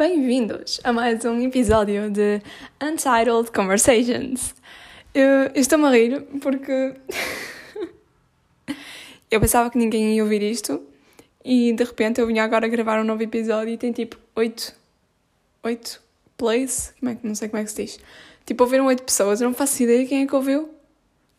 Bem-vindos 0.00 0.80
a 0.82 0.94
mais 0.94 1.22
um 1.26 1.38
episódio 1.42 2.10
de 2.10 2.40
Untitled 2.82 3.50
Conversations. 3.52 4.54
Eu, 5.12 5.28
eu 5.54 5.60
estou-me 5.60 5.84
a 5.84 5.90
rir 5.90 6.22
porque 6.40 6.94
eu 9.30 9.38
pensava 9.38 9.68
que 9.68 9.76
ninguém 9.76 10.16
ia 10.16 10.22
ouvir 10.22 10.40
isto 10.40 10.82
e 11.44 11.74
de 11.74 11.84
repente 11.84 12.18
eu 12.18 12.26
vinha 12.26 12.42
agora 12.42 12.66
gravar 12.66 12.98
um 12.98 13.04
novo 13.04 13.22
episódio 13.22 13.74
e 13.74 13.76
tem 13.76 13.92
tipo 13.92 14.16
8, 14.34 14.74
8 15.62 16.02
plays, 16.38 16.94
como 16.98 17.12
é 17.12 17.14
que, 17.16 17.26
não 17.26 17.34
sei 17.34 17.50
como 17.50 17.60
é 17.60 17.64
que 17.64 17.70
se 17.70 17.84
diz. 17.84 18.00
Tipo, 18.46 18.64
ouviram 18.64 18.86
8 18.86 19.02
pessoas, 19.02 19.42
eu 19.42 19.48
não 19.48 19.54
faço 19.54 19.82
ideia 19.82 20.06
quem 20.06 20.22
é 20.22 20.26
que 20.26 20.34
ouviu, 20.34 20.70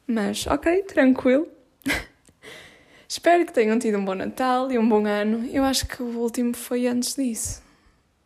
mas 0.05 0.45
ok, 0.45 0.83
tranquilo. 0.83 1.47
Espero 3.09 3.43
que 3.43 3.53
tenham 3.53 3.79
tido 3.79 3.97
um 3.97 4.05
bom 4.05 4.13
Natal 4.13 4.71
e 4.71 4.77
um 4.77 4.87
bom 4.87 5.03
ano. 5.07 5.49
Eu 5.51 5.63
acho 5.63 5.87
que 5.87 6.03
o 6.03 6.19
último 6.19 6.53
foi 6.53 6.85
antes 6.85 7.15
disso. 7.15 7.70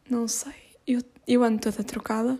Não 0.10 0.28
sei. 0.28 0.54
Eu, 0.86 1.02
eu 1.28 1.44
ando 1.44 1.60
toda 1.60 1.84
trocada. 1.84 2.40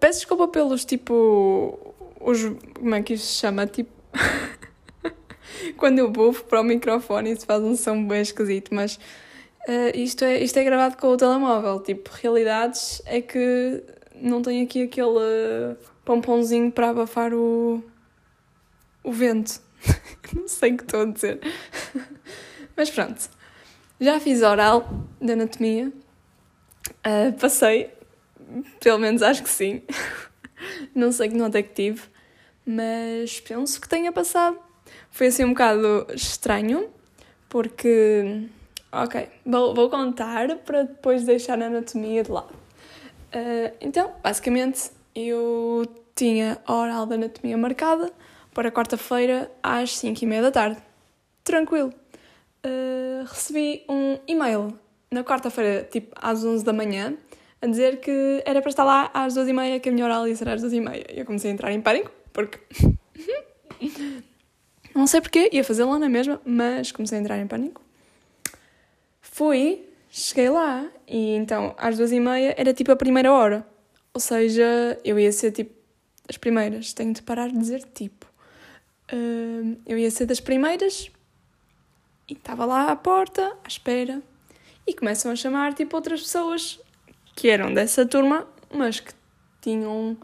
Peço 0.00 0.20
desculpa 0.20 0.48
pelos 0.48 0.84
tipo. 0.84 1.94
Os, 2.20 2.40
como 2.74 2.94
é 2.94 3.02
que 3.02 3.14
isto 3.14 3.26
se 3.26 3.38
chama? 3.38 3.66
Tipo. 3.66 3.90
Quando 5.76 5.98
eu 5.98 6.10
bufo 6.10 6.44
para 6.44 6.60
o 6.60 6.64
microfone 6.64 7.32
isso 7.32 7.46
faz 7.46 7.62
um 7.62 7.76
som 7.76 8.06
bem 8.06 8.20
esquisito, 8.20 8.74
mas 8.74 8.96
uh, 8.96 9.90
isto, 9.94 10.24
é, 10.24 10.42
isto 10.42 10.56
é 10.58 10.64
gravado 10.64 10.96
com 10.96 11.08
o 11.08 11.16
telemóvel. 11.16 11.80
Tipo, 11.80 12.10
realidades 12.12 13.02
é 13.06 13.20
que 13.20 13.82
não 14.14 14.42
tenho 14.42 14.64
aqui 14.64 14.82
aquele 14.82 15.76
pomponzinho 16.04 16.70
para 16.70 16.90
abafar 16.90 17.34
o, 17.34 17.82
o 19.02 19.12
vento. 19.12 19.60
não 20.34 20.48
sei 20.48 20.72
o 20.72 20.76
que 20.76 20.84
estou 20.84 21.02
a 21.02 21.04
dizer. 21.06 21.40
Mas 22.76 22.90
pronto. 22.90 23.35
Já 23.98 24.20
fiz 24.20 24.42
oral 24.42 24.86
de 25.20 25.32
anatomia. 25.32 25.90
Uh, 26.98 27.32
passei. 27.40 27.90
Pelo 28.80 28.98
menos 28.98 29.22
acho 29.22 29.42
que 29.42 29.48
sim. 29.48 29.82
não 30.94 31.10
sei 31.10 31.30
que 31.30 31.36
nota 31.36 31.58
é 31.58 31.62
que 31.62 31.72
tive. 31.72 32.02
Mas 32.64 33.40
penso 33.40 33.80
que 33.80 33.88
tenha 33.88 34.12
passado. 34.12 34.58
Foi 35.10 35.28
assim 35.28 35.44
um 35.44 35.50
bocado 35.50 36.06
estranho. 36.14 36.90
Porque. 37.48 38.48
Ok, 38.92 39.28
vou, 39.44 39.74
vou 39.74 39.90
contar 39.90 40.56
para 40.58 40.84
depois 40.84 41.24
deixar 41.24 41.60
a 41.60 41.66
anatomia 41.66 42.22
de 42.22 42.30
lado. 42.30 42.52
Uh, 42.52 43.74
então, 43.80 44.12
basicamente, 44.22 44.90
eu 45.14 45.86
tinha 46.14 46.58
a 46.66 46.74
oral 46.74 47.06
de 47.06 47.14
anatomia 47.14 47.56
marcada 47.56 48.12
para 48.52 48.70
quarta-feira 48.70 49.50
às 49.62 49.96
5 49.96 50.22
e 50.22 50.26
meia 50.26 50.42
da 50.42 50.50
tarde. 50.50 50.80
Tranquilo. 51.44 51.92
Uh, 52.66 53.24
recebi 53.24 53.84
um 53.88 54.18
e-mail 54.26 54.76
na 55.08 55.22
quarta-feira, 55.22 55.86
tipo 55.88 56.12
às 56.20 56.44
11 56.44 56.64
da 56.64 56.72
manhã, 56.72 57.16
a 57.62 57.66
dizer 57.66 58.00
que 58.00 58.42
era 58.44 58.60
para 58.60 58.70
estar 58.70 58.82
lá 58.82 59.08
às 59.14 59.34
12 59.34 59.50
e 59.50 59.52
meia, 59.52 59.78
que 59.78 59.88
a 59.88 59.92
minha 59.92 60.04
oral 60.04 60.26
ia 60.26 60.34
ser 60.34 60.48
às 60.48 60.60
12 60.60 60.76
e 60.76 60.80
meia. 60.80 61.06
Eu 61.10 61.24
comecei 61.24 61.48
a 61.52 61.54
entrar 61.54 61.72
em 61.72 61.80
pânico, 61.80 62.10
porque... 62.32 62.58
Não 64.92 65.06
sei 65.06 65.20
porquê, 65.20 65.48
ia 65.52 65.62
fazer 65.62 65.84
lá 65.84 65.96
na 65.96 66.08
mesma, 66.08 66.40
mas 66.44 66.90
comecei 66.90 67.18
a 67.18 67.20
entrar 67.20 67.38
em 67.38 67.46
pânico. 67.46 67.80
Fui, 69.20 69.84
cheguei 70.10 70.48
lá, 70.48 70.88
e 71.06 71.36
então 71.36 71.72
às 71.78 71.96
12 71.96 72.16
e 72.16 72.20
meia 72.20 72.54
era 72.58 72.74
tipo 72.74 72.90
a 72.90 72.96
primeira 72.96 73.32
hora. 73.32 73.64
Ou 74.12 74.20
seja, 74.20 74.98
eu 75.04 75.20
ia 75.20 75.30
ser 75.30 75.52
tipo 75.52 75.72
as 76.28 76.36
primeiras. 76.36 76.92
Tenho 76.94 77.12
de 77.12 77.22
parar 77.22 77.48
de 77.48 77.58
dizer 77.58 77.84
tipo. 77.94 78.26
Uh, 79.12 79.76
eu 79.86 79.98
ia 79.98 80.10
ser 80.10 80.26
das 80.26 80.40
primeiras 80.40 81.10
e 82.28 82.32
estava 82.32 82.64
lá 82.64 82.90
à 82.90 82.96
porta, 82.96 83.56
à 83.64 83.68
espera, 83.68 84.22
e 84.86 84.94
começam 84.94 85.30
a 85.30 85.36
chamar 85.36 85.74
tipo 85.74 85.96
outras 85.96 86.22
pessoas 86.22 86.80
que 87.34 87.48
eram 87.48 87.72
dessa 87.72 88.06
turma, 88.06 88.46
mas 88.72 89.00
que 89.00 89.12
tinham, 89.60 90.16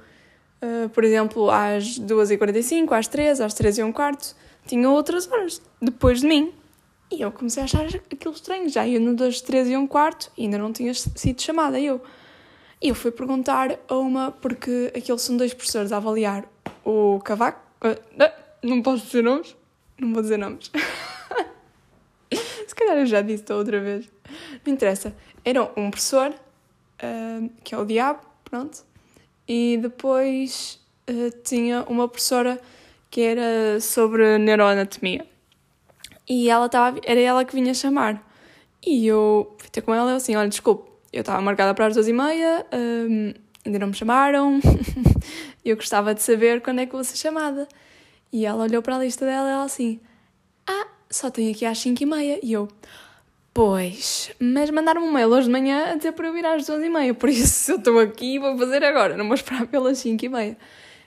uh, 0.62 0.88
por 0.90 1.04
exemplo, 1.04 1.50
às 1.50 1.98
2h45, 1.98 2.92
às 2.92 3.08
3 3.08 3.40
às 3.40 3.54
3 3.54 3.78
e 3.78 3.82
um 3.82 3.92
quarto, 3.92 4.34
tinham 4.66 4.92
outras 4.92 5.30
horas 5.30 5.60
depois 5.80 6.20
de 6.20 6.28
mim. 6.28 6.52
E 7.10 7.20
eu 7.20 7.30
comecei 7.30 7.62
a 7.62 7.64
achar 7.64 7.84
aquilo 7.84 8.32
estranho, 8.32 8.68
já 8.68 8.86
ia 8.86 8.98
no 8.98 9.14
das 9.14 9.40
3 9.40 9.68
e 9.68 9.76
um 9.76 9.86
quarto 9.86 10.32
e 10.36 10.44
ainda 10.44 10.56
não 10.56 10.72
tinha 10.72 10.94
sido 10.94 11.42
chamada 11.42 11.78
eu. 11.78 12.00
E 12.80 12.88
eu 12.88 12.94
fui 12.94 13.10
perguntar 13.10 13.78
a 13.86 13.96
uma, 13.96 14.32
porque 14.32 14.90
aqueles 14.96 15.22
são 15.22 15.36
dois 15.36 15.52
professores 15.52 15.92
a 15.92 15.98
avaliar 15.98 16.48
o 16.84 17.20
cavaco. 17.20 17.60
Uh, 17.84 18.32
não 18.62 18.80
posso 18.80 19.04
dizer 19.04 19.22
nomes? 19.22 19.54
Não 19.98 20.12
vou 20.12 20.22
dizer 20.22 20.38
nomes. 20.38 20.70
Se 22.72 22.74
calhar 22.76 22.96
eu 22.96 23.04
já 23.04 23.20
disse 23.20 23.44
da 23.44 23.54
outra 23.54 23.78
vez. 23.78 24.08
Não 24.64 24.72
interessa. 24.72 25.14
Era 25.44 25.62
um 25.76 25.90
professor, 25.90 26.30
uh, 26.30 27.50
que 27.62 27.74
é 27.74 27.78
o 27.78 27.84
diabo, 27.84 28.20
pronto. 28.42 28.82
E 29.46 29.78
depois 29.82 30.80
uh, 31.06 31.30
tinha 31.44 31.82
uma 31.82 32.08
professora 32.08 32.58
que 33.10 33.20
era 33.20 33.78
sobre 33.78 34.38
neuroanatomia. 34.38 35.26
E 36.26 36.48
ela 36.48 36.66
tava, 36.66 36.98
era 37.04 37.20
ela 37.20 37.44
que 37.44 37.54
vinha 37.54 37.74
chamar. 37.74 38.26
E 38.82 39.06
eu 39.06 39.54
fui 39.58 39.68
ter 39.68 39.82
com 39.82 39.94
ela 39.94 40.14
assim, 40.14 40.34
olha, 40.34 40.48
desculpe, 40.48 40.90
eu 41.12 41.20
estava 41.20 41.42
marcada 41.42 41.74
para 41.74 41.88
as 41.88 41.92
duas 41.92 42.08
e 42.08 42.12
meia, 42.14 42.64
um, 42.72 43.34
ainda 43.66 43.80
não 43.80 43.88
me 43.88 43.94
chamaram, 43.94 44.60
eu 45.62 45.76
gostava 45.76 46.14
de 46.14 46.22
saber 46.22 46.62
quando 46.62 46.80
é 46.80 46.86
que 46.86 46.92
vou 46.92 47.04
ser 47.04 47.18
chamada. 47.18 47.68
E 48.32 48.46
ela 48.46 48.64
olhou 48.64 48.80
para 48.80 48.96
a 48.96 48.98
lista 49.00 49.26
dela 49.26 49.46
e 49.46 49.52
ela 49.52 49.64
assim: 49.64 50.00
Ah, 50.66 50.86
só 51.12 51.30
tenho 51.30 51.52
aqui 51.52 51.64
às 51.64 51.78
5 51.78 52.02
e 52.02 52.06
meia. 52.06 52.40
E 52.42 52.52
eu: 52.52 52.68
Pois, 53.54 54.32
mas 54.40 54.70
mandaram-me 54.70 55.06
um 55.06 55.12
mail 55.12 55.28
hoje 55.28 55.46
de 55.46 55.52
manhã 55.52 55.92
a 55.92 55.94
dizer 55.96 56.12
para 56.12 56.26
eu 56.26 56.32
vir 56.32 56.44
às 56.44 56.66
12 56.66 56.84
e 56.84 56.90
meia. 56.90 57.14
Por 57.14 57.28
isso 57.28 57.72
eu 57.72 57.76
estou 57.76 57.98
aqui 58.00 58.34
e 58.34 58.38
vou 58.38 58.56
fazer 58.58 58.82
agora, 58.84 59.16
não 59.16 59.26
vou 59.26 59.34
esperar 59.34 59.66
pelas 59.66 59.98
5 59.98 60.24
e 60.24 60.28
meia. 60.28 60.58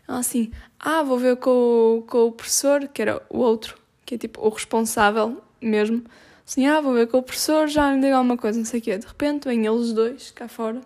Ela 0.08 0.20
assim: 0.20 0.52
Ah, 0.80 1.04
vou 1.04 1.18
ver 1.18 1.38
com, 1.38 2.04
com 2.08 2.28
o 2.28 2.32
professor, 2.32 2.88
que 2.88 3.02
era 3.02 3.22
o 3.30 3.40
outro, 3.40 3.78
que 4.06 4.16
é 4.16 4.18
tipo 4.18 4.46
o 4.46 4.50
responsável 4.50 5.42
mesmo. 5.62 6.04
Assim, 6.48 6.68
ah, 6.68 6.80
vou 6.80 6.94
ver 6.94 7.08
com 7.08 7.18
o 7.18 7.24
professor, 7.24 7.68
já 7.68 7.92
me 7.92 8.02
diga 8.02 8.18
alguma 8.18 8.38
coisa, 8.38 8.60
não 8.60 8.66
sei 8.66 8.80
o 8.80 8.84
quê. 8.84 8.98
De 9.00 9.08
repente 9.08 9.48
vêm 9.48 9.66
eles 9.66 9.94
dois 9.94 10.30
cá 10.30 10.48
fora 10.48 10.80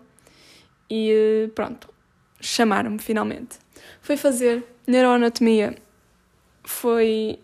e 0.88 1.10
eh, 1.10 1.48
pronto, 1.54 1.88
chamaram-me 2.40 2.98
finalmente. 2.98 3.58
Foi 4.00 4.16
fazer 4.16 4.64
neuroanatomia 4.86 5.76
foi, 6.64 7.38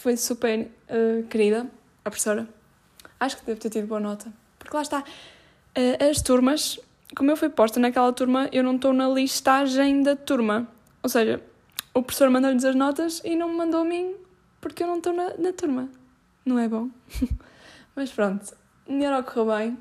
foi 0.00 0.16
super 0.16 0.60
uh, 0.88 1.22
querida, 1.28 1.66
a 2.02 2.10
professora. 2.10 2.48
Acho 3.18 3.36
que 3.36 3.44
deve 3.44 3.60
ter 3.60 3.68
tido 3.68 3.86
boa 3.86 4.00
nota. 4.00 4.32
Porque 4.58 4.74
lá 4.74 4.80
está, 4.80 5.00
uh, 5.00 6.10
as 6.10 6.22
turmas, 6.22 6.80
como 7.14 7.30
eu 7.30 7.36
fui 7.36 7.50
posta 7.50 7.78
naquela 7.78 8.10
turma, 8.10 8.48
eu 8.50 8.64
não 8.64 8.76
estou 8.76 8.94
na 8.94 9.06
listagem 9.08 10.02
da 10.02 10.16
turma. 10.16 10.66
Ou 11.02 11.08
seja, 11.10 11.42
o 11.92 12.02
professor 12.02 12.30
mandou-lhes 12.30 12.64
as 12.64 12.74
notas 12.74 13.20
e 13.24 13.36
não 13.36 13.50
me 13.50 13.56
mandou 13.56 13.82
a 13.82 13.84
mim 13.84 14.14
porque 14.58 14.82
eu 14.82 14.86
não 14.86 14.96
estou 14.96 15.12
na, 15.12 15.34
na 15.36 15.52
turma. 15.52 15.90
Não 16.46 16.58
é 16.58 16.66
bom? 16.66 16.88
Mas 17.94 18.10
pronto, 18.10 18.56
melhor 18.88 19.22
correu 19.22 19.54
bem. 19.54 19.78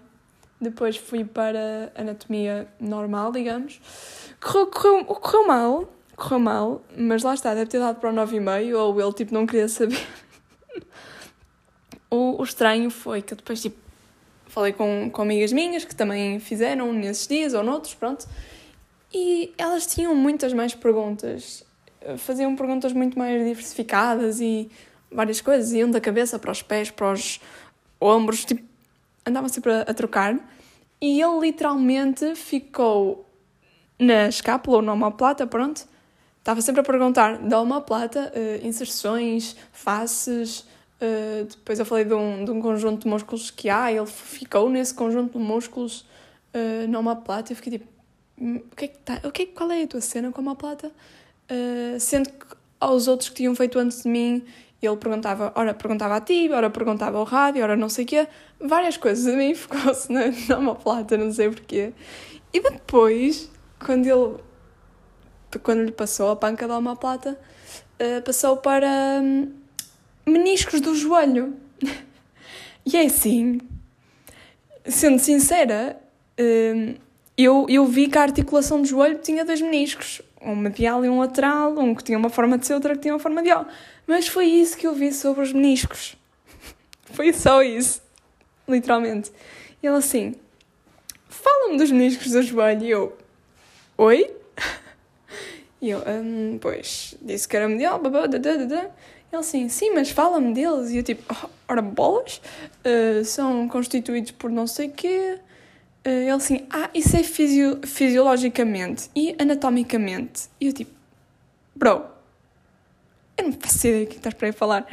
Depois 0.59 0.97
fui 0.97 1.24
para 1.24 1.94
anatomia 1.96 2.68
normal, 2.78 3.31
digamos. 3.31 3.80
Correu, 4.41 4.68
correu, 4.68 5.06
correu 5.06 5.47
mal, 5.47 5.90
correu 6.19 6.40
mal, 6.40 6.81
mas 6.97 7.24
lá 7.24 7.34
está, 7.34 7.53
deve 7.53 7.69
ter 7.69 7.80
dado 7.80 8.00
para 8.00 8.12
o 8.12 8.13
9,5 8.13 8.78
ou 8.78 9.02
ele 9.02 9.13
tipo 9.13 9.34
não 9.34 9.46
queria 9.47 9.68
saber. 9.68 10.06
o, 12.12 12.40
o 12.40 12.44
estranho 12.44 12.90
foi 12.91 13.22
que 13.22 13.34
eu 13.34 13.38
depois 13.38 13.62
tipo 13.62 13.78
falei 14.47 14.74
com, 14.74 15.09
com 15.12 15.22
amigas 15.22 15.53
minhas 15.53 15.85
que 15.85 15.96
também 15.96 16.40
fizeram 16.40 16.91
nesses 16.91 17.28
dias 17.28 17.53
ou 17.53 17.63
noutros, 17.63 17.94
pronto, 17.94 18.28
e 19.13 19.53
elas 19.57 19.85
tinham 19.85 20.13
muitas 20.13 20.53
mais 20.53 20.74
perguntas, 20.75 21.66
faziam 22.18 22.56
perguntas 22.56 22.91
muito 22.94 23.18
mais 23.18 23.44
diversificadas 23.44 24.41
e 24.41 24.69
várias 25.12 25.41
coisas, 25.41 25.72
iam 25.72 25.90
da 25.90 26.01
cabeça 26.01 26.38
para 26.38 26.51
os 26.51 26.62
pés, 26.62 26.91
para 26.91 27.12
os 27.12 27.40
ombros, 28.00 28.46
tipo, 28.46 28.63
andavam 29.25 29.50
sempre 29.50 29.71
a, 29.71 29.81
a 29.81 29.94
trocar. 29.94 30.36
E 31.01 31.21
ele 31.21 31.39
literalmente 31.39 32.36
ficou 32.36 33.25
na 33.98 34.27
escápula 34.27 34.77
ou 34.77 34.81
na 34.81 34.94
omoplata, 34.94 35.48
pronto, 35.48 35.88
estava 36.39 36.62
sempre 36.62 36.81
a 36.81 36.83
perguntar 36.83 37.38
da 37.38 37.62
omoplata, 37.62 38.31
uh, 38.36 38.65
inserções, 38.65 39.56
faces. 39.71 40.62
Uh, 41.01 41.45
depois 41.50 41.80
eu 41.80 41.86
falei 41.86 42.06
de 42.06 42.13
um, 42.13 42.44
de 42.44 42.51
um 42.51 42.62
conjunto 42.62 43.03
de 43.03 43.07
músculos 43.07 43.51
que 43.51 43.69
há, 43.69 43.91
ele 43.91 44.06
ficou 44.06 44.69
nesse 44.69 44.94
conjunto 44.94 45.38
de 45.38 45.44
músculos 45.44 46.06
uh, 46.53 46.88
na 46.88 47.00
omoplata. 47.00 47.51
Eu 47.51 47.56
fiquei 47.56 47.74
tipo, 47.74 47.88
hum, 48.39 48.62
o 48.71 48.75
que 48.75 48.86
é 48.86 48.88
que 48.88 48.97
tá, 49.00 49.21
o 49.24 49.31
que 49.31 49.44
é, 49.44 49.45
qual 49.45 49.71
é 49.71 49.83
a 49.83 49.88
tua 49.88 50.01
cena 50.01 50.31
com 50.31 50.41
a 50.41 50.44
omoplata? 50.44 50.91
Uh, 51.51 52.00
sendo 52.00 52.30
que 52.30 52.45
aos 52.80 53.07
outros 53.07 53.30
que 53.30 53.35
tinham 53.35 53.53
feito 53.56 53.77
antes 53.77 54.03
de 54.03 54.09
mim, 54.09 54.44
ele 54.81 54.95
perguntava, 54.95 55.51
ora 55.56 55.74
perguntava 55.74 56.15
a 56.15 56.21
ti, 56.21 56.50
ora 56.51 56.69
perguntava 56.69 57.18
ao 57.18 57.25
rádio, 57.25 57.62
ora 57.62 57.75
não 57.75 57.89
sei 57.89 58.06
o 58.06 58.07
quê, 58.07 58.27
várias 58.59 58.95
coisas. 58.97 59.31
A 59.31 59.35
mim 59.35 59.53
ficou-se 59.56 60.12
na, 60.12 60.31
na 60.47 60.57
omoplata, 60.57 61.18
não 61.18 61.31
sei 61.31 61.50
porquê. 61.50 61.94
E 62.53 62.59
depois, 62.62 63.51
quando 63.85 64.06
ele 64.07 64.38
quando 65.57 65.84
lhe 65.84 65.92
passou 65.92 66.30
a 66.30 66.36
panca 66.36 66.68
da 66.68 66.78
omoplata, 66.78 67.40
uh, 68.00 68.22
passou 68.24 68.57
para 68.57 69.19
um, 69.22 69.51
meniscos 70.25 70.80
do 70.81 70.94
joelho. 70.94 71.56
e 72.86 72.96
é 72.96 73.06
assim, 73.06 73.60
sendo 74.86 75.19
sincera, 75.19 76.00
hum, 76.40 76.96
eu, 77.38 77.66
eu 77.69 77.86
vi 77.86 78.07
que 78.07 78.18
a 78.18 78.22
articulação 78.22 78.81
do 78.81 78.88
joelho 78.88 79.19
tinha 79.19 79.46
dois 79.46 79.62
meniscos, 79.62 80.22
um 80.42 80.56
medial 80.56 81.04
e 81.06 81.10
um 81.10 81.19
lateral, 81.19 81.78
um 81.78 81.95
que 81.95 82.04
tinha 82.04 82.18
uma 82.18 82.30
forma 82.30 82.57
de 82.57 82.68
ser, 82.68 82.74
outro 82.74 82.94
que 82.94 83.00
tinha 83.00 83.13
uma 83.13 83.19
forma 83.19 83.42
de 83.42 83.52
O. 83.54 83.66
Mas 84.06 84.28
foi 84.28 84.45
isso 84.45 84.78
que 84.78 84.86
eu 84.86 84.94
vi 84.94 85.12
sobre 85.12 85.44
os 85.44 85.54
meniscos. 85.54 86.18
foi 87.13 87.31
só 87.34 87.62
isso. 87.62 88.02
Literalmente. 88.68 89.31
E 89.81 89.88
ele 89.88 89.95
assim, 89.95 90.36
fala-me 91.28 91.78
dos 91.78 91.92
meniscos 91.92 92.31
do 92.31 92.42
joelho. 92.42 92.84
E 92.84 92.90
eu, 92.90 93.18
oi? 93.98 94.38
E 95.81 95.90
eu, 95.90 96.00
um, 96.00 96.58
pois, 96.60 97.16
disse 97.22 97.48
que 97.48 97.56
era 97.56 97.68
medial, 97.68 98.00
babá, 98.00 98.26
Ele 98.26 98.92
assim, 99.34 99.70
sim, 99.70 99.92
mas 99.94 100.10
fala-me 100.10 100.54
deles. 100.54 100.92
E 100.92 100.98
eu 100.98 101.04
tipo, 101.04 101.24
oh, 101.34 101.50
ora 101.68 101.81
bolas, 101.81 102.42
uh, 102.86 103.24
são 103.24 103.68
constituídos 103.68 104.31
por 104.31 104.52
não 104.52 104.68
sei 104.68 104.90
quê. 104.90 105.40
Uh, 106.06 106.10
ele 106.10 106.31
assim, 106.31 106.68
ah, 106.70 106.90
isso 106.94 107.16
é 107.16 107.24
fisio 107.24 107.80
fisiologicamente 107.86 109.10
e 109.16 109.36
anatomicamente. 109.40 110.50
E 110.60 110.68
eu 110.68 110.74
tipo, 110.74 110.92
bro, 111.76 112.04
eu 113.38 113.46
não 113.46 113.54
faço 113.54 113.88
ideia 113.88 114.06
que 114.06 114.18
estás 114.18 114.36
para 114.36 114.48
aí 114.48 114.52
falar. 114.52 114.86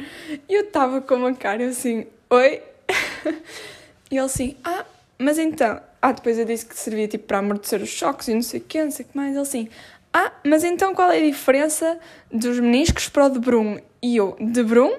E 0.47 0.53
eu 0.53 0.61
estava 0.61 1.01
com 1.01 1.15
uma 1.15 1.33
cara 1.33 1.67
assim, 1.67 2.05
oi? 2.29 2.61
e 4.09 4.15
ele 4.15 4.19
assim, 4.19 4.55
ah, 4.63 4.85
mas 5.17 5.37
então, 5.37 5.81
ah, 6.01 6.11
depois 6.11 6.37
eu 6.39 6.45
disse 6.45 6.65
que 6.65 6.77
servia 6.77 7.07
tipo 7.07 7.25
para 7.25 7.39
amortecer 7.39 7.81
os 7.81 7.89
choques 7.89 8.27
e 8.29 8.33
não 8.33 8.41
sei 8.41 8.59
o 8.61 8.63
quê, 8.63 8.83
não 8.83 8.91
sei 8.91 9.05
o 9.05 9.09
que 9.09 9.17
mais. 9.17 9.31
Ele 9.31 9.41
assim, 9.41 9.69
ah, 10.19 10.31
mas 10.43 10.63
então 10.63 10.95
qual 10.95 11.11
é 11.11 11.19
a 11.19 11.21
diferença 11.21 11.99
dos 12.31 12.59
meniscos 12.59 13.07
para 13.07 13.27
o 13.27 13.29
de 13.29 13.37
Brum? 13.37 13.77
E 14.01 14.17
eu, 14.17 14.35
de 14.39 14.63
Brum? 14.63 14.97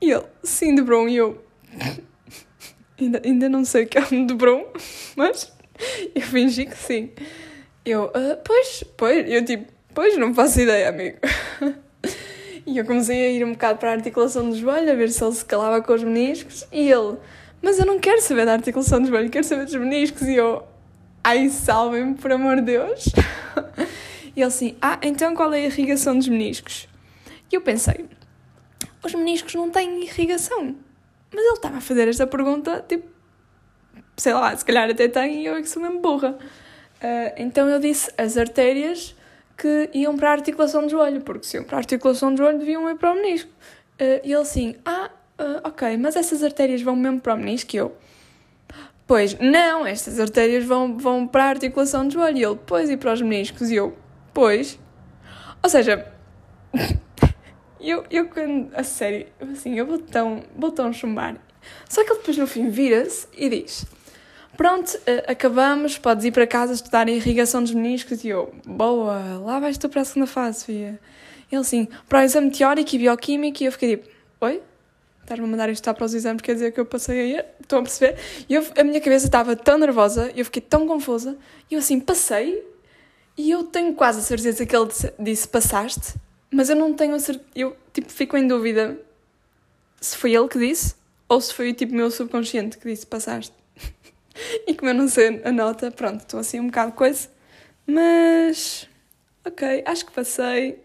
E 0.00 0.10
ele, 0.10 0.24
sim, 0.42 0.74
de 0.74 0.82
Brum. 0.82 1.08
E 1.08 1.18
eu, 1.18 1.40
ainda, 3.00 3.22
ainda 3.24 3.48
não 3.48 3.64
sei 3.64 3.84
o 3.84 3.86
que 3.86 3.96
é 3.96 4.04
um 4.10 4.26
de 4.26 4.34
Brum, 4.34 4.64
mas 5.14 5.52
eu 6.12 6.22
fingi 6.22 6.66
que 6.66 6.76
sim. 6.76 7.10
Eu, 7.84 8.10
ah, 8.12 8.36
pois, 8.44 8.82
pois, 8.96 9.30
eu 9.30 9.44
tipo, 9.44 9.72
pois, 9.94 10.18
não 10.18 10.34
faço 10.34 10.60
ideia, 10.60 10.88
amigo. 10.88 11.18
e 12.66 12.76
eu 12.76 12.84
comecei 12.84 13.26
a 13.26 13.30
ir 13.30 13.44
um 13.44 13.52
bocado 13.52 13.78
para 13.78 13.90
a 13.90 13.92
articulação 13.92 14.50
do 14.50 14.56
joelho, 14.56 14.90
a 14.90 14.96
ver 14.96 15.10
se 15.12 15.22
ele 15.22 15.32
se 15.32 15.44
calava 15.44 15.80
com 15.80 15.92
os 15.92 16.02
meniscos. 16.02 16.66
E 16.72 16.90
ele, 16.90 17.18
mas 17.62 17.78
eu 17.78 17.86
não 17.86 18.00
quero 18.00 18.20
saber 18.20 18.46
da 18.46 18.54
articulação 18.54 19.00
do 19.00 19.06
joelho, 19.06 19.30
quero 19.30 19.44
saber 19.44 19.64
dos 19.64 19.76
meniscos. 19.76 20.22
E 20.22 20.34
eu, 20.34 20.64
ai, 21.22 21.48
salvem-me, 21.50 22.16
por 22.16 22.32
amor 22.32 22.56
de 22.56 22.62
Deus. 22.62 23.04
E 24.36 24.40
ele 24.40 24.48
assim, 24.48 24.76
ah, 24.82 24.98
então 25.02 25.34
qual 25.34 25.52
é 25.52 25.58
a 25.58 25.66
irrigação 25.66 26.16
dos 26.18 26.28
meniscos? 26.28 26.88
E 27.50 27.54
eu 27.54 27.60
pensei, 27.60 28.06
os 29.02 29.14
meniscos 29.14 29.54
não 29.54 29.70
têm 29.70 30.02
irrigação. 30.02 30.74
Mas 31.32 31.44
ele 31.44 31.54
estava 31.54 31.78
a 31.78 31.80
fazer 31.80 32.08
esta 32.08 32.26
pergunta, 32.26 32.84
tipo, 32.88 33.08
sei 34.16 34.32
lá, 34.32 34.56
se 34.56 34.64
calhar 34.64 34.88
até 34.88 35.08
tem 35.08 35.42
e 35.42 35.46
eu 35.46 35.56
é 35.56 35.62
que 35.62 35.68
sou 35.68 35.82
mesmo 35.82 36.00
burra. 36.00 36.38
Uh, 36.96 37.32
então 37.36 37.68
eu 37.68 37.78
disse 37.78 38.10
as 38.16 38.36
artérias 38.36 39.14
que 39.56 39.90
iam 39.92 40.16
para 40.16 40.30
a 40.30 40.32
articulação 40.32 40.82
do 40.82 40.88
joelho, 40.88 41.20
porque 41.20 41.46
se 41.46 41.56
iam 41.56 41.64
para 41.64 41.76
a 41.76 41.80
articulação 41.80 42.32
do 42.32 42.38
joelho 42.38 42.58
deviam 42.58 42.88
ir 42.88 42.96
para 42.96 43.12
o 43.12 43.14
menisco. 43.14 43.50
Uh, 44.00 44.20
e 44.24 44.32
ele 44.32 44.34
assim, 44.36 44.76
ah, 44.84 45.10
uh, 45.38 45.68
ok, 45.68 45.96
mas 45.96 46.16
essas 46.16 46.42
artérias 46.42 46.82
vão 46.82 46.96
mesmo 46.96 47.20
para 47.20 47.34
o 47.34 47.36
menisco? 47.36 47.74
E 47.74 47.78
eu, 47.78 47.96
pois, 49.06 49.38
não, 49.38 49.86
estas 49.86 50.18
artérias 50.18 50.64
vão, 50.64 50.96
vão 50.96 51.26
para 51.26 51.44
a 51.44 51.48
articulação 51.48 52.06
do 52.06 52.12
joelho. 52.12 52.38
E 52.38 52.44
ele, 52.44 52.58
pois, 52.66 52.90
e 52.90 52.96
para 52.96 53.12
os 53.12 53.22
meniscos? 53.22 53.70
E 53.70 53.76
eu, 53.76 53.96
Pois. 54.34 54.78
Ou 55.62 55.70
seja, 55.70 56.12
eu, 57.80 58.04
eu 58.10 58.28
quando. 58.28 58.70
A 58.74 58.82
sério, 58.82 59.26
eu, 59.40 59.50
assim, 59.52 59.78
eu 59.78 59.86
vou 59.86 59.98
tão, 59.98 60.42
vou 60.56 60.72
tão 60.72 60.92
chumbar. 60.92 61.36
Só 61.88 62.04
que 62.04 62.10
ele 62.10 62.18
depois 62.18 62.36
no 62.36 62.46
fim 62.46 62.68
vira-se 62.68 63.28
e 63.36 63.48
diz: 63.48 63.86
Pronto, 64.56 64.90
uh, 64.90 65.30
acabamos, 65.30 65.96
podes 65.96 66.24
ir 66.24 66.32
para 66.32 66.46
casa 66.46 66.74
estudar 66.74 67.08
irrigação 67.08 67.62
dos 67.62 67.72
meniscos. 67.72 68.24
E 68.24 68.28
eu, 68.28 68.52
boa, 68.66 69.38
lá 69.38 69.60
vais 69.60 69.78
tu 69.78 69.88
para 69.88 70.02
a 70.02 70.04
segunda 70.04 70.26
fase, 70.26 70.64
filha. 70.64 71.00
Ele 71.50 71.60
assim, 71.60 71.88
para 72.08 72.20
o 72.20 72.22
exame 72.22 72.50
teórico 72.50 72.94
e 72.94 72.98
bioquímico, 72.98 73.62
e 73.62 73.66
eu 73.66 73.72
fiquei 73.72 73.96
tipo: 73.96 74.08
Oi? 74.40 74.60
Estás-me 75.22 75.46
a 75.46 75.48
mandar 75.48 75.70
isto 75.70 75.94
para 75.94 76.04
os 76.04 76.12
exames, 76.12 76.42
quer 76.42 76.52
dizer 76.52 76.72
que 76.72 76.78
eu 76.78 76.84
passei 76.84 77.18
aí? 77.18 77.44
Estão 77.58 77.78
a 77.78 77.82
perceber? 77.82 78.18
E 78.46 78.54
eu, 78.54 78.66
a 78.76 78.84
minha 78.84 79.00
cabeça 79.00 79.24
estava 79.24 79.56
tão 79.56 79.78
nervosa, 79.78 80.30
eu 80.36 80.44
fiquei 80.44 80.60
tão 80.60 80.86
confusa, 80.86 81.38
e 81.70 81.74
eu 81.74 81.78
assim, 81.78 81.98
passei, 81.98 82.62
e 83.36 83.50
eu 83.50 83.64
tenho 83.64 83.94
quase 83.94 84.20
a 84.20 84.22
certeza 84.22 84.64
que 84.64 84.76
ele 84.76 84.88
disse 85.18 85.48
passaste, 85.48 86.14
mas 86.50 86.70
eu 86.70 86.76
não 86.76 86.94
tenho 86.94 87.14
a 87.14 87.18
certeza. 87.18 87.48
Eu 87.54 87.76
tipo, 87.92 88.10
fico 88.10 88.36
em 88.36 88.46
dúvida 88.46 89.00
se 90.00 90.16
foi 90.16 90.34
ele 90.34 90.48
que 90.48 90.58
disse 90.58 90.94
ou 91.28 91.40
se 91.40 91.52
foi 91.52 91.72
tipo 91.72 91.92
o 91.92 91.96
meu 91.96 92.10
subconsciente 92.10 92.78
que 92.78 92.88
disse 92.88 93.06
passaste. 93.06 93.52
e 94.66 94.74
como 94.74 94.90
eu 94.90 94.94
não 94.94 95.08
sei 95.08 95.42
a 95.44 95.50
nota, 95.50 95.90
pronto, 95.90 96.20
estou 96.20 96.38
assim 96.38 96.60
um 96.60 96.66
bocado 96.66 96.92
coisa. 96.92 97.28
Mas. 97.86 98.88
Ok, 99.44 99.82
acho 99.84 100.06
que 100.06 100.12
passei. 100.12 100.80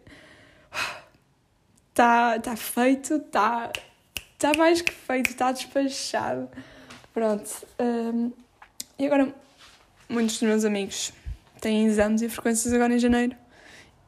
Está 1.89 2.39
tá 2.41 2.55
feito, 2.55 3.15
está. 3.15 3.71
Está 4.33 4.57
mais 4.57 4.81
que 4.81 4.91
feito, 4.91 5.29
está 5.29 5.51
despachado. 5.51 6.49
Pronto. 7.13 7.49
Um, 7.79 8.31
e 8.97 9.05
agora, 9.05 9.35
muitos 10.09 10.39
dos 10.39 10.47
meus 10.47 10.65
amigos 10.65 11.13
têm 11.59 11.85
exames 11.85 12.21
e 12.21 12.29
frequências 12.29 12.73
agora 12.73 12.93
em 12.93 12.99
janeiro. 12.99 13.35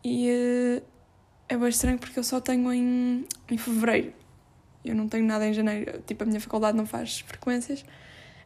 E 0.03 0.30
uh, 0.30 0.83
é 1.48 1.57
bem 1.57 1.69
estranho 1.69 2.00
porque 2.00 2.18
eu 2.18 2.24
só 2.24 2.39
tenho 2.39 2.71
em, 2.74 3.25
em 3.50 3.57
fevereiro. 3.57 4.13
Eu 4.83 4.95
não 4.95 5.07
tenho 5.07 5.25
nada 5.25 5.45
em 5.45 5.53
janeiro. 5.53 6.01
Tipo, 6.07 6.24
a 6.24 6.25
minha 6.25 6.39
faculdade 6.39 6.77
não 6.77 6.86
faz 6.86 7.19
frequências. 7.19 7.86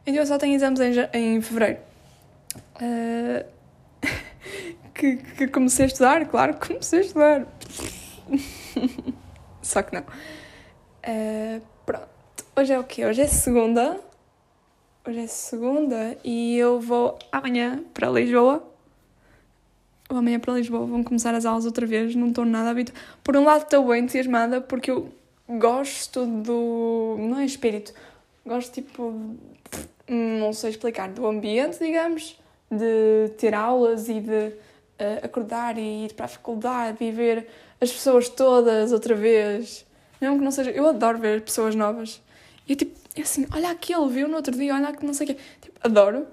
Então 0.06 0.20
eu 0.20 0.26
só 0.26 0.38
tenho 0.38 0.54
exames 0.54 0.80
em, 0.80 1.36
em 1.36 1.40
fevereiro. 1.40 1.80
Uh, 2.76 3.44
que, 4.92 5.16
que 5.16 5.48
comecei 5.48 5.84
a 5.84 5.88
estudar, 5.88 6.26
claro 6.26 6.54
comecei 6.54 6.98
a 6.98 7.02
estudar. 7.02 7.46
só 9.62 9.82
que 9.82 9.94
não. 9.94 10.02
Uh, 10.02 11.62
pronto. 11.84 12.08
Hoje 12.56 12.72
é 12.72 12.78
o 12.78 12.84
quê? 12.84 13.06
Hoje 13.06 13.22
é 13.22 13.26
segunda. 13.26 14.00
Hoje 15.06 15.20
é 15.20 15.26
segunda 15.26 16.18
e 16.24 16.56
eu 16.56 16.80
vou 16.80 17.16
amanhã 17.30 17.84
para 17.94 18.10
Lisboa 18.10 18.75
ou 20.08 20.16
amanhã 20.16 20.38
para 20.38 20.54
Lisboa 20.54 20.86
vão 20.86 21.02
começar 21.02 21.34
as 21.34 21.44
aulas 21.44 21.64
outra 21.64 21.86
vez, 21.86 22.14
não 22.14 22.28
estou 22.28 22.44
nada 22.44 22.70
habituada. 22.70 23.00
Por 23.24 23.36
um 23.36 23.44
lado 23.44 23.62
estou 23.62 23.86
bem 23.88 24.02
entusiasmada 24.02 24.60
porque 24.60 24.90
eu 24.90 25.12
gosto 25.48 26.26
do. 26.26 27.16
não 27.18 27.38
é 27.38 27.44
espírito, 27.44 27.92
gosto 28.44 28.72
tipo. 28.72 29.36
não 30.08 30.52
sei 30.52 30.70
explicar, 30.70 31.08
do 31.08 31.26
ambiente, 31.26 31.78
digamos, 31.78 32.38
de 32.70 33.30
ter 33.36 33.54
aulas 33.54 34.08
e 34.08 34.20
de 34.20 34.48
uh, 35.00 35.24
acordar 35.24 35.76
e 35.78 36.06
ir 36.06 36.14
para 36.14 36.26
a 36.26 36.28
faculdade 36.28 37.04
e 37.04 37.10
ver 37.10 37.48
as 37.80 37.90
pessoas 37.90 38.28
todas 38.28 38.92
outra 38.92 39.14
vez. 39.14 39.84
Mesmo 40.20 40.38
que 40.38 40.44
não 40.44 40.50
seja. 40.50 40.70
Eu 40.70 40.86
adoro 40.86 41.18
ver 41.18 41.42
pessoas 41.42 41.74
novas. 41.74 42.22
E 42.66 42.72
eu 42.72 42.76
tipo, 42.76 42.96
é 43.14 43.22
assim, 43.22 43.46
olha 43.52 43.70
aquele, 43.70 44.08
viu 44.08 44.28
no 44.28 44.36
outro 44.36 44.56
dia, 44.56 44.74
olha 44.74 44.92
que 44.92 45.04
não 45.04 45.12
sei 45.12 45.26
o 45.26 45.34
quê. 45.34 45.36
Tipo, 45.60 45.78
adoro. 45.82 46.26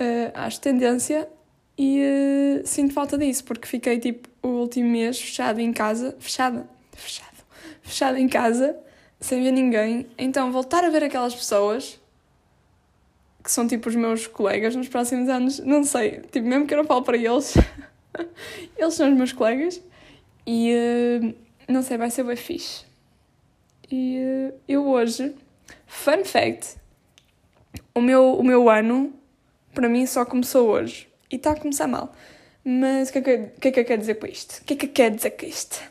Uh, 0.00 0.30
acho 0.34 0.60
tendência 0.60 1.28
e 1.78 2.02
uh, 2.02 2.66
sinto 2.66 2.92
falta 2.92 3.16
disso, 3.16 3.44
porque 3.44 3.68
fiquei 3.68 4.00
tipo 4.00 4.28
o 4.42 4.48
último 4.48 4.90
mês 4.90 5.20
fechado 5.20 5.60
em 5.60 5.72
casa, 5.72 6.16
fechada, 6.18 6.68
fechado, 6.92 7.36
fechado 7.82 8.18
em 8.18 8.28
casa, 8.28 8.76
sem 9.20 9.40
ver 9.44 9.52
ninguém. 9.52 10.08
Então 10.18 10.50
voltar 10.50 10.82
a 10.84 10.90
ver 10.90 11.04
aquelas 11.04 11.36
pessoas 11.36 12.00
que 13.44 13.52
são 13.52 13.68
tipo 13.68 13.88
os 13.88 13.94
meus 13.94 14.26
colegas 14.26 14.74
nos 14.74 14.88
próximos 14.88 15.28
anos, 15.28 15.60
não 15.60 15.84
sei, 15.84 16.20
tipo, 16.32 16.46
mesmo 16.48 16.66
que 16.66 16.74
eu 16.74 16.78
não 16.78 16.84
falo 16.84 17.02
para 17.02 17.16
eles, 17.16 17.54
eles 18.76 18.94
são 18.94 19.08
os 19.08 19.16
meus 19.16 19.32
colegas 19.32 19.80
e 20.44 20.74
uh, 20.74 21.34
não 21.68 21.82
sei, 21.82 21.96
vai 21.96 22.10
ser 22.10 22.24
bem 22.24 22.34
fixe. 22.34 22.84
E 23.88 24.18
uh, 24.18 24.54
eu 24.66 24.84
hoje, 24.84 25.32
fun 25.86 26.24
fact, 26.24 26.76
o 27.94 28.00
meu, 28.00 28.34
o 28.34 28.42
meu 28.42 28.68
ano 28.68 29.14
para 29.72 29.88
mim 29.88 30.04
só 30.06 30.24
começou 30.24 30.68
hoje 30.68 31.07
e 31.30 31.36
está 31.36 31.52
a 31.52 31.56
começar 31.56 31.86
mal. 31.86 32.12
Mas 32.64 33.08
o 33.08 33.12
que, 33.12 33.18
é 33.18 33.22
que, 33.22 33.38
que, 33.60 33.68
é 33.68 33.70
que 33.72 33.80
eu 33.80 33.84
quero 33.84 34.00
dizer 34.00 34.14
com 34.16 34.26
isto? 34.26 34.58
O 34.60 34.64
que 34.64 34.74
é 34.74 34.76
que 34.76 34.86
eu 34.86 34.90
quero 34.90 35.16
dizer 35.16 35.30
com 35.30 35.46
isto? 35.46 35.82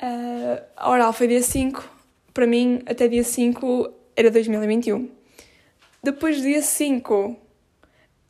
Uh, 0.00 0.62
a 0.76 0.90
oral 0.90 1.12
foi 1.12 1.26
dia 1.26 1.42
5, 1.42 1.84
para 2.32 2.46
mim, 2.46 2.82
até 2.86 3.08
dia 3.08 3.24
5 3.24 3.92
era 4.16 4.30
2021. 4.30 5.08
Depois 6.02 6.36
do 6.36 6.42
dia 6.42 6.62
5 6.62 7.36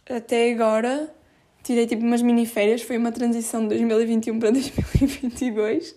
até 0.09 0.51
agora, 0.51 1.15
tirei 1.63 1.87
tipo 1.87 2.03
umas 2.03 2.23
mini 2.23 2.47
férias, 2.47 2.83
foi 2.83 2.97
uma 2.97 3.13
transição 3.13 3.63
de 3.63 3.69
2021 3.69 4.39
para 4.39 4.51
2022 4.53 5.95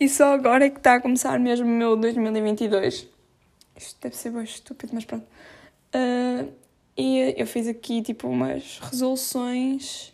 e 0.00 0.08
só 0.08 0.34
agora 0.34 0.66
é 0.66 0.70
que 0.70 0.78
está 0.78 0.94
a 0.94 1.00
começar 1.00 1.38
mesmo 1.38 1.66
o 1.66 1.70
meu 1.70 1.96
2022. 1.96 3.08
Isto 3.76 4.00
deve 4.02 4.16
ser 4.16 4.30
bem 4.30 4.44
estúpido, 4.44 4.92
mas 4.94 5.04
pronto. 5.04 5.26
Uh, 5.94 6.52
e 6.96 7.34
eu 7.36 7.46
fiz 7.46 7.66
aqui 7.66 8.02
tipo 8.02 8.28
umas 8.28 8.78
resoluções. 8.78 10.12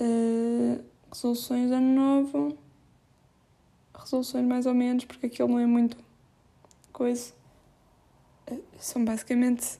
Uh, 0.00 0.82
resoluções 1.10 1.68
de 1.68 1.74
ano 1.74 1.94
novo. 1.94 2.58
Resoluções 3.98 4.46
mais 4.46 4.66
ou 4.66 4.74
menos, 4.74 5.04
porque 5.04 5.26
aquilo 5.26 5.48
não 5.48 5.58
é 5.58 5.66
muito 5.66 5.96
coisa. 6.92 7.32
Uh, 8.50 8.62
são 8.78 9.04
basicamente 9.04 9.78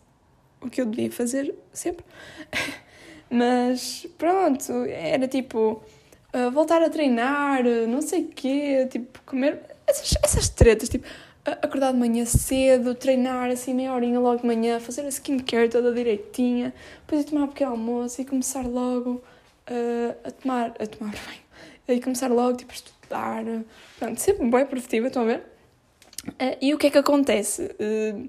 o 0.61 0.71
que 0.71 0.81
eu 0.81 0.87
devia 0.87 1.11
fazer 1.11 1.55
sempre. 1.73 2.05
Mas 3.31 4.07
pronto, 4.19 4.73
era 4.87 5.29
tipo 5.29 5.83
uh, 6.35 6.51
voltar 6.51 6.83
a 6.83 6.91
treinar, 6.91 7.63
não 7.89 8.01
sei 8.01 8.25
o 8.25 8.29
quê, 8.29 8.89
tipo 8.91 9.21
comer 9.25 9.63
essas, 9.87 10.15
essas 10.23 10.49
tretas, 10.49 10.89
tipo 10.89 11.07
acordar 11.45 11.93
de 11.93 11.99
manhã 11.99 12.25
cedo, 12.25 12.95
treinar 12.95 13.51
assim 13.51 13.75
meia 13.75 13.93
horinha 13.95 14.21
logo 14.21 14.41
de 14.41 14.47
manhã, 14.47 14.79
fazer 14.79 15.03
a 15.03 15.09
skincare 15.09 15.69
toda 15.69 15.93
direitinha, 15.93 16.75
depois 17.01 17.23
ir 17.23 17.31
tomar 17.31 17.45
um 17.45 17.49
pequeno 17.49 17.71
almoço 17.73 18.21
e 18.21 18.25
começar 18.25 18.67
logo 18.67 19.23
uh, 19.71 20.17
a 20.25 20.31
tomar, 20.31 20.75
a 20.79 20.87
tomar 20.87 21.13
bem, 21.27 21.41
aí 21.89 22.01
começar 22.01 22.31
logo 22.31 22.57
tipo 22.59 22.73
a 22.73 22.75
estudar, 22.75 23.45
pronto, 23.99 24.21
sempre 24.21 24.49
bem 24.49 24.67
produtiva, 24.67 25.07
estão 25.07 25.23
a 25.23 25.27
ver? 25.27 25.43
Uh, 26.29 26.57
e 26.61 26.75
o 26.75 26.79
que 26.79 26.89
é 26.89 26.91
que 26.91 26.99
acontece? 26.99 27.75
Uh, 27.81 28.29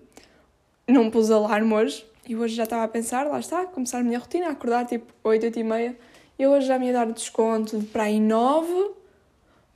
não 0.88 1.10
pus 1.12 1.30
alarme 1.30 1.74
hoje, 1.74 2.06
e 2.27 2.36
hoje 2.36 2.56
já 2.56 2.63
estava 2.63 2.84
a 2.84 2.88
pensar, 2.88 3.27
lá 3.27 3.39
está, 3.39 3.65
começar 3.65 4.00
a 4.00 4.03
minha 4.03 4.20
rotina, 4.20 4.48
a 4.48 4.51
acordar 4.51 4.86
tipo 4.86 5.12
8, 5.24 5.44
8 5.46 5.60
e 5.60 5.63
meia, 5.63 5.98
e 6.39 6.48
hoje 6.48 6.68
já 6.68 6.80
me 6.80 6.88
ia 6.88 6.94
dar 6.94 7.12
desconto 7.12 7.77
de 7.77 7.86
para 7.88 8.03
aí 8.03 8.20
9, 8.20 8.91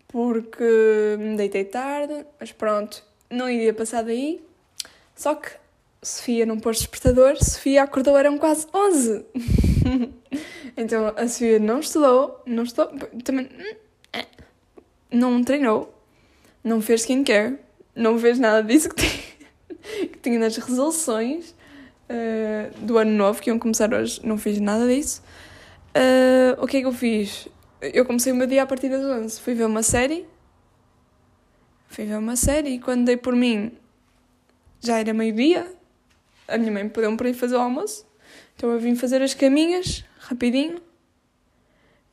porque 0.07 1.17
me 1.19 1.35
deitei 1.35 1.65
tarde, 1.65 2.25
mas 2.39 2.51
pronto, 2.53 3.03
não 3.35 3.49
iria 3.49 3.73
passar 3.73 4.03
daí. 4.03 4.41
Só 5.15 5.35
que 5.35 5.49
Sofia 6.01 6.45
não 6.45 6.59
pôs 6.59 6.77
despertador, 6.77 7.35
Sofia 7.43 7.83
acordou, 7.83 8.17
eram 8.17 8.37
quase 8.37 8.67
11. 8.73 9.25
então 10.77 11.13
a 11.15 11.27
Sofia 11.27 11.59
não 11.59 11.79
estudou, 11.79 12.41
não 12.45 12.63
estudou, 12.63 12.91
também 13.23 13.49
eh, 14.13 14.25
não 15.11 15.43
treinou, 15.43 15.93
não 16.63 16.81
fez 16.81 17.01
skincare, 17.01 17.57
não 17.95 18.19
fez 18.19 18.37
nada 18.37 18.61
disso 18.61 18.89
que 18.89 18.95
tinha, 18.95 20.07
que 20.09 20.19
tinha 20.19 20.39
nas 20.39 20.57
resoluções 20.57 21.55
uh, 22.09 22.85
do 22.85 22.97
ano 22.97 23.11
novo, 23.11 23.41
que 23.41 23.49
iam 23.49 23.57
começar 23.57 23.93
hoje, 23.93 24.21
não 24.23 24.37
fiz 24.37 24.59
nada 24.59 24.87
disso. 24.87 25.23
Uh, 25.95 26.61
o 26.61 26.67
que 26.67 26.77
é 26.77 26.81
que 26.81 26.87
eu 26.87 26.91
fiz? 26.91 27.47
Eu 27.81 28.05
comecei 28.05 28.31
o 28.31 28.35
meu 28.35 28.47
dia 28.47 28.63
a 28.63 28.65
partir 28.65 28.89
das 28.89 29.01
11. 29.01 29.39
Fui 29.39 29.53
ver 29.53 29.65
uma 29.65 29.81
série 29.81 30.25
Fui 31.95 32.03
ver 32.03 32.17
uma 32.17 32.35
série 32.35 32.71
e 32.71 32.79
quando 32.79 33.05
dei 33.05 33.15
por 33.15 33.33
mim 33.33 33.71
já 34.81 34.99
era 34.99 35.13
meio-dia. 35.13 35.65
A 36.45 36.57
minha 36.57 36.69
mãe 36.69 36.89
pediu-me 36.89 37.15
para 37.15 37.29
ir 37.29 37.33
fazer 37.33 37.55
o 37.55 37.59
almoço. 37.61 38.05
Então 38.53 38.69
eu 38.69 38.77
vim 38.77 38.97
fazer 38.97 39.21
as 39.21 39.33
caminhas 39.33 40.03
rapidinho. 40.19 40.81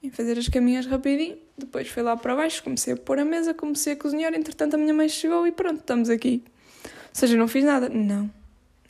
Vim 0.00 0.08
fazer 0.10 0.38
as 0.38 0.46
caminhas 0.46 0.86
rapidinho. 0.86 1.36
Depois 1.58 1.88
fui 1.88 2.00
lá 2.00 2.16
para 2.16 2.36
baixo, 2.36 2.62
comecei 2.62 2.94
a 2.94 2.96
pôr 2.96 3.18
a 3.18 3.24
mesa, 3.24 3.52
comecei 3.52 3.94
a 3.94 3.96
cozinhar. 3.96 4.32
Entretanto, 4.34 4.74
a 4.74 4.78
minha 4.78 4.94
mãe 4.94 5.08
chegou 5.08 5.48
e 5.48 5.50
pronto, 5.50 5.80
estamos 5.80 6.08
aqui. 6.08 6.44
Ou 6.84 6.90
seja, 7.12 7.36
não 7.36 7.48
fiz 7.48 7.64
nada. 7.64 7.88
Não, 7.88 8.30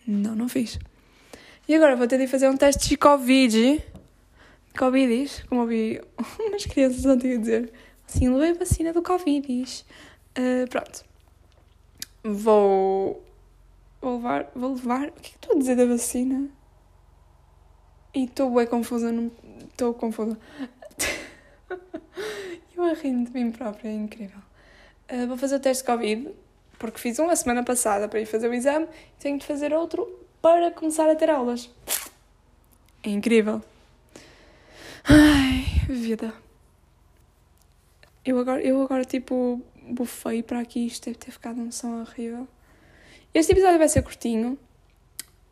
não, 0.07 0.35
não 0.35 0.47
fiz. 0.47 0.79
E 1.67 1.75
agora 1.75 1.97
vou 1.97 2.07
ter 2.07 2.19
de 2.19 2.27
fazer 2.27 2.51
um 2.51 2.57
teste 2.59 2.91
de 2.91 2.99
Covid. 2.99 3.83
Covid, 4.79 5.47
como 5.49 5.63
ouvi 5.63 6.03
umas 6.39 6.67
crianças 6.67 7.07
ontem 7.07 7.33
a 7.33 7.39
dizer. 7.39 7.73
Assim, 8.07 8.29
levei 8.29 8.51
a 8.51 8.55
vacina 8.59 8.93
do 8.93 9.01
Covid. 9.01 9.87
Uh, 10.39 10.69
pronto. 10.69 11.05
Vou. 12.25 13.23
Vou 14.01 14.17
levar. 14.17 14.51
Vou 14.55 14.75
levar. 14.75 15.09
O 15.09 15.13
que 15.13 15.19
é 15.19 15.23
que 15.23 15.37
estou 15.37 15.57
a 15.57 15.59
dizer 15.59 15.77
da 15.77 15.87
vacina? 15.87 16.49
E 18.15 18.25
estou 18.25 18.55
bem 18.55 18.67
confusa. 18.67 19.13
Estou 19.71 19.95
confusa. 19.95 20.39
Eu 22.77 22.85
a 22.85 22.95
rir 22.95 23.25
de 23.25 23.31
mim 23.33 23.53
própria, 23.53 23.89
é 23.89 23.93
incrível. 23.93 24.41
Uh, 25.11 25.27
vou 25.27 25.37
fazer 25.37 25.57
o 25.57 25.61
teste 25.61 25.83
de 25.83 25.91
Covid, 25.91 26.31
porque 26.79 26.99
fiz 26.99 27.19
um 27.19 27.29
a 27.29 27.37
semana 27.37 27.63
passada 27.63 28.09
para 28.09 28.21
ir 28.21 28.27
fazer 28.27 28.49
o 28.49 28.55
exame 28.55 28.87
e 28.87 29.21
tenho 29.21 29.39
de 29.39 29.47
fazer 29.47 29.73
outro 29.73 30.09
para 30.41 30.71
começar 30.71 31.09
a 31.09 31.15
ter 31.15 31.31
aulas. 31.31 31.71
É 33.03 33.11
incrível. 33.11 33.63
Ai, 35.05 35.65
vida. 35.89 36.33
Eu 38.25 38.39
agora, 38.39 38.63
eu 38.63 38.81
agora 38.83 39.05
tipo, 39.05 39.61
bufei 39.89 40.43
para 40.43 40.61
aqui, 40.61 40.87
isto 40.87 41.07
deve 41.07 41.19
ter 41.19 41.31
ficado 41.31 41.61
um 41.61 41.71
som 41.71 42.01
horrível. 42.01 42.47
Este 43.35 43.53
episódio 43.53 43.79
vai 43.79 43.89
ser 43.89 44.03
curtinho, 44.03 44.59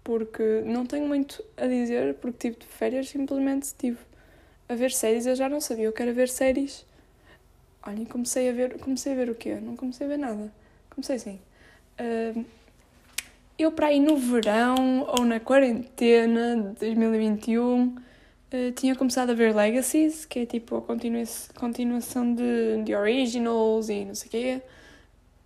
porque 0.04 0.62
não 0.64 0.84
tenho 0.84 1.06
muito 1.06 1.44
a 1.56 1.66
dizer, 1.66 2.14
porque 2.14 2.50
tive 2.50 2.56
de 2.60 2.66
férias, 2.66 3.08
simplesmente 3.08 3.64
estive 3.64 3.98
a 4.68 4.74
ver 4.74 4.92
séries, 4.92 5.26
eu 5.26 5.34
já 5.34 5.48
não 5.48 5.60
sabia, 5.60 5.84
eu 5.84 5.92
quero 5.92 6.12
ver 6.14 6.28
séries. 6.28 6.86
Olhem, 7.86 8.04
comecei 8.04 8.48
a 8.48 8.52
ver, 8.52 8.78
comecei 8.78 9.12
a 9.12 9.16
ver 9.16 9.30
o 9.30 9.34
quê? 9.34 9.54
Não 9.54 9.74
comecei 9.74 10.06
a 10.06 10.10
ver 10.10 10.18
nada. 10.18 10.52
Comecei 10.90 11.16
assim. 11.16 11.40
Uh, 11.98 12.44
eu 13.58 13.72
para 13.72 13.92
ir 13.92 14.00
no 14.00 14.16
verão 14.16 15.06
ou 15.08 15.24
na 15.24 15.40
quarentena 15.40 16.56
de 16.56 16.78
2021 16.80 17.96
uh, 18.52 18.72
tinha 18.72 18.94
começado 18.94 19.30
a 19.30 19.34
ver 19.34 19.54
Legacies, 19.54 20.24
que 20.24 20.40
é 20.40 20.46
tipo 20.46 20.76
a 20.76 20.82
continua 20.82 21.24
continuação 21.54 22.34
de, 22.34 22.82
de 22.84 22.94
Originals 22.94 23.88
e 23.88 24.04
não 24.04 24.14
sei 24.14 24.28
o 24.28 24.30
quê. 24.30 24.62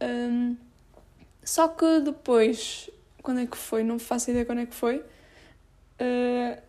Um, 0.03 0.57
só 1.43 1.69
que 1.69 2.01
depois, 2.01 2.91
quando 3.23 3.41
é 3.41 3.47
que 3.47 3.57
foi? 3.57 3.85
Não 3.85 3.99
faço 3.99 4.31
ideia 4.31 4.45
quando 4.45 4.61
é 4.61 4.67
que 4.67 4.75
foi. 4.75 4.99
Uh, 6.01 6.63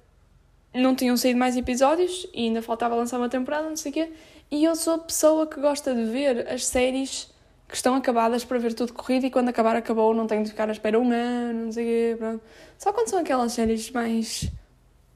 não 0.74 0.94
tinham 0.96 1.16
saído 1.16 1.40
mais 1.40 1.56
episódios 1.56 2.28
e 2.34 2.46
ainda 2.48 2.62
faltava 2.62 2.96
lançar 2.96 3.18
uma 3.18 3.30
temporada, 3.30 3.70
não 3.70 3.78
sei 3.78 3.92
o 3.92 3.94
quê. 3.94 4.14
E 4.52 4.64
eu 4.64 4.76
sou 4.76 4.96
a 4.96 5.00
pessoa 5.00 5.48
que 5.48 5.60
gosta 5.60 5.96
de 5.96 6.04
ver 6.04 6.48
as 6.50 6.66
séries 6.66 7.34
que 7.68 7.76
estão 7.76 7.96
acabadas 7.96 8.46
para 8.46 8.60
ver 8.60 8.74
tudo 8.74 8.94
corrido 8.94 9.26
e 9.26 9.32
quando 9.32 9.50
acabar 9.50 9.76
acabou, 9.76 10.14
não 10.14 10.28
tenho 10.28 10.44
de 10.44 10.52
ficar 10.52 10.70
à 10.70 10.72
espera 10.72 11.00
um 11.00 11.12
ano, 11.12 11.66
não 11.66 11.72
sei 11.72 11.84
o 11.84 11.88
quê. 11.88 12.18
Pronto. 12.18 12.44
Só 12.78 12.94
quando 12.94 13.10
são 13.10 13.20
aquelas 13.20 13.54
séries 13.54 13.90
mais. 13.92 14.52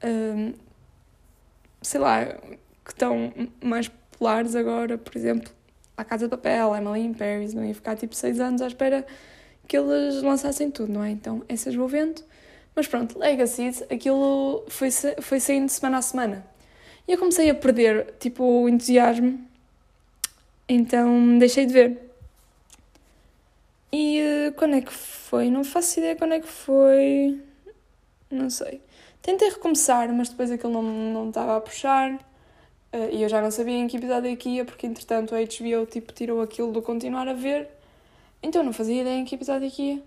Um, 0.02 0.69
sei 1.82 2.00
lá, 2.00 2.26
que 2.84 2.92
estão 2.92 3.32
mais 3.62 3.88
populares 3.88 4.54
agora, 4.54 4.98
por 4.98 5.16
exemplo, 5.16 5.50
A 5.96 6.04
Casa 6.04 6.26
de 6.26 6.30
Papel, 6.30 6.74
Emily 6.76 7.00
in 7.00 7.14
Paris, 7.14 7.54
não 7.54 7.64
ia 7.64 7.74
ficar 7.74 7.96
tipo 7.96 8.14
seis 8.14 8.40
anos 8.40 8.60
à 8.62 8.66
espera 8.66 9.06
que 9.66 9.76
eles 9.76 10.22
lançassem 10.22 10.70
tudo, 10.70 10.92
não 10.92 11.04
é? 11.04 11.10
Então 11.10 11.42
essas 11.48 11.74
vou 11.74 11.88
vendo. 11.88 12.22
Mas 12.74 12.86
pronto, 12.86 13.18
Legacy, 13.18 13.84
aquilo 13.90 14.64
foi, 14.68 14.90
foi 15.20 15.40
saindo 15.40 15.68
semana 15.68 15.98
a 15.98 16.02
semana. 16.02 16.46
E 17.06 17.12
eu 17.12 17.18
comecei 17.18 17.50
a 17.50 17.54
perder, 17.54 18.14
tipo, 18.18 18.44
o 18.44 18.68
entusiasmo. 18.68 19.40
Então 20.68 21.38
deixei 21.38 21.66
de 21.66 21.72
ver. 21.72 22.10
E 23.92 24.20
uh, 24.48 24.52
quando 24.54 24.76
é 24.76 24.80
que 24.80 24.92
foi? 24.92 25.50
Não 25.50 25.64
faço 25.64 25.98
ideia 25.98 26.14
quando 26.16 26.34
é 26.34 26.40
que 26.40 26.46
foi. 26.46 27.40
Não 28.30 28.48
sei. 28.50 28.80
Tentei 29.22 29.50
recomeçar, 29.50 30.12
mas 30.12 30.30
depois 30.30 30.50
aquilo 30.50 30.72
não, 30.72 30.82
não 30.82 31.28
estava 31.28 31.56
a 31.56 31.60
puxar. 31.60 32.14
Uh, 32.92 33.08
e 33.12 33.22
eu 33.22 33.28
já 33.28 33.40
não 33.40 33.50
sabia 33.50 33.76
em 33.76 33.86
que 33.86 33.96
episódio 33.96 34.30
é 34.30 34.36
que 34.36 34.48
ia, 34.48 34.64
porque 34.64 34.86
entretanto 34.86 35.34
a 35.34 35.38
HBO 35.38 35.86
tipo, 35.86 36.12
tirou 36.12 36.40
aquilo 36.40 36.72
do 36.72 36.82
continuar 36.82 37.28
a 37.28 37.34
ver. 37.34 37.68
Então 38.42 38.62
não 38.62 38.72
fazia 38.72 39.02
ideia 39.02 39.18
em 39.18 39.24
que 39.24 39.34
episódio 39.34 39.66
é 39.68 39.70
que 39.70 39.82
ia. 39.82 40.02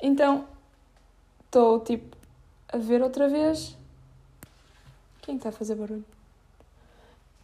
Então 0.00 0.46
estou 1.44 1.80
tipo 1.80 2.16
a 2.68 2.78
ver 2.78 3.02
outra 3.02 3.28
vez. 3.28 3.76
Quem 5.22 5.36
está 5.36 5.48
a 5.50 5.52
fazer 5.52 5.74
barulho? 5.74 6.04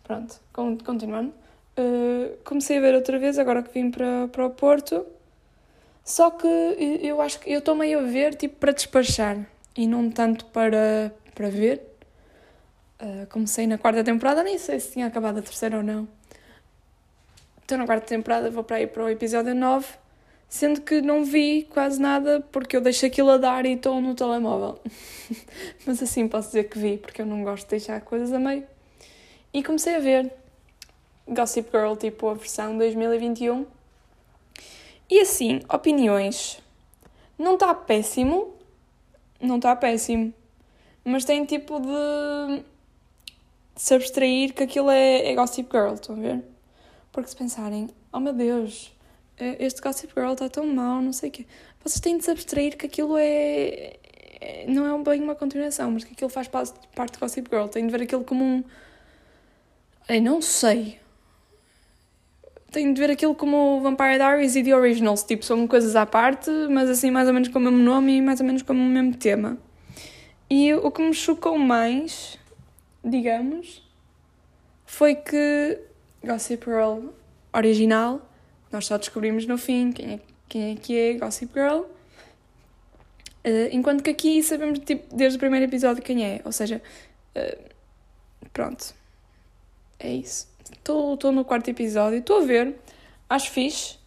Pronto, 0.04 0.40
continuando. 0.52 1.34
Uh, 1.76 2.36
comecei 2.44 2.78
a 2.78 2.80
ver 2.80 2.94
outra 2.94 3.18
vez 3.18 3.38
agora 3.38 3.62
que 3.62 3.72
vim 3.72 3.90
para, 3.90 4.28
para 4.28 4.46
o 4.46 4.50
Porto. 4.50 5.04
Só 6.04 6.30
que 6.30 6.46
eu 6.46 7.20
acho 7.20 7.40
que 7.40 7.50
eu 7.50 7.58
estou 7.58 7.74
meio 7.74 7.98
a 7.98 8.02
ver 8.02 8.36
tipo 8.36 8.56
para 8.56 8.72
despachar 8.72 9.44
e 9.76 9.86
não 9.86 10.10
tanto 10.10 10.46
para, 10.46 11.12
para 11.34 11.50
ver. 11.50 11.82
Uh, 13.00 13.26
comecei 13.28 13.66
na 13.66 13.76
quarta 13.76 14.02
temporada, 14.02 14.42
nem 14.42 14.58
sei 14.58 14.80
se 14.80 14.92
tinha 14.92 15.06
acabado 15.06 15.38
a 15.38 15.42
terceira 15.42 15.76
ou 15.76 15.82
não. 15.82 16.08
Então, 17.64 17.76
na 17.76 17.84
quarta 17.84 18.06
temporada, 18.06 18.50
vou 18.50 18.64
para 18.64 18.76
aí 18.76 18.86
para 18.86 19.04
o 19.04 19.08
episódio 19.08 19.54
9, 19.54 19.86
sendo 20.48 20.80
que 20.80 21.02
não 21.02 21.24
vi 21.24 21.64
quase 21.64 22.00
nada 22.00 22.40
porque 22.52 22.76
eu 22.76 22.80
deixo 22.80 23.04
aquilo 23.04 23.30
a 23.30 23.36
dar 23.36 23.66
e 23.66 23.72
estou 23.72 24.00
no 24.00 24.14
telemóvel. 24.14 24.78
Mas 25.84 26.02
assim 26.02 26.26
posso 26.28 26.48
dizer 26.48 26.64
que 26.64 26.78
vi, 26.78 26.96
porque 26.96 27.20
eu 27.20 27.26
não 27.26 27.42
gosto 27.42 27.64
de 27.64 27.70
deixar 27.70 28.00
coisas 28.00 28.32
a 28.32 28.38
meio. 28.38 28.64
E 29.52 29.62
comecei 29.62 29.96
a 29.96 29.98
ver 29.98 30.32
Gossip 31.28 31.70
Girl, 31.70 31.96
tipo 31.96 32.28
a 32.28 32.34
versão 32.34 32.78
2021. 32.78 33.66
E 35.10 35.20
assim, 35.20 35.60
opiniões. 35.68 36.62
Não 37.38 37.54
está 37.54 37.74
péssimo, 37.74 38.55
não 39.40 39.56
está 39.56 39.74
péssimo. 39.76 40.32
Mas 41.04 41.24
tem 41.24 41.44
tipo 41.44 41.80
de 41.80 42.62
se 43.76 43.94
abstrair 43.94 44.52
que 44.52 44.64
aquilo 44.64 44.90
é, 44.90 45.30
é 45.30 45.34
Gossip 45.34 45.70
Girl, 45.70 45.94
estão 45.94 46.16
a 46.16 46.18
ver? 46.18 46.44
Porque 47.12 47.30
se 47.30 47.36
pensarem, 47.36 47.88
oh 48.12 48.18
meu 48.18 48.32
Deus, 48.32 48.92
eh, 49.38 49.56
este 49.60 49.80
Gossip 49.80 50.12
Girl 50.14 50.32
está 50.32 50.48
tão 50.48 50.66
mau, 50.66 51.00
não 51.00 51.12
sei 51.12 51.28
o 51.28 51.32
quê. 51.32 51.46
Vocês 51.82 52.00
têm 52.00 52.18
de 52.18 52.24
se 52.24 52.30
abstrair 52.30 52.76
que 52.76 52.86
aquilo 52.86 53.16
é, 53.16 53.96
é. 54.40 54.64
Não 54.68 54.84
é 54.84 55.04
bem 55.04 55.22
uma 55.22 55.34
continuação, 55.34 55.90
mas 55.92 56.04
que 56.04 56.12
aquilo 56.12 56.30
faz 56.30 56.48
parte 56.48 56.72
de 57.12 57.18
Gossip 57.18 57.48
Girl. 57.48 57.68
Têm 57.68 57.86
de 57.86 57.92
ver 57.92 58.02
aquilo 58.02 58.24
como 58.24 58.44
um. 58.44 58.64
Eu 60.08 60.22
não 60.22 60.42
sei. 60.42 60.98
Tenho 62.70 62.92
de 62.92 63.00
ver 63.00 63.10
aquilo 63.10 63.34
como 63.34 63.80
Vampire 63.80 64.16
Diaries 64.16 64.56
e 64.56 64.62
The 64.62 64.74
Originals. 64.74 65.22
Tipo, 65.22 65.44
são 65.44 65.66
coisas 65.66 65.96
à 65.96 66.04
parte, 66.04 66.50
mas 66.70 66.90
assim, 66.90 67.10
mais 67.10 67.28
ou 67.28 67.34
menos 67.34 67.48
com 67.48 67.58
o 67.58 67.62
mesmo 67.62 67.78
nome 67.78 68.16
e 68.16 68.22
mais 68.22 68.40
ou 68.40 68.46
menos 68.46 68.62
com 68.62 68.72
o 68.72 68.76
mesmo 68.76 69.16
tema. 69.16 69.56
E 70.48 70.74
o 70.74 70.90
que 70.90 71.02
me 71.02 71.14
chocou 71.14 71.58
mais, 71.58 72.38
digamos, 73.04 73.82
foi 74.84 75.14
que 75.14 75.80
Gossip 76.24 76.64
Girl 76.64 77.08
original, 77.52 78.20
nós 78.70 78.86
só 78.86 78.98
descobrimos 78.98 79.46
no 79.46 79.56
fim 79.56 79.90
quem 79.92 80.14
é, 80.14 80.20
quem 80.48 80.72
é 80.72 80.76
que 80.76 80.98
é 80.98 81.14
Gossip 81.14 81.52
Girl. 81.52 81.82
Uh, 83.44 83.68
enquanto 83.70 84.02
que 84.02 84.10
aqui 84.10 84.42
sabemos 84.42 84.80
tipo, 84.80 85.14
desde 85.14 85.36
o 85.36 85.40
primeiro 85.40 85.66
episódio 85.66 86.02
quem 86.02 86.24
é. 86.24 86.40
Ou 86.44 86.52
seja, 86.52 86.82
uh, 87.36 88.48
pronto. 88.52 88.94
É 89.98 90.12
isso. 90.12 90.48
Estou 90.72 91.32
no 91.32 91.44
quarto 91.44 91.68
episódio, 91.68 92.18
estou 92.18 92.42
a 92.42 92.44
ver, 92.44 92.76
acho 93.28 93.50
fixe. 93.50 93.98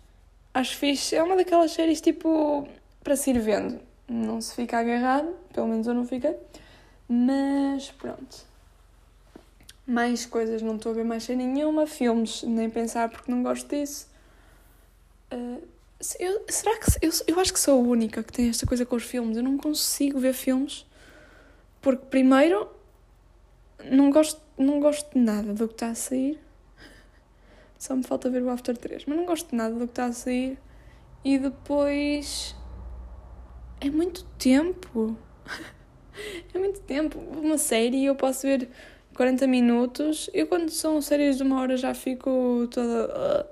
Acho 0.53 0.75
fixe. 0.77 1.15
É 1.15 1.23
uma 1.23 1.35
daquelas 1.35 1.71
séries 1.71 2.01
tipo 2.01 2.67
para 3.03 3.15
se 3.15 3.29
ir 3.31 3.39
vendo. 3.39 3.79
Não 4.07 4.41
se 4.41 4.55
fica 4.55 4.79
agarrado, 4.79 5.33
pelo 5.53 5.67
menos 5.67 5.87
eu 5.87 5.93
não 5.93 6.05
fiquei. 6.05 6.35
Mas 7.07 7.91
pronto. 7.91 8.49
Mais 9.85 10.25
coisas, 10.25 10.61
não 10.61 10.75
estou 10.75 10.91
a 10.91 10.95
ver 10.95 11.03
mais 11.03 11.23
série 11.23 11.45
nenhuma. 11.45 11.87
Filmes, 11.87 12.43
nem 12.43 12.69
pensar 12.69 13.09
porque 13.09 13.31
não 13.31 13.41
gosto 13.43 13.67
disso. 13.67 14.07
Uh, 15.31 15.61
eu, 16.19 16.43
será 16.49 16.77
que. 16.77 16.87
Eu, 17.01 17.11
eu 17.27 17.39
acho 17.39 17.53
que 17.53 17.59
sou 17.59 17.79
a 17.79 17.81
única 17.81 18.23
que 18.23 18.31
tem 18.31 18.49
esta 18.49 18.65
coisa 18.65 18.85
com 18.85 18.95
os 18.95 19.03
filmes. 19.03 19.37
Eu 19.37 19.43
não 19.43 19.57
consigo 19.57 20.19
ver 20.19 20.33
filmes 20.33 20.85
porque, 21.81 22.05
primeiro, 22.07 22.67
não 23.85 24.11
gosto, 24.11 24.41
não 24.57 24.79
gosto 24.79 25.13
de 25.13 25.19
nada 25.19 25.53
do 25.53 25.67
que 25.67 25.73
está 25.73 25.89
a 25.89 25.95
sair. 25.95 26.39
Só 27.79 27.95
me 27.95 28.03
falta 28.03 28.29
ver 28.29 28.43
o 28.43 28.49
After 28.49 28.75
3, 28.77 29.05
mas 29.05 29.17
não 29.17 29.25
gosto 29.25 29.51
de 29.51 29.55
nada 29.55 29.73
do 29.73 29.87
que 29.87 29.93
está 29.93 30.05
a 30.05 30.11
sair. 30.11 30.59
E 31.23 31.37
depois. 31.37 32.53
É 33.79 33.89
muito 33.89 34.25
tempo. 34.37 35.17
é 36.53 36.59
muito 36.59 36.81
tempo. 36.81 37.17
Uma 37.17 37.57
série 37.57 38.03
eu 38.03 38.15
posso 38.15 38.45
ver 38.45 38.67
40 39.15 39.47
minutos. 39.47 40.29
Eu, 40.33 40.45
quando 40.47 40.69
são 40.69 41.01
séries 41.01 41.37
de 41.37 41.43
uma 41.43 41.61
hora, 41.61 41.77
já 41.77 41.93
fico 41.93 42.67
toda. 42.69 43.49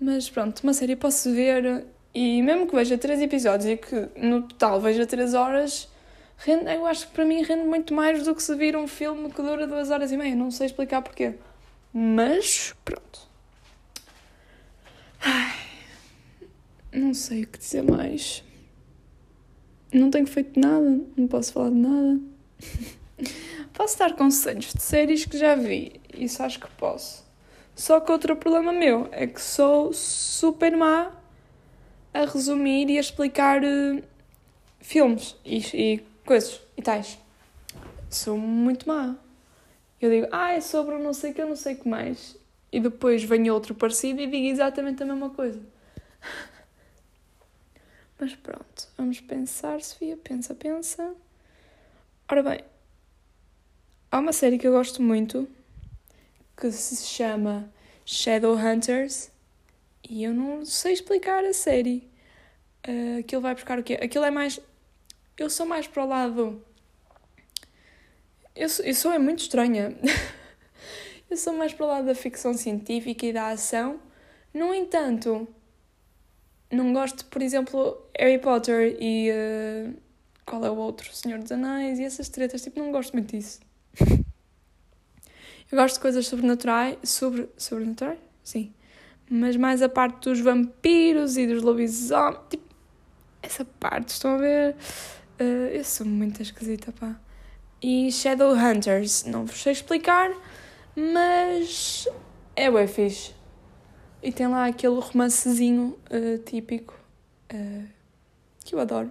Mas 0.00 0.30
pronto, 0.30 0.60
uma 0.62 0.72
série 0.72 0.92
eu 0.92 0.96
posso 0.96 1.30
ver. 1.30 1.86
E 2.14 2.40
mesmo 2.40 2.66
que 2.66 2.74
veja 2.74 2.96
3 2.96 3.20
episódios 3.20 3.68
e 3.68 3.76
que 3.76 4.08
no 4.16 4.42
total 4.42 4.80
veja 4.80 5.06
3 5.06 5.34
horas, 5.34 5.86
eu 6.46 6.86
acho 6.86 7.08
que 7.08 7.12
para 7.12 7.26
mim 7.26 7.42
rende 7.42 7.66
muito 7.66 7.92
mais 7.92 8.24
do 8.24 8.34
que 8.34 8.42
se 8.42 8.54
vir 8.54 8.74
um 8.74 8.86
filme 8.86 9.30
que 9.30 9.42
dura 9.42 9.66
2 9.66 9.90
horas 9.90 10.10
e 10.10 10.16
meia. 10.16 10.34
Não 10.34 10.50
sei 10.50 10.66
explicar 10.66 11.02
porquê. 11.02 11.34
Mas 11.92 12.74
pronto. 12.84 13.33
Ai, 15.24 15.54
não 16.92 17.14
sei 17.14 17.44
o 17.44 17.46
que 17.46 17.58
dizer 17.58 17.82
mais. 17.82 18.44
Não 19.90 20.10
tenho 20.10 20.26
feito 20.26 20.60
nada, 20.60 21.00
não 21.16 21.26
posso 21.26 21.52
falar 21.54 21.70
de 21.70 21.76
nada. 21.76 22.20
posso 23.72 23.98
dar 23.98 24.14
conselhos 24.14 24.74
de 24.74 24.82
séries 24.82 25.24
que 25.24 25.38
já 25.38 25.54
vi, 25.54 25.98
isso 26.12 26.42
acho 26.42 26.60
que 26.60 26.68
posso. 26.72 27.24
Só 27.74 28.00
que 28.00 28.12
outro 28.12 28.36
problema 28.36 28.70
meu 28.70 29.08
é 29.12 29.26
que 29.26 29.40
sou 29.40 29.92
super 29.94 30.76
má 30.76 31.10
a 32.12 32.26
resumir 32.26 32.90
e 32.90 32.98
a 32.98 33.00
explicar 33.00 33.62
uh, 33.64 34.02
filmes 34.78 35.36
e, 35.44 35.58
e 35.72 36.04
coisas 36.24 36.60
e 36.76 36.82
tais. 36.82 37.18
Sou 38.10 38.36
muito 38.36 38.86
má. 38.86 39.16
Eu 40.00 40.10
digo, 40.10 40.28
ah, 40.30 40.52
é 40.52 40.60
sobre 40.60 40.98
não 40.98 41.14
sei 41.14 41.32
que, 41.32 41.40
eu 41.40 41.48
não 41.48 41.56
sei 41.56 41.74
o 41.74 41.78
que 41.78 41.88
mais 41.88 42.36
e 42.74 42.80
depois 42.80 43.22
vem 43.22 43.48
outro 43.52 43.72
parecido 43.72 44.20
e 44.20 44.26
diga 44.26 44.48
exatamente 44.48 45.00
a 45.00 45.06
mesma 45.06 45.30
coisa. 45.30 45.62
Mas 48.18 48.34
pronto, 48.34 48.88
vamos 48.98 49.20
pensar, 49.20 49.80
Sofia. 49.80 50.16
Pensa, 50.16 50.56
pensa. 50.56 51.14
Ora 52.28 52.42
bem, 52.42 52.64
há 54.10 54.18
uma 54.18 54.32
série 54.32 54.58
que 54.58 54.66
eu 54.66 54.72
gosto 54.72 55.00
muito 55.00 55.48
que 56.56 56.68
se 56.72 57.04
chama 57.04 57.72
Shadowhunters 58.04 59.30
e 60.02 60.24
eu 60.24 60.34
não 60.34 60.64
sei 60.64 60.94
explicar 60.94 61.44
a 61.44 61.52
série. 61.52 62.10
Uh, 62.88 63.20
aquilo 63.20 63.40
vai 63.40 63.54
buscar 63.54 63.78
o 63.78 63.84
quê? 63.84 64.00
Aquilo 64.02 64.24
é 64.24 64.32
mais. 64.32 64.58
Eu 65.38 65.48
sou 65.48 65.64
mais 65.64 65.86
para 65.86 66.04
o 66.04 66.08
lado. 66.08 66.60
Eu 68.52 68.68
sou, 68.68 68.84
eu 68.84 68.94
sou 68.96 69.12
é 69.12 69.18
muito 69.20 69.42
estranha. 69.42 69.96
Eu 71.30 71.36
sou 71.36 71.52
mais 71.52 71.72
para 71.72 71.86
o 71.86 71.88
lado 71.88 72.06
da 72.06 72.14
ficção 72.14 72.54
científica 72.54 73.26
e 73.26 73.32
da 73.32 73.48
ação. 73.48 73.98
No 74.52 74.72
entanto, 74.72 75.48
não 76.70 76.92
gosto, 76.92 77.24
por 77.26 77.42
exemplo, 77.42 78.00
Harry 78.18 78.38
Potter 78.38 78.96
e. 79.00 79.30
Uh, 79.30 79.94
qual 80.46 80.64
é 80.64 80.70
o 80.70 80.76
outro? 80.76 81.14
Senhor 81.14 81.38
dos 81.38 81.50
Anéis 81.50 81.98
e 81.98 82.04
essas 82.04 82.28
tretas. 82.28 82.62
Tipo, 82.62 82.80
não 82.80 82.92
gosto 82.92 83.12
muito 83.14 83.36
disso. 83.36 83.60
Eu 85.72 85.78
gosto 85.78 85.94
de 85.94 86.00
coisas 86.00 86.26
sobrenaturais. 86.26 86.98
Sobre, 87.02 87.48
sobrenaturais? 87.56 88.18
Sim. 88.42 88.72
Mas 89.28 89.56
mais 89.56 89.80
a 89.82 89.88
parte 89.88 90.28
dos 90.28 90.40
vampiros 90.40 91.36
e 91.36 91.46
dos 91.46 91.62
lobisomens. 91.62 92.38
Tipo, 92.50 92.74
essa 93.42 93.64
parte, 93.64 94.10
estão 94.10 94.34
a 94.34 94.38
ver? 94.38 94.76
Uh, 95.40 95.68
eu 95.72 95.84
sou 95.84 96.06
muito 96.06 96.42
esquisita, 96.42 96.92
pá. 96.92 97.18
E 97.82 98.10
Shadowhunters, 98.10 99.24
não 99.24 99.44
vos 99.44 99.60
sei 99.62 99.72
explicar. 99.72 100.30
Mas 100.96 102.08
é 102.54 102.70
bem 102.70 102.86
fixe. 102.86 103.34
E 104.22 104.32
tem 104.32 104.46
lá 104.46 104.66
aquele 104.66 105.00
romancezinho 105.00 105.98
uh, 106.10 106.38
típico 106.38 106.94
uh, 107.52 107.84
que 108.64 108.74
eu 108.74 108.80
adoro. 108.80 109.10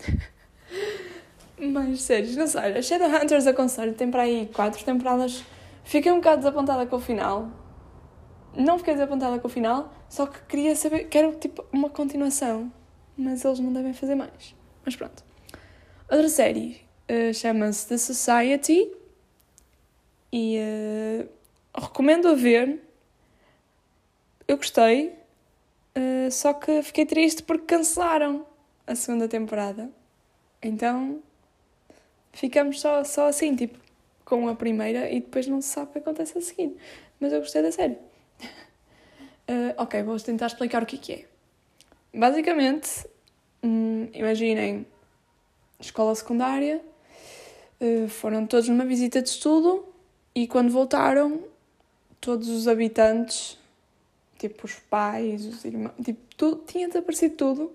Mas 1.58 2.02
sério, 2.02 2.36
não 2.36 2.46
sei. 2.46 2.76
A 2.76 2.82
Shadowhunters 2.82 3.46
aconselho, 3.46 3.94
tem 3.94 4.10
para 4.10 4.22
aí 4.22 4.48
quatro 4.52 4.84
temporadas. 4.84 5.44
Fiquei 5.84 6.12
um 6.12 6.16
bocado 6.16 6.38
desapontada 6.38 6.86
com 6.86 6.96
o 6.96 7.00
final. 7.00 7.50
Não 8.56 8.78
fiquei 8.78 8.94
desapontada 8.94 9.38
com 9.38 9.46
o 9.46 9.50
final, 9.50 9.92
só 10.08 10.26
que 10.26 10.40
queria 10.42 10.74
saber, 10.74 11.04
quero 11.04 11.36
tipo 11.36 11.64
uma 11.72 11.88
continuação. 11.88 12.72
Mas 13.16 13.44
eles 13.44 13.58
não 13.58 13.72
devem 13.72 13.92
fazer 13.92 14.14
mais. 14.14 14.54
Mas 14.84 14.94
pronto. 14.94 15.24
Outra 16.10 16.28
série 16.28 16.80
uh, 17.10 17.32
chama-se 17.34 17.88
The 17.88 17.98
Society 17.98 18.92
e 20.32 20.58
uh, 20.58 21.28
recomendo 21.80 22.28
a 22.28 22.34
ver. 22.34 22.80
Eu 24.46 24.56
gostei, 24.56 25.14
uh, 25.96 26.30
só 26.30 26.54
que 26.54 26.82
fiquei 26.82 27.04
triste 27.04 27.42
porque 27.42 27.76
cancelaram 27.76 28.46
a 28.86 28.94
segunda 28.94 29.28
temporada. 29.28 29.90
Então 30.62 31.22
ficamos 32.32 32.80
só, 32.80 33.04
só 33.04 33.28
assim, 33.28 33.54
tipo, 33.54 33.78
com 34.24 34.48
a 34.48 34.54
primeira 34.54 35.10
e 35.10 35.20
depois 35.20 35.46
não 35.46 35.60
se 35.60 35.68
sabe 35.68 35.90
o 35.90 35.92
que 35.92 35.98
acontece 35.98 36.36
a 36.38 36.40
seguir. 36.40 36.76
Mas 37.20 37.32
eu 37.32 37.40
gostei 37.40 37.62
da 37.62 37.72
série. 37.72 37.98
Uh, 39.48 39.74
ok, 39.76 40.02
vou 40.02 40.18
tentar 40.18 40.46
explicar 40.46 40.82
o 40.82 40.86
que, 40.86 40.98
que 40.98 41.12
é. 41.12 41.24
Basicamente, 42.14 43.06
hum, 43.62 44.08
imaginem 44.12 44.86
escola 45.80 46.14
secundária, 46.14 46.82
uh, 47.80 48.08
foram 48.08 48.46
todos 48.46 48.68
numa 48.68 48.84
visita 48.84 49.20
de 49.20 49.28
estudo 49.28 49.87
e 50.38 50.46
quando 50.46 50.70
voltaram, 50.70 51.40
todos 52.20 52.48
os 52.48 52.68
habitantes, 52.68 53.58
tipo 54.38 54.66
os 54.66 54.74
pais, 54.74 55.44
os 55.44 55.64
irmãos, 55.64 55.90
tipo, 56.04 56.20
tudo, 56.36 56.62
tinha 56.64 56.86
desaparecido 56.86 57.34
tudo. 57.34 57.72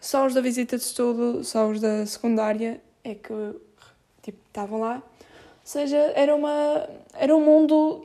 Só 0.00 0.26
os 0.26 0.34
da 0.34 0.40
visita 0.40 0.76
de 0.76 0.82
estudo, 0.82 1.44
só 1.44 1.68
os 1.68 1.80
da 1.80 2.04
secundária 2.04 2.80
é 3.04 3.14
que 3.14 3.32
tipo, 4.20 4.36
estavam 4.48 4.80
lá. 4.80 4.96
Ou 4.96 5.02
seja, 5.62 5.96
era, 6.16 6.34
uma, 6.34 6.88
era 7.14 7.36
um 7.36 7.44
mundo 7.44 8.04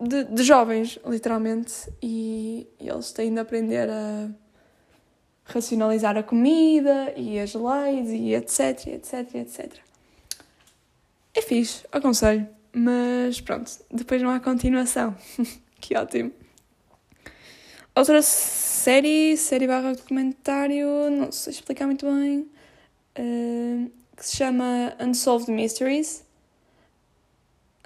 de, 0.00 0.22
de 0.22 0.44
jovens, 0.44 1.00
literalmente, 1.04 1.92
e, 2.00 2.64
e 2.78 2.88
eles 2.88 3.10
têm 3.10 3.34
de 3.34 3.40
aprender 3.40 3.90
a 3.90 4.30
racionalizar 5.46 6.16
a 6.16 6.22
comida 6.22 7.12
e 7.16 7.40
as 7.40 7.54
leis 7.54 8.08
e 8.08 8.34
etc, 8.34 8.86
etc, 8.86 9.34
etc. 9.34 9.85
É 11.36 11.42
fixe, 11.42 11.84
aconselho. 11.92 12.48
Mas 12.72 13.40
pronto, 13.40 13.70
depois 13.92 14.22
não 14.22 14.30
há 14.30 14.40
continuação. 14.40 15.14
que 15.78 15.96
ótimo. 15.96 16.32
Outra 17.94 18.20
série, 18.22 19.36
série 19.36 19.66
barra 19.66 19.92
documentário, 19.94 21.10
não 21.10 21.30
sei 21.30 21.52
explicar 21.52 21.86
muito 21.86 22.06
bem, 22.06 22.40
uh, 23.18 23.90
que 24.16 24.26
se 24.26 24.36
chama 24.36 24.96
Unsolved 24.98 25.50
Mysteries. 25.50 26.24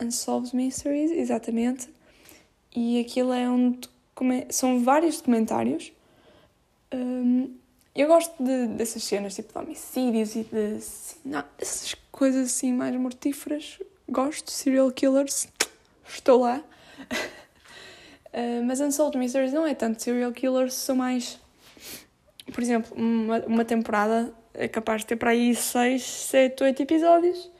Unsolved 0.01 0.55
Mysteries, 0.55 1.11
exatamente. 1.11 1.89
E 2.75 3.01
aquilo 3.01 3.33
é 3.33 3.51
um 3.51 3.77
são 4.51 4.83
vários 4.85 5.17
documentários. 5.17 5.93
Um, 6.93 7.45
eh, 7.45 7.60
eu 7.94 8.07
gosto 8.07 8.42
de, 8.42 8.68
dessas 8.68 9.03
cenas, 9.03 9.35
tipo 9.35 9.53
de 9.53 9.59
homicídios 9.59 10.37
e 10.37 10.44
de. 10.44 10.79
Não, 11.24 11.44
essas 11.59 11.94
coisas 12.11 12.46
assim 12.46 12.72
mais 12.72 12.94
mortíferas. 12.94 13.81
Gosto, 14.09 14.50
serial 14.50 14.90
killers. 14.92 15.48
Estou 16.09 16.40
lá. 16.40 16.62
uh, 18.33 18.62
mas 18.66 18.81
Unsolved 18.81 19.18
Mysteries 19.18 19.53
não 19.53 19.66
é 19.66 19.74
tanto 19.74 20.03
serial 20.03 20.33
killers, 20.33 20.74
são 20.74 20.96
mais. 20.96 21.38
Por 22.53 22.62
exemplo, 22.62 22.96
uma, 22.96 23.38
uma 23.46 23.64
temporada 23.64 24.33
é 24.55 24.68
capaz 24.68 25.03
de 25.03 25.09
ter 25.09 25.16
para 25.16 25.31
aí 25.31 25.55
6, 25.55 26.03
7, 26.03 26.64
8 26.64 26.83
episódios, 26.83 27.50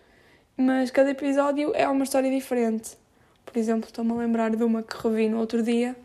mas 0.57 0.91
cada 0.91 1.11
episódio 1.11 1.73
é 1.75 1.89
uma 1.89 2.05
história 2.05 2.31
diferente. 2.31 2.97
Por 3.45 3.57
exemplo, 3.57 3.89
estou-me 3.89 4.13
a 4.13 4.15
lembrar 4.15 4.55
de 4.55 4.63
uma 4.63 4.83
que 4.83 4.97
revi 4.97 5.29
no 5.29 5.39
outro 5.39 5.63
dia, 5.63 5.97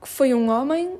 que 0.00 0.08
foi 0.08 0.34
um 0.34 0.48
homem, 0.48 0.98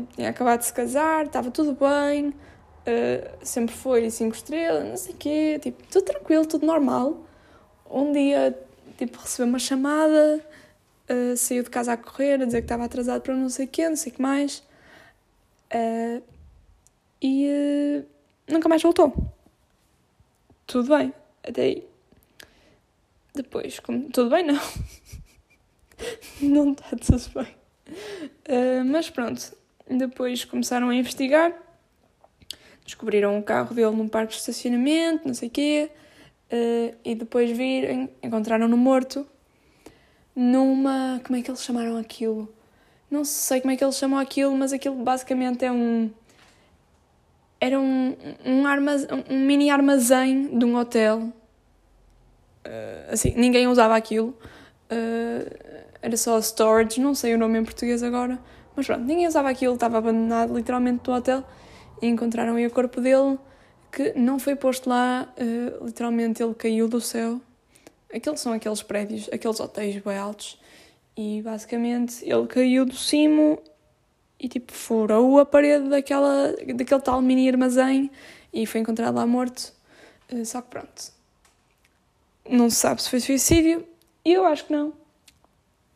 tinha 0.00 0.30
acabado 0.30 0.60
de 0.60 0.66
se 0.66 0.72
casar, 0.72 1.26
estava 1.26 1.50
tudo 1.50 1.76
bem, 1.78 2.28
uh, 2.28 3.46
sempre 3.46 3.74
foi 3.74 4.10
5 4.10 4.34
estrelas, 4.34 4.88
não 4.88 4.96
sei 4.96 5.14
o 5.14 5.16
quê, 5.16 5.58
tipo, 5.60 5.82
tudo 5.88 6.04
tranquilo, 6.04 6.46
tudo 6.46 6.66
normal. 6.66 7.26
Um 7.90 8.12
dia, 8.12 8.58
tipo, 8.96 9.18
recebeu 9.18 9.46
uma 9.46 9.58
chamada, 9.58 10.44
uh, 11.10 11.36
saiu 11.36 11.62
de 11.62 11.70
casa 11.70 11.92
a 11.92 11.96
correr, 11.96 12.40
a 12.42 12.44
dizer 12.44 12.60
que 12.60 12.64
estava 12.64 12.84
atrasado 12.84 13.22
para 13.22 13.34
não 13.34 13.48
sei 13.48 13.66
o 13.66 13.68
quê, 13.68 13.88
não 13.88 13.96
sei 13.96 14.12
o 14.12 14.14
que 14.14 14.22
mais. 14.22 14.62
Uh, 15.74 16.22
e 17.20 18.04
nunca 18.48 18.68
mais 18.68 18.82
voltou. 18.82 19.14
Tudo 20.66 20.96
bem, 20.96 21.12
até 21.42 21.62
aí. 21.62 21.88
Depois, 23.34 23.78
como, 23.80 24.10
tudo 24.10 24.30
bem, 24.30 24.44
não. 24.44 24.60
não 26.40 26.72
está 26.72 26.96
tudo 26.96 27.30
bem. 27.34 27.56
Uh, 28.48 28.84
mas 28.84 29.10
pronto, 29.10 29.56
depois 29.88 30.44
começaram 30.44 30.88
a 30.88 30.94
investigar, 30.94 31.52
descobriram 32.84 33.38
o 33.38 33.42
carro 33.42 33.74
dele 33.74 33.94
num 33.94 34.08
parque 34.08 34.32
de 34.32 34.38
estacionamento, 34.38 35.26
não 35.26 35.34
sei 35.34 35.48
o 35.48 35.50
quê, 35.50 35.90
uh, 36.52 36.96
e 37.04 37.14
depois 37.14 37.50
viram, 37.56 38.08
encontraram-no 38.22 38.76
morto 38.76 39.26
numa. 40.34 41.20
Como 41.24 41.38
é 41.38 41.42
que 41.42 41.50
eles 41.50 41.62
chamaram 41.62 41.96
aquilo? 41.96 42.52
Não 43.10 43.24
sei 43.24 43.60
como 43.60 43.72
é 43.72 43.76
que 43.76 43.84
eles 43.84 43.96
chamam 43.96 44.18
aquilo, 44.18 44.56
mas 44.56 44.72
aquilo 44.72 44.96
basicamente 44.96 45.64
é 45.64 45.70
um 45.70 46.10
era 47.62 47.78
um, 47.78 48.16
um, 48.44 48.66
armazém, 48.66 49.08
um 49.30 49.38
mini 49.38 49.70
armazém 49.70 50.58
de 50.58 50.64
um 50.64 50.74
hotel. 50.76 51.32
Uh, 52.66 53.12
assim, 53.12 53.34
ninguém 53.36 53.68
usava 53.68 53.94
aquilo. 53.94 54.36
Uh, 54.90 55.82
era 56.02 56.16
só 56.16 56.40
storage, 56.40 57.00
não 57.00 57.14
sei 57.14 57.34
o 57.34 57.38
nome 57.38 57.60
em 57.60 57.64
português 57.64 58.02
agora. 58.02 58.36
Mas 58.74 58.86
pronto, 58.86 59.04
ninguém 59.04 59.26
usava 59.26 59.50
aquilo, 59.50 59.74
estava 59.74 59.98
abandonado 59.98 60.54
literalmente 60.54 61.02
do 61.02 61.12
hotel. 61.12 61.44
E 62.00 62.06
encontraram 62.06 62.56
aí 62.56 62.66
o 62.66 62.70
corpo 62.70 63.00
dele, 63.00 63.38
que 63.90 64.12
não 64.14 64.38
foi 64.38 64.56
posto 64.56 64.88
lá, 64.88 65.32
uh, 65.38 65.84
literalmente 65.84 66.42
ele 66.42 66.54
caiu 66.54 66.88
do 66.88 67.00
céu. 67.00 67.40
Aqueles 68.12 68.40
são 68.40 68.52
aqueles 68.52 68.82
prédios, 68.82 69.28
aqueles 69.32 69.60
hotéis 69.60 70.02
bem 70.02 70.16
altos. 70.16 70.58
E 71.16 71.42
basicamente 71.42 72.24
ele 72.24 72.46
caiu 72.46 72.84
do 72.84 72.96
cimo 72.96 73.58
e 74.40 74.48
tipo 74.48 74.72
furou 74.72 75.38
a 75.38 75.46
parede 75.46 75.88
daquela, 75.88 76.52
daquele 76.74 77.00
tal 77.00 77.22
mini 77.22 77.48
armazém 77.48 78.10
e 78.52 78.66
foi 78.66 78.80
encontrado 78.80 79.14
lá 79.14 79.26
morto. 79.26 79.72
Eh, 80.28 80.44
só 80.44 80.60
que 80.60 80.68
pronto. 80.68 81.12
Não 82.48 82.68
se 82.68 82.76
sabe 82.76 83.02
se 83.02 83.10
foi 83.10 83.20
suicídio 83.20 83.86
e 84.24 84.32
eu 84.32 84.44
acho 84.44 84.66
que 84.66 84.72
não. 84.72 84.92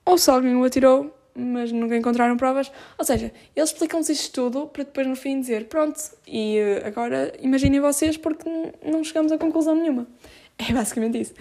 Ou 0.05 0.17
se 0.17 0.31
alguém 0.31 0.55
o 0.55 0.63
atirou, 0.63 1.16
mas 1.37 1.71
nunca 1.73 1.97
encontraram 1.97 2.37
provas. 2.37 2.71
Ou 2.99 3.05
seja, 3.05 3.33
eles 3.55 3.71
explicam-nos 3.71 4.09
isto 4.09 4.33
tudo 4.33 4.67
para 4.67 4.85
depois 4.85 5.07
no 5.07 5.17
fim 5.17 5.41
dizer 5.41 5.67
pronto, 5.67 6.01
e 6.27 6.59
eh, 6.59 6.87
agora 6.87 7.33
imaginem 7.41 7.81
vocês 7.81 8.17
porque 8.17 8.49
não 8.85 9.05
chegamos 9.05 9.33
a 9.33 9.39
conclusão 9.39 9.75
nenhuma. 9.75 10.07
É 10.59 10.73
basicamente 10.73 11.21
isso. 11.21 11.35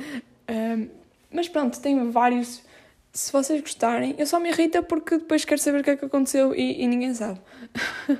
Um, 0.50 0.90
mas 1.32 1.48
pronto, 1.48 1.80
tem 1.80 2.12
vários 2.12 2.62
se 3.16 3.32
vocês 3.32 3.62
gostarem, 3.62 4.14
eu 4.18 4.28
só 4.28 4.42
me 4.42 4.50
irrita 4.50 4.84
porque 4.84 5.18
depois 5.18 5.46
quero 5.46 5.62
saber 5.62 5.80
o 5.80 5.84
que 5.86 5.92
é 5.92 5.96
que 5.96 6.04
aconteceu 6.04 6.54
e, 6.54 6.84
e 6.84 6.86
ninguém 6.86 7.14
sabe. 7.14 7.40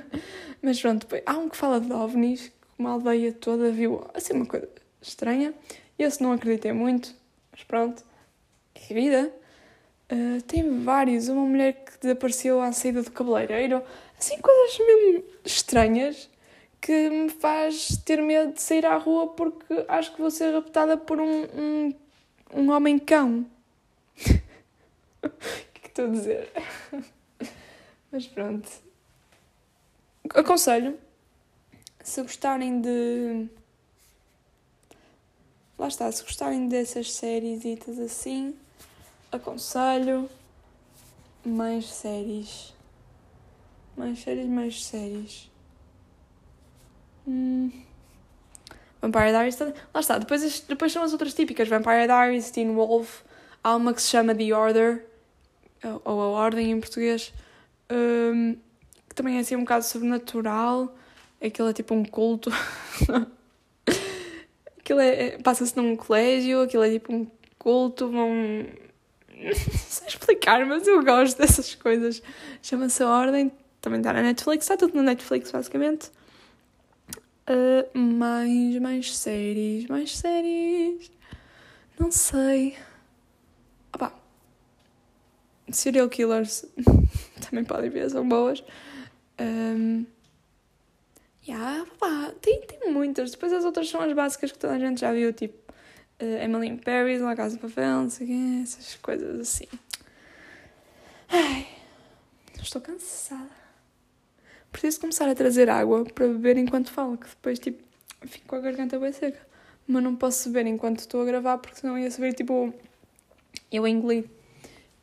Mas 0.62 0.80
pronto, 0.80 1.00
depois, 1.02 1.22
há 1.26 1.36
um 1.36 1.50
que 1.50 1.56
fala 1.56 1.78
de 1.78 1.92
ovnis, 1.92 2.48
que 2.48 2.54
uma 2.78 2.92
aldeia 2.92 3.30
toda 3.30 3.70
viu 3.70 4.06
assim 4.14 4.32
uma 4.32 4.46
coisa 4.46 4.66
estranha. 5.02 5.52
Eu 5.98 6.10
se 6.10 6.22
não 6.22 6.32
acreditei 6.32 6.72
muito, 6.72 7.14
mas 7.52 7.62
pronto, 7.62 8.02
é 8.74 8.94
vida. 8.94 9.32
Uh, 10.10 10.40
tem 10.42 10.84
vários, 10.84 11.28
uma 11.28 11.44
mulher 11.44 11.84
que 11.84 11.98
desapareceu 12.00 12.60
à 12.60 12.70
saída 12.72 13.02
do 13.02 13.10
cabeleireiro, 13.10 13.82
assim 14.16 14.40
coisas 14.40 14.78
mesmo 14.78 15.24
estranhas 15.44 16.30
que 16.80 17.10
me 17.10 17.28
faz 17.28 17.96
ter 18.04 18.22
medo 18.22 18.52
de 18.52 18.62
sair 18.62 18.86
à 18.86 18.96
rua 18.96 19.28
porque 19.28 19.84
acho 19.88 20.12
que 20.14 20.20
vou 20.20 20.30
ser 20.30 20.54
raptada 20.54 20.96
por 20.96 21.20
um, 21.20 21.42
um, 21.42 21.94
um 22.54 22.70
homem 22.70 22.98
cão. 22.98 23.44
o 25.22 25.28
que, 25.28 25.80
que 25.80 25.88
estou 25.88 26.04
a 26.04 26.08
dizer? 26.08 26.52
Mas 28.12 28.28
pronto. 28.28 28.70
Aconselho, 30.34 30.98
se 32.02 32.22
gostarem 32.22 32.80
de. 32.80 33.48
Lá 35.76 35.88
está, 35.88 36.10
se 36.12 36.22
gostarem 36.22 36.68
dessas 36.68 37.12
séries 37.12 37.64
e 37.64 37.78
assim, 38.04 38.56
aconselho 39.30 40.28
mais 41.44 41.86
séries. 41.86 42.74
Mais 43.96 44.18
séries, 44.18 44.48
mais 44.48 44.84
séries. 44.84 45.50
Hum. 47.26 47.70
Vampire 49.00 49.30
Diaries. 49.30 49.58
Lá 49.94 50.00
está, 50.00 50.18
depois, 50.18 50.60
depois 50.60 50.92
são 50.92 51.02
as 51.02 51.12
outras 51.12 51.34
típicas: 51.34 51.68
Vampire 51.68 52.06
Diaries, 52.06 52.50
Teen 52.50 52.74
Wolf. 52.74 53.22
Há 53.62 53.76
uma 53.76 53.92
que 53.92 54.02
se 54.02 54.08
chama 54.08 54.34
The 54.34 54.54
Order, 54.54 55.04
ou 56.04 56.20
a 56.20 56.28
Ordem 56.28 56.70
em 56.70 56.80
português, 56.80 57.32
um, 57.90 58.56
que 59.08 59.14
também 59.14 59.36
é 59.36 59.40
assim 59.40 59.56
um 59.56 59.60
bocado 59.60 59.84
sobrenatural. 59.84 60.94
Aquilo 61.44 61.68
é 61.68 61.72
tipo 61.72 61.94
um 61.94 62.04
culto. 62.04 62.50
aquilo 64.78 65.00
é, 65.00 65.26
é, 65.26 65.38
passa-se 65.38 65.76
num 65.76 65.96
colégio, 65.96 66.62
aquilo 66.62 66.84
é 66.84 66.90
tipo 66.90 67.12
um 67.12 67.26
culto. 67.58 68.10
Não 69.44 69.54
sei 69.54 70.08
explicar, 70.08 70.64
mas 70.64 70.86
eu 70.86 71.04
gosto 71.04 71.38
dessas 71.38 71.74
coisas. 71.74 72.22
Chama-se 72.62 73.02
a 73.02 73.08
Ordem, 73.08 73.52
também 73.80 74.00
está 74.00 74.12
na 74.12 74.22
Netflix, 74.22 74.64
está 74.64 74.76
tudo 74.76 74.96
na 74.96 75.02
Netflix 75.02 75.50
basicamente. 75.50 76.10
Uh, 77.48 77.96
mais, 77.96 78.78
mais 78.80 79.16
séries, 79.16 79.86
mais 79.86 80.16
séries. 80.16 81.10
Não 81.98 82.10
sei. 82.10 82.76
Opa, 83.94 84.12
serial 85.70 86.08
killers 86.08 86.64
também 87.48 87.64
podem 87.64 87.90
ver, 87.90 88.10
são 88.10 88.26
boas. 88.26 88.64
Um, 89.38 90.06
yeah, 91.46 91.86
pá, 91.98 92.32
tem, 92.40 92.62
tem 92.62 92.90
muitas. 92.90 93.32
Depois 93.32 93.52
as 93.52 93.64
outras 93.64 93.88
são 93.88 94.00
as 94.00 94.12
básicas 94.14 94.50
que 94.50 94.58
toda 94.58 94.74
a 94.74 94.78
gente 94.78 95.00
já 95.00 95.12
viu, 95.12 95.32
tipo 95.32 95.65
uh, 96.20 96.42
Emily 96.42 96.68
in 96.68 96.78
Paris, 96.78 97.20
La 97.20 97.34
Casa 97.34 97.56
de 97.56 97.60
Papel, 97.60 98.02
não 98.02 98.10
sei 98.10 98.26
o 98.26 98.28
quê, 98.28 98.62
essas 98.62 98.94
coisas 98.96 99.40
assim. 99.40 99.66
Ai, 101.28 101.66
estou 102.62 102.80
cansada. 102.80 103.50
Preciso 104.70 105.00
começar 105.00 105.28
a 105.28 105.34
trazer 105.34 105.70
água 105.70 106.04
para 106.04 106.26
beber 106.28 106.58
enquanto 106.58 106.90
falo, 106.90 107.16
que 107.16 107.28
depois, 107.28 107.58
tipo, 107.58 107.82
fico 108.26 108.46
com 108.46 108.56
a 108.56 108.60
garganta 108.60 108.98
bem 108.98 109.12
seca. 109.12 109.40
Mas 109.86 110.02
não 110.02 110.16
posso 110.16 110.50
beber 110.50 110.68
enquanto 110.68 111.00
estou 111.00 111.22
a 111.22 111.24
gravar, 111.24 111.58
porque 111.58 111.78
senão 111.78 111.98
ia 111.98 112.10
saber, 112.10 112.34
tipo, 112.34 112.74
eu 113.70 113.86
engoli. 113.86 114.28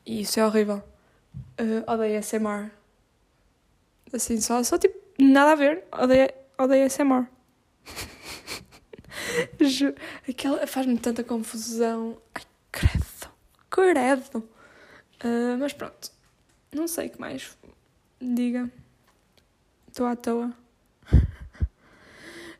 E 0.05 0.21
isso 0.21 0.39
é 0.39 0.45
horrível. 0.45 0.83
Uh, 1.59 1.91
odeio 1.91 2.21
SMR. 2.21 2.69
Assim, 4.11 4.39
só, 4.41 4.61
só 4.63 4.77
tipo, 4.77 4.99
nada 5.17 5.53
a 5.53 5.55
ver. 5.55 5.85
Odeio, 5.91 6.29
odeio 6.57 6.89
SMR. 6.89 7.27
Aquela 10.27 10.65
faz-me 10.67 10.97
tanta 10.97 11.23
confusão. 11.23 12.17
Ai, 12.33 12.43
credo. 12.71 13.31
Credo. 13.69 14.37
Uh, 15.23 15.57
mas 15.59 15.73
pronto. 15.73 16.11
Não 16.73 16.87
sei 16.87 17.07
o 17.07 17.09
que 17.11 17.19
mais. 17.19 17.57
Diga. 18.21 18.69
Estou 19.87 20.05
à 20.05 20.15
toa. 20.15 20.53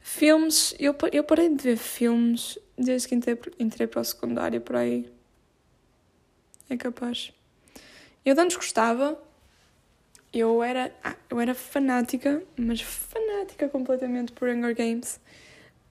filmes. 0.02 0.76
Eu, 0.80 0.96
eu 1.12 1.24
parei 1.24 1.50
de 1.50 1.64
ver 1.64 1.78
filmes 1.78 2.58
desde 2.78 3.08
que 3.08 3.16
entrei, 3.16 3.40
entrei 3.60 3.88
para 3.88 4.02
o 4.02 4.04
secundário, 4.04 4.62
por 4.62 4.76
aí. 4.76 5.12
É 6.70 6.78
capaz. 6.78 7.34
Eu 8.26 8.36
de 8.36 8.42
antes 8.42 8.56
gostava. 8.56 9.22
Eu 10.32 10.64
era, 10.64 10.92
ah, 11.04 11.16
eu 11.30 11.40
era 11.40 11.54
fanática, 11.54 12.42
mas 12.58 12.82
fanática 12.82 13.70
completamente 13.70 14.32
por 14.32 14.50
Hunger 14.50 14.76
Games. 14.76 15.20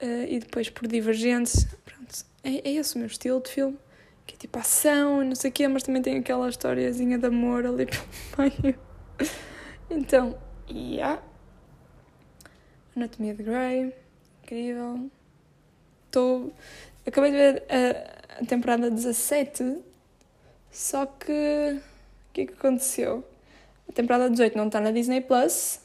Uh, 0.03 0.27
e 0.27 0.39
depois 0.39 0.69
por 0.69 0.87
Divergente. 0.87 1.65
Pronto, 1.85 2.25
é, 2.43 2.69
é 2.69 2.73
esse 2.73 2.95
o 2.95 2.97
meu 2.97 3.07
estilo 3.07 3.41
de 3.41 3.49
filme. 3.49 3.77
Que 4.25 4.35
é 4.35 4.37
tipo 4.37 4.59
ação 4.59 5.23
não 5.23 5.35
sei 5.35 5.49
o 5.49 5.53
quê, 5.53 5.67
mas 5.67 5.83
também 5.83 6.01
tem 6.01 6.17
aquela 6.17 6.49
historiazinha 6.49 7.17
de 7.17 7.25
amor 7.25 7.65
ali 7.65 7.85
pelo 7.85 8.03
meio. 8.37 8.79
então, 9.89 10.37
yeah. 10.69 11.21
Anatomia 12.95 13.33
de 13.33 13.43
Grey. 13.43 13.93
Incrível. 14.43 15.09
Estou... 16.05 16.53
Acabei 17.05 17.31
de 17.31 17.37
ver 17.37 17.63
a, 17.69 18.41
a 18.41 18.45
temporada 18.45 18.89
17 18.91 19.83
só 20.73 21.05
que. 21.05 21.79
O 21.79 22.33
que 22.33 22.41
é 22.41 22.45
que 22.47 22.53
aconteceu? 22.53 23.23
A 23.87 23.91
temporada 23.91 24.27
18 24.27 24.57
não 24.57 24.65
está 24.65 24.81
na 24.81 24.89
Disney 24.89 25.21
Plus, 25.21 25.79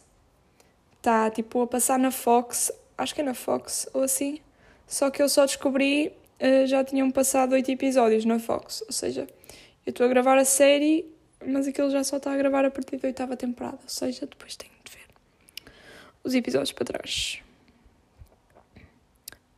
está 0.97 1.31
tipo 1.31 1.61
a 1.61 1.67
passar 1.67 1.99
na 1.99 2.11
Fox, 2.11 2.73
acho 2.99 3.15
que 3.15 3.21
é 3.21 3.25
na 3.25 3.35
Fox 3.35 3.89
ou 3.95 4.03
assim. 4.03 4.41
Só 4.87 5.11
que 5.11 5.23
eu 5.23 5.29
só 5.29 5.47
descobri, 5.47 6.13
uh, 6.41 6.67
já 6.67 6.83
tinham 6.83 7.11
passado 7.11 7.53
oito 7.53 7.71
episódios 7.71 8.25
na 8.25 8.39
Fox. 8.39 8.83
Ou 8.83 8.93
seja, 8.93 9.27
eu 9.87 9.91
estou 9.91 10.05
a 10.05 10.09
gravar 10.09 10.37
a 10.37 10.45
série, 10.45 11.07
mas 11.47 11.69
aquilo 11.69 11.91
já 11.91 12.03
só 12.03 12.17
está 12.17 12.33
a 12.33 12.37
gravar 12.37 12.65
a 12.65 12.71
partir 12.71 12.97
da 12.97 13.07
oitava 13.07 13.37
temporada. 13.37 13.79
Ou 13.83 13.89
seja, 13.89 14.27
depois 14.27 14.57
tenho 14.57 14.73
de 14.85 14.93
ver 14.93 15.07
os 16.25 16.35
episódios 16.35 16.73
para 16.73 16.85
trás. 16.85 17.41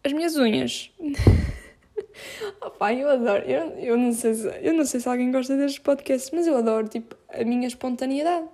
As 0.05 0.12
minhas 0.12 0.37
unhas. 0.37 0.90
Opa, 2.61 2.92
eu 2.92 3.09
adoro. 3.09 3.44
Eu, 3.44 3.70
eu, 3.79 3.96
não 3.96 4.12
sei 4.12 4.35
se, 4.35 4.48
eu 4.62 4.74
não 4.74 4.85
sei 4.85 5.00
se 5.00 5.09
alguém 5.09 5.31
gosta 5.31 5.57
destes 5.57 5.79
podcasts, 5.79 6.31
mas 6.31 6.46
eu 6.46 6.57
adoro 6.57 6.88
tipo, 6.88 7.16
a 7.29 7.44
minha 7.44 7.66
espontaneidade. 7.66 8.46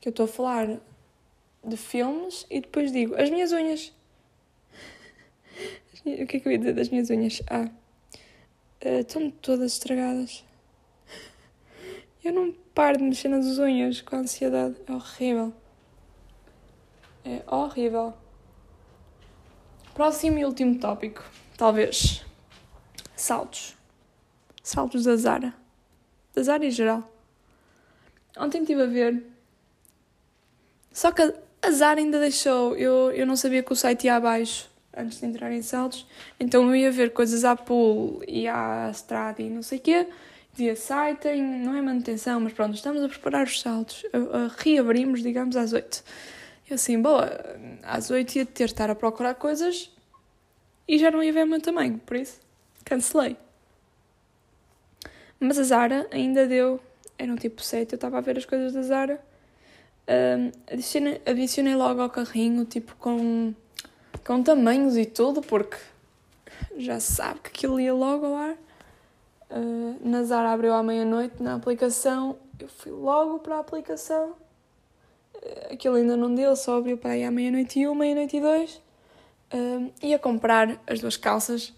Que 0.00 0.08
eu 0.08 0.10
estou 0.10 0.24
a 0.24 0.28
falar 0.28 0.80
de 1.64 1.76
filmes 1.76 2.44
e 2.50 2.60
depois 2.60 2.92
digo 2.92 3.14
as 3.14 3.30
minhas 3.30 3.52
unhas. 3.52 3.92
O 6.04 6.26
que 6.26 6.36
é 6.36 6.40
que 6.40 6.48
eu 6.48 6.52
ia 6.52 6.58
dizer 6.58 6.74
das 6.74 6.88
minhas 6.88 7.10
unhas? 7.10 7.40
Ah, 7.48 7.68
uh, 8.84 8.98
estão 8.98 9.30
todas 9.30 9.74
estragadas. 9.74 10.44
Eu 12.24 12.32
não 12.32 12.52
paro 12.74 12.98
de 12.98 13.04
mexer 13.04 13.28
nas 13.28 13.58
unhas 13.58 14.00
com 14.00 14.16
ansiedade. 14.16 14.74
É 14.88 14.92
horrível. 14.92 15.52
É 17.24 17.42
horrível. 17.46 18.14
Próximo 19.94 20.38
e 20.38 20.44
último 20.44 20.76
tópico, 20.80 21.22
talvez. 21.56 22.24
Saltos. 23.14 23.76
Saltos 24.60 25.04
da 25.04 25.14
Zara. 25.14 25.54
Da 26.34 26.42
Zara 26.42 26.66
em 26.66 26.70
geral. 26.70 27.08
Ontem 28.36 28.62
estive 28.62 28.82
a 28.82 28.86
ver. 28.86 29.24
Só 30.92 31.12
que 31.12 31.22
a 31.22 31.70
Zara 31.70 32.00
ainda 32.00 32.18
deixou. 32.18 32.76
Eu, 32.76 33.12
eu 33.12 33.24
não 33.24 33.36
sabia 33.36 33.62
que 33.62 33.72
o 33.72 33.76
site 33.76 34.04
ia 34.04 34.16
abaixo 34.16 34.71
antes 34.96 35.20
de 35.20 35.26
entrar 35.26 35.52
em 35.52 35.62
saltos. 35.62 36.06
Então 36.38 36.68
eu 36.68 36.76
ia 36.76 36.90
ver 36.90 37.12
coisas 37.12 37.44
à 37.44 37.56
pool 37.56 38.22
e 38.26 38.46
à 38.48 38.90
Strada 38.92 39.42
e 39.42 39.48
não 39.48 39.62
sei 39.62 39.78
o 39.78 39.80
quê. 39.80 40.06
Dizia 40.52 40.76
site, 40.76 41.28
não 41.34 41.74
é 41.74 41.80
manutenção, 41.80 42.38
mas 42.38 42.52
pronto, 42.52 42.74
estamos 42.74 43.02
a 43.02 43.08
preparar 43.08 43.46
os 43.46 43.60
saltos. 43.60 44.04
A, 44.12 44.18
a, 44.18 44.50
reabrimos, 44.58 45.22
digamos, 45.22 45.56
às 45.56 45.72
8. 45.72 46.04
Eu 46.68 46.74
assim, 46.74 47.00
boa, 47.00 47.28
às 47.82 48.10
8 48.10 48.36
ia 48.36 48.46
ter 48.46 48.66
de 48.66 48.72
estar 48.72 48.90
a 48.90 48.94
procurar 48.94 49.34
coisas 49.34 49.90
e 50.86 50.98
já 50.98 51.10
não 51.10 51.22
ia 51.22 51.32
ver 51.32 51.44
o 51.44 51.46
meu 51.46 51.60
tamanho, 51.60 51.98
por 52.04 52.16
isso 52.16 52.40
cancelei. 52.84 53.36
Mas 55.40 55.58
a 55.58 55.62
Zara 55.62 56.06
ainda 56.10 56.46
deu, 56.46 56.80
era 57.18 57.32
um 57.32 57.36
tipo 57.36 57.62
7, 57.62 57.92
eu 57.92 57.96
estava 57.96 58.18
a 58.18 58.20
ver 58.20 58.38
as 58.38 58.44
coisas 58.44 58.72
da 58.72 58.82
Zara. 58.82 59.22
Um, 60.08 60.52
adicionei, 60.72 61.20
adicionei 61.24 61.74
logo 61.74 62.00
ao 62.00 62.10
carrinho, 62.10 62.64
tipo 62.64 62.94
com, 62.96 63.54
com 64.24 64.42
tamanhos 64.42 64.96
e 64.96 65.04
tudo, 65.04 65.40
porque 65.42 65.76
já 66.76 67.00
sabe 67.00 67.40
que 67.40 67.48
aquilo 67.48 67.80
ia 67.80 67.94
logo 67.94 68.26
ao 68.26 68.34
ar. 68.36 68.56
Uh, 69.50 69.96
na 70.00 70.22
Zara 70.24 70.52
abriu 70.52 70.72
à 70.72 70.82
meia-noite 70.82 71.42
na 71.42 71.54
aplicação, 71.54 72.36
eu 72.58 72.68
fui 72.68 72.92
logo 72.92 73.38
para 73.40 73.56
a 73.56 73.60
aplicação 73.60 74.34
aquilo 75.70 75.96
ainda 75.96 76.16
não 76.16 76.34
deu, 76.34 76.54
só 76.54 76.78
abriu 76.78 76.96
para 76.96 77.12
aí 77.12 77.24
à 77.24 77.30
meia-noite 77.30 77.80
e 77.80 77.86
uma, 77.86 78.00
meia-noite 78.00 78.36
e 78.36 78.40
dois. 78.40 78.80
Uh, 79.52 79.92
ia 80.02 80.18
comprar 80.18 80.80
as 80.86 81.00
duas 81.00 81.16
calças 81.16 81.74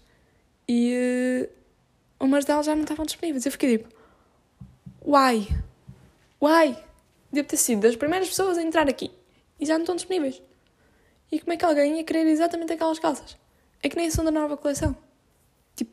e 0.67 1.49
uh, 2.19 2.23
umas 2.23 2.45
delas 2.45 2.65
já 2.65 2.75
não 2.75 2.83
estavam 2.83 3.05
disponíveis. 3.05 3.45
Eu 3.45 3.51
fiquei 3.51 3.77
tipo, 3.77 3.89
uai, 5.05 5.47
uai, 6.41 6.77
devo 7.31 7.47
ter 7.47 7.57
sido 7.57 7.81
das 7.81 7.95
primeiras 7.95 8.29
pessoas 8.29 8.57
a 8.57 8.63
entrar 8.63 8.87
aqui 8.87 9.11
e 9.59 9.65
já 9.65 9.73
não 9.73 9.81
estão 9.81 9.95
disponíveis. 9.95 10.41
E 11.31 11.39
como 11.39 11.53
é 11.53 11.57
que 11.57 11.65
alguém 11.65 11.97
ia 11.97 12.03
querer 12.03 12.27
exatamente 12.27 12.73
aquelas 12.73 12.99
calças? 12.99 13.37
É 13.81 13.89
que 13.89 13.95
nem 13.95 14.09
são 14.09 14.23
da 14.23 14.31
nova 14.31 14.57
coleção. 14.57 14.95
Tipo, 15.75 15.91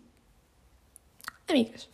amigas. 1.49 1.89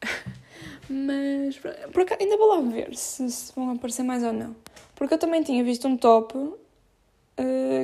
Mas 0.88 1.58
por 1.92 2.02
acaso, 2.02 2.22
ainda 2.22 2.36
vou 2.36 2.48
lá 2.48 2.60
ver 2.62 2.96
se, 2.96 3.30
se 3.30 3.52
vão 3.54 3.70
aparecer 3.70 4.02
mais 4.02 4.22
ou 4.22 4.32
não. 4.32 4.56
Porque 4.94 5.14
eu 5.14 5.18
também 5.18 5.42
tinha 5.42 5.62
visto 5.62 5.86
um 5.86 5.96
top 5.96 6.36
uh, 6.36 6.56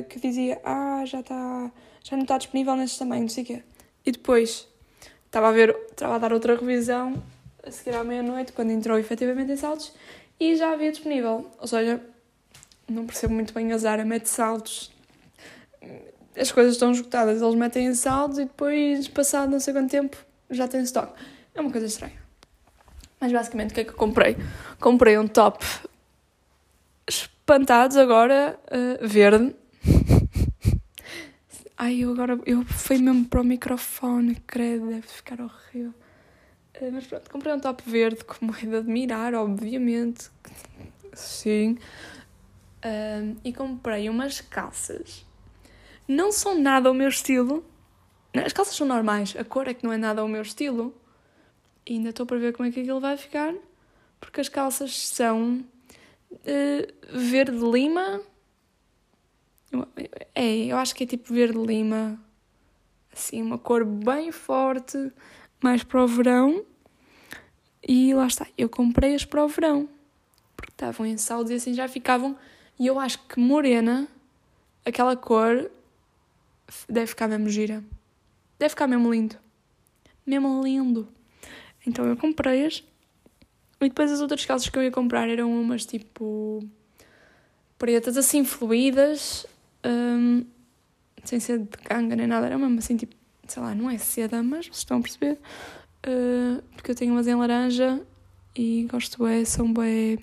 que 0.09 0.19
dizia: 0.19 0.59
Ah, 0.63 1.03
já 1.05 1.19
está. 1.19 1.71
Já 2.03 2.15
não 2.15 2.23
está 2.23 2.37
disponível 2.37 2.75
neste 2.75 2.99
tamanho, 2.99 3.21
não 3.21 3.29
sei 3.29 3.43
o 3.43 3.47
quê. 3.47 3.63
E 4.05 4.11
depois 4.11 4.67
estava 5.25 5.49
a 5.49 5.51
ver, 5.51 5.75
estava 5.91 6.15
a 6.15 6.17
dar 6.17 6.31
outra 6.31 6.55
revisão 6.55 7.21
a 7.65 7.71
seguir 7.71 7.95
à 7.95 8.03
meia-noite, 8.03 8.53
quando 8.53 8.71
entrou 8.71 8.97
efetivamente 8.97 9.51
em 9.51 9.57
saltos, 9.57 9.91
e 10.39 10.55
já 10.55 10.71
havia 10.71 10.91
disponível. 10.91 11.49
Ou 11.59 11.67
seja, 11.67 11.99
não 12.87 13.05
percebo 13.05 13.33
muito 13.33 13.53
bem 13.53 13.71
a 13.71 13.77
Zara 13.77 14.05
mete 14.05 14.29
saltos. 14.29 14.91
As 16.37 16.51
coisas 16.51 16.73
estão 16.73 16.91
esgotadas, 16.91 17.41
eles 17.41 17.55
metem 17.55 17.87
em 17.87 17.95
saltos 17.95 18.37
e 18.37 18.45
depois, 18.45 19.07
passado 19.07 19.51
não 19.51 19.59
sei 19.59 19.73
quanto 19.73 19.89
tempo, 19.89 20.17
já 20.49 20.67
tem 20.67 20.81
stock. 20.81 21.13
É 21.53 21.61
uma 21.61 21.71
coisa 21.71 21.87
estranha. 21.87 22.25
Mas 23.19 23.31
basicamente 23.31 23.71
o 23.71 23.73
que 23.73 23.81
é 23.81 23.83
que 23.85 23.91
eu 23.91 23.95
comprei? 23.95 24.35
Comprei 24.79 25.17
um 25.17 25.27
top 25.27 25.65
espantados 27.07 27.95
agora, 27.95 28.59
uh, 28.67 29.07
verde. 29.07 29.55
Ai, 31.77 31.99
eu 31.99 32.11
agora 32.11 32.39
eu 32.45 32.63
fui 32.65 32.97
mesmo 32.97 33.25
para 33.25 33.41
o 33.41 33.43
microfone, 33.43 34.35
credo, 34.47 34.87
deve 34.87 35.07
ficar 35.07 35.39
horrível. 35.39 35.93
Uh, 36.81 36.91
mas 36.91 37.07
pronto, 37.07 37.29
comprei 37.29 37.53
um 37.53 37.59
top 37.59 37.83
verde, 37.89 38.23
como 38.25 38.53
é 38.55 38.65
de 38.65 38.75
admirar, 38.75 39.33
obviamente. 39.33 40.29
Sim. 41.13 41.77
Uh, 42.85 43.35
e 43.43 43.51
comprei 43.51 44.07
umas 44.07 44.41
calças. 44.41 45.25
Não 46.07 46.31
são 46.31 46.59
nada 46.59 46.91
o 46.91 46.93
meu 46.93 47.09
estilo. 47.09 47.65
As 48.45 48.53
calças 48.53 48.75
são 48.75 48.85
normais, 48.85 49.35
a 49.35 49.43
cor 49.43 49.67
é 49.67 49.73
que 49.73 49.83
não 49.83 49.91
é 49.91 49.97
nada 49.97 50.23
o 50.23 50.27
meu 50.27 50.43
estilo. 50.43 50.93
E 51.83 51.93
ainda 51.93 52.09
estou 52.09 52.27
para 52.27 52.37
ver 52.37 52.53
como 52.53 52.69
é 52.69 52.71
que 52.71 52.81
aquilo 52.81 52.99
vai 52.99 53.17
ficar, 53.17 53.55
porque 54.19 54.39
as 54.39 54.49
calças 54.49 55.07
são 55.07 55.65
uh, 56.31 57.17
verde 57.17 57.57
lima. 57.57 58.21
É, 60.35 60.65
eu 60.65 60.77
acho 60.77 60.93
que 60.93 61.05
é 61.05 61.07
tipo 61.07 61.33
verde 61.33 61.57
lima. 61.57 62.19
Assim, 63.11 63.41
uma 63.41 63.57
cor 63.57 63.83
bem 63.83 64.31
forte, 64.31 65.11
mais 65.59 65.83
para 65.83 66.03
o 66.03 66.07
verão. 66.07 66.63
E 67.87 68.13
lá 68.13 68.27
está, 68.27 68.45
eu 68.55 68.69
comprei-as 68.69 69.25
para 69.25 69.43
o 69.43 69.47
verão, 69.47 69.89
porque 70.55 70.71
estavam 70.71 71.05
em 71.05 71.17
saldos 71.17 71.51
e 71.51 71.55
assim 71.55 71.73
já 71.73 71.87
ficavam. 71.87 72.37
E 72.79 72.87
eu 72.87 72.99
acho 72.99 73.19
que 73.27 73.39
morena, 73.39 74.07
aquela 74.85 75.15
cor, 75.15 75.69
deve 76.89 77.07
ficar 77.07 77.27
mesmo 77.27 77.49
gira. 77.49 77.83
Deve 78.59 78.69
ficar 78.69 78.87
mesmo 78.87 79.11
lindo. 79.13 79.35
Mesmo 80.25 80.61
lindo. 80.63 81.07
Então 81.85 82.05
eu 82.05 82.17
comprei-as 82.17 82.83
e 83.81 83.89
depois 83.89 84.11
as 84.11 84.21
outras 84.21 84.45
calças 84.45 84.69
que 84.69 84.77
eu 84.77 84.83
ia 84.83 84.91
comprar 84.91 85.29
eram 85.29 85.51
umas 85.61 85.85
tipo 85.85 86.63
pretas, 87.77 88.17
assim 88.17 88.43
fluídas, 88.43 89.45
um, 89.85 90.45
sem 91.23 91.39
ser 91.39 91.59
de 91.59 91.77
canga 91.77 92.15
nem 92.15 92.25
nada, 92.25 92.47
era 92.47 92.57
mesmo 92.57 92.79
assim 92.79 92.95
tipo, 92.95 93.15
sei 93.47 93.61
lá, 93.61 93.75
não 93.75 93.89
é 93.89 93.97
seda, 93.97 94.41
mas 94.41 94.65
vocês 94.67 94.77
estão 94.77 94.97
a 94.97 95.01
perceber. 95.01 95.37
Uh, 96.07 96.61
porque 96.75 96.91
eu 96.91 96.95
tenho 96.95 97.13
umas 97.13 97.27
em 97.27 97.35
laranja 97.35 98.01
e 98.55 98.87
gosto 98.89 99.25
é, 99.27 99.43
são 99.43 99.71
bem 99.73 100.19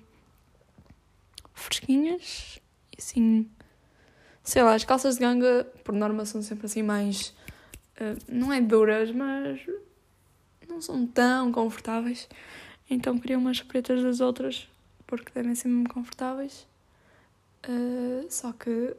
fresquinhas 1.62 2.60
e 2.92 2.96
assim, 2.98 3.50
sei 4.42 4.62
lá, 4.62 4.74
as 4.74 4.84
calças 4.84 5.14
de 5.14 5.20
ganga 5.20 5.64
por 5.84 5.94
norma 5.94 6.24
são 6.24 6.42
sempre 6.42 6.66
assim 6.66 6.82
mais, 6.82 7.34
uh, 8.00 8.18
não 8.28 8.52
é 8.52 8.60
duras, 8.60 9.10
mas 9.10 9.60
não 10.68 10.80
são 10.80 11.06
tão 11.06 11.52
confortáveis. 11.52 12.28
Então 12.88 13.18
queria 13.18 13.38
umas 13.38 13.62
pretas 13.62 14.02
das 14.02 14.20
outras, 14.20 14.68
porque 15.06 15.32
devem 15.34 15.54
ser 15.54 15.68
mesmo 15.68 15.88
confortáveis. 15.88 16.66
Uh, 17.68 18.26
só 18.28 18.52
que 18.52 18.94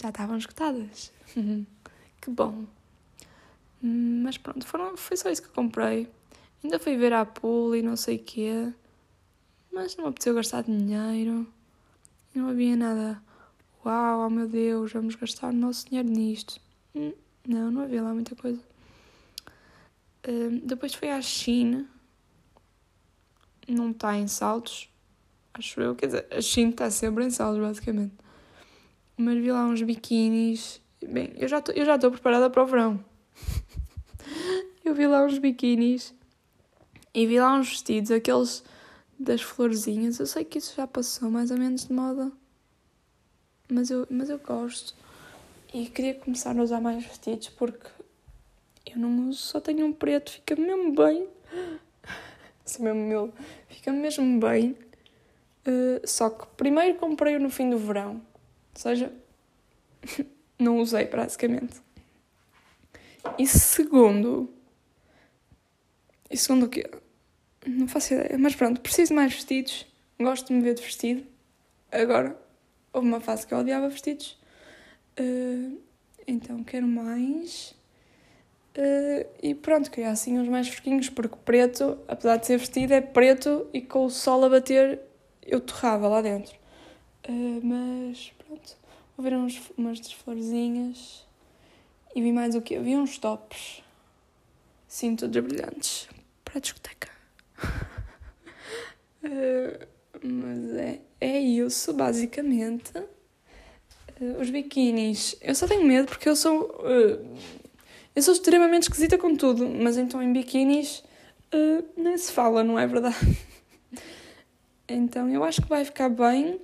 já 0.00 0.08
estavam 0.08 0.36
esgotadas. 0.36 1.12
que 2.20 2.30
bom. 2.30 2.64
Mas 3.82 4.38
pronto, 4.38 4.66
foram, 4.66 4.96
foi 4.96 5.16
só 5.16 5.30
isso 5.30 5.42
que 5.42 5.48
comprei. 5.48 6.08
Ainda 6.64 6.78
fui 6.78 6.96
ver 6.96 7.12
a 7.12 7.24
pool 7.24 7.76
e 7.76 7.82
não 7.82 7.96
sei 7.96 8.16
o 8.16 8.22
quê. 8.22 8.72
Mas 9.72 9.96
não 9.96 10.04
me 10.04 10.10
apeteceu 10.10 10.34
gastar 10.34 10.62
dinheiro. 10.62 11.46
Não 12.36 12.48
havia 12.50 12.76
nada. 12.76 13.22
Uau, 13.84 14.26
oh 14.26 14.30
meu 14.30 14.46
Deus, 14.46 14.92
vamos 14.92 15.14
gastar 15.14 15.48
o 15.48 15.52
nosso 15.52 15.88
dinheiro 15.88 16.08
nisto. 16.08 16.60
Hum, 16.94 17.12
não, 17.46 17.70
não 17.70 17.82
havia 17.82 18.02
lá 18.02 18.12
muita 18.12 18.36
coisa. 18.36 18.60
Uh, 20.28 20.60
depois 20.64 20.94
foi 20.94 21.10
à 21.10 21.22
China 21.22 21.88
não 23.68 23.90
está 23.90 24.16
em 24.16 24.28
saltos, 24.28 24.88
acho 25.54 25.80
eu. 25.80 25.94
Quer 25.94 26.06
dizer, 26.06 26.26
a 26.30 26.40
China 26.40 26.70
está 26.70 26.90
sempre 26.90 27.24
em 27.24 27.30
saltos, 27.30 27.60
basicamente. 27.60 28.14
Mas 29.16 29.38
vi 29.38 29.50
lá 29.50 29.66
uns 29.66 29.82
biquínis. 29.82 30.80
Bem, 31.02 31.32
eu 31.36 31.48
já 31.48 31.58
estou 31.58 32.10
preparada 32.10 32.48
para 32.50 32.62
o 32.62 32.66
verão. 32.66 33.04
eu 34.84 34.94
vi 34.94 35.06
lá 35.06 35.24
uns 35.24 35.38
biquínis 35.38 36.14
e 37.12 37.26
vi 37.26 37.40
lá 37.40 37.54
uns 37.54 37.70
vestidos, 37.70 38.10
aqueles 38.10 38.62
das 39.18 39.42
florzinhas. 39.42 40.18
Eu 40.18 40.26
sei 40.26 40.44
que 40.44 40.58
isso 40.58 40.74
já 40.76 40.86
passou 40.86 41.30
mais 41.30 41.50
ou 41.50 41.58
menos 41.58 41.86
de 41.86 41.92
moda. 41.92 42.30
mas 43.68 43.90
eu, 43.90 44.06
mas 44.10 44.30
eu 44.30 44.38
gosto. 44.38 44.94
E 45.74 45.86
queria 45.86 46.14
começar 46.14 46.56
a 46.58 46.62
usar 46.62 46.80
mais 46.80 47.04
vestidos 47.04 47.48
porque 47.50 47.88
eu 48.86 48.98
não 48.98 49.28
uso, 49.28 49.40
só 49.40 49.60
tenho 49.60 49.84
um 49.84 49.92
preto, 49.92 50.30
fica 50.30 50.56
mesmo 50.56 50.94
bem. 50.94 51.28
Sou 52.64 52.84
mesmo 52.84 53.00
meu, 53.00 53.32
fica 53.68 53.92
mesmo 53.92 54.40
bem. 54.40 54.76
Uh, 55.66 56.06
só 56.06 56.30
que 56.30 56.46
primeiro 56.56 56.96
comprei-o 56.98 57.40
no 57.40 57.50
fim 57.50 57.68
do 57.68 57.78
verão, 57.78 58.22
ou 58.74 58.80
seja, 58.80 59.12
não 60.58 60.78
usei 60.78 61.04
praticamente. 61.06 61.80
E 63.36 63.46
segundo, 63.46 64.48
e 66.30 66.36
segundo 66.36 66.66
o 66.66 66.68
quê? 66.68 66.88
Não 67.66 67.88
faço 67.88 68.14
ideia, 68.14 68.38
mas 68.38 68.54
pronto, 68.54 68.80
preciso 68.80 69.08
de 69.08 69.14
mais 69.14 69.32
vestidos, 69.32 69.86
gosto 70.20 70.46
de 70.46 70.52
me 70.52 70.62
ver 70.62 70.74
de 70.74 70.82
vestido. 70.82 71.26
Agora, 71.90 72.38
houve 72.92 73.08
uma 73.08 73.20
fase 73.20 73.44
que 73.44 73.52
eu 73.52 73.58
odiava 73.58 73.88
vestidos, 73.88 74.38
uh, 75.18 75.76
então 76.28 76.62
quero 76.62 76.86
mais. 76.86 77.74
Uh, 78.76 79.26
e 79.42 79.52
pronto, 79.52 79.90
queria 79.90 80.10
assim 80.10 80.38
uns 80.38 80.48
mais 80.48 80.68
fresquinhos, 80.68 81.08
porque 81.08 81.36
preto, 81.44 81.98
apesar 82.06 82.36
de 82.36 82.46
ser 82.46 82.58
vestido, 82.58 82.92
é 82.92 83.00
preto 83.00 83.66
e 83.72 83.80
com 83.80 84.04
o 84.04 84.10
sol 84.10 84.44
a 84.44 84.48
bater 84.48 85.00
eu 85.42 85.60
torrava 85.60 86.06
lá 86.06 86.22
dentro. 86.22 86.56
Uh, 87.28 87.60
mas 87.64 88.32
pronto, 88.38 88.76
vou 89.16 89.24
ver 89.24 89.36
uns, 89.36 89.60
umas 89.76 89.98
florzinhas 90.12 91.26
e 92.14 92.22
vi 92.22 92.30
mais 92.30 92.54
o 92.54 92.62
quê? 92.62 92.78
Vi 92.78 92.94
uns 92.94 93.18
tops, 93.18 93.82
sim, 94.86 95.16
todos 95.16 95.42
brilhantes, 95.42 96.08
para 96.44 96.58
a 96.58 96.60
discoteca. 96.60 97.15
Uh, 99.26 99.86
mas 100.22 100.74
é, 100.74 101.00
é 101.20 101.38
isso, 101.38 101.92
basicamente. 101.92 102.92
os 104.40 104.50
biquínis, 104.50 105.36
eu 105.42 105.54
só 105.54 105.66
tenho 105.66 105.84
medo 105.84 106.06
porque 106.06 106.28
eu 106.28 106.36
sou 106.36 106.82
eu 108.16 108.22
sou 108.22 108.32
extremamente 108.32 108.84
esquisita 108.84 109.18
com 109.18 109.36
tudo, 109.36 109.68
mas 109.68 109.98
então 109.98 110.22
em 110.22 110.32
biquínis 110.32 111.04
uh, 111.54 111.84
nem 111.94 112.16
se 112.16 112.32
fala, 112.32 112.64
não 112.64 112.78
é 112.78 112.86
verdade? 112.86 113.14
então 114.88 115.28
eu 115.28 115.44
acho 115.44 115.60
que 115.60 115.68
vai 115.68 115.84
ficar 115.84 116.08
bem, 116.08 116.58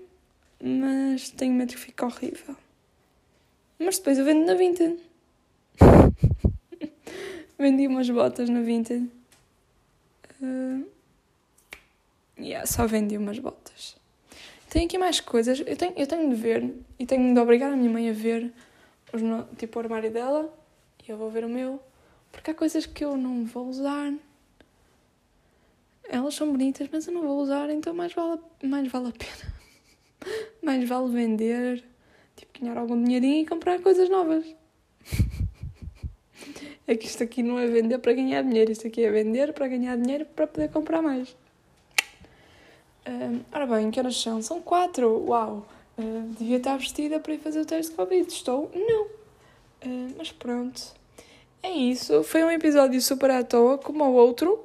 mas 0.59 1.29
tenho 1.29 1.53
medo 1.53 1.75
que 1.75 1.79
fique 1.79 2.03
horrível. 2.03 2.57
Mas 3.79 3.98
depois 3.98 4.18
eu 4.18 4.25
vendo 4.25 4.46
na 4.46 4.55
Vinted. 4.55 4.98
Vendi 7.59 7.87
umas 7.87 8.09
botas 8.09 8.48
na 8.48 8.62
Vinted. 8.62 9.11
Uh, 10.40 10.87
yeah, 12.38 12.66
só 12.66 12.87
vendi 12.87 13.16
umas 13.16 13.38
botas. 13.38 13.97
Tenho 14.68 14.87
aqui 14.87 14.97
mais 14.97 15.21
coisas. 15.21 15.61
Eu 15.66 15.77
tenho, 15.77 15.92
eu 15.97 16.07
tenho 16.07 16.31
de 16.31 16.35
ver 16.35 16.75
e 16.99 17.05
tenho 17.05 17.35
de 17.35 17.40
obrigar 17.40 17.73
a 17.73 17.77
minha 17.77 17.90
mãe 17.90 18.09
a 18.09 18.12
ver 18.12 18.53
os, 19.12 19.21
tipo, 19.59 19.79
o 19.79 19.83
armário 19.83 20.11
dela 20.11 20.53
e 21.07 21.11
eu 21.11 21.16
vou 21.16 21.31
ver 21.31 21.45
o 21.45 21.49
meu, 21.49 21.81
porque 22.31 22.51
há 22.51 22.55
coisas 22.55 22.87
que 22.87 23.05
eu 23.05 23.16
não 23.16 23.45
vou 23.45 23.68
usar. 23.68 24.12
Elas 26.09 26.35
são 26.35 26.51
bonitas, 26.51 26.88
mas 26.90 27.07
eu 27.07 27.12
não 27.12 27.23
vou 27.23 27.40
usar, 27.40 27.71
então 27.71 27.92
mais 27.92 28.12
vale, 28.12 28.40
mais 28.62 28.88
vale 28.90 29.09
a 29.09 29.12
pena. 29.12 30.40
mais 30.62 30.88
vale 30.88 31.11
vender, 31.12 31.85
tipo, 32.37 32.61
ganhar 32.61 32.79
algum 32.79 33.03
dinheirinho 33.03 33.42
e 33.42 33.47
comprar 33.47 33.81
coisas 33.81 34.09
novas. 34.09 34.45
é 36.87 36.97
que 36.97 37.07
isto 37.07 37.23
aqui 37.23 37.42
não 37.42 37.59
é 37.59 37.66
vender 37.66 37.99
para 37.99 38.12
ganhar 38.12 38.42
dinheiro, 38.42 38.71
isto 38.71 38.87
aqui 38.87 39.05
é 39.05 39.11
vender 39.11 39.53
para 39.53 39.68
ganhar 39.68 39.97
dinheiro 39.97 40.25
para 40.27 40.47
poder 40.47 40.71
comprar 40.71 41.03
mais. 41.03 41.37
Uh, 43.06 43.44
ora 43.52 43.66
bem, 43.66 43.90
que 43.90 43.98
horas 43.98 44.16
são? 44.16 44.40
São 44.40 44.60
quatro! 44.60 45.24
Uau! 45.26 45.66
Uh, 45.98 46.34
devia 46.38 46.58
estar 46.58 46.76
vestida 46.76 47.18
para 47.18 47.34
ir 47.34 47.38
fazer 47.38 47.60
o 47.60 47.66
teste 47.66 47.90
de 47.90 47.96
Covid. 47.96 48.32
Estou? 48.32 48.70
Não! 48.74 49.04
Uh, 49.84 50.14
mas 50.16 50.30
pronto. 50.30 50.80
É 51.62 51.70
isso. 51.70 52.22
Foi 52.22 52.44
um 52.44 52.50
episódio 52.50 53.00
super 53.00 53.30
à 53.30 53.42
toa, 53.42 53.78
como 53.78 54.04
o 54.04 54.12
outro. 54.12 54.64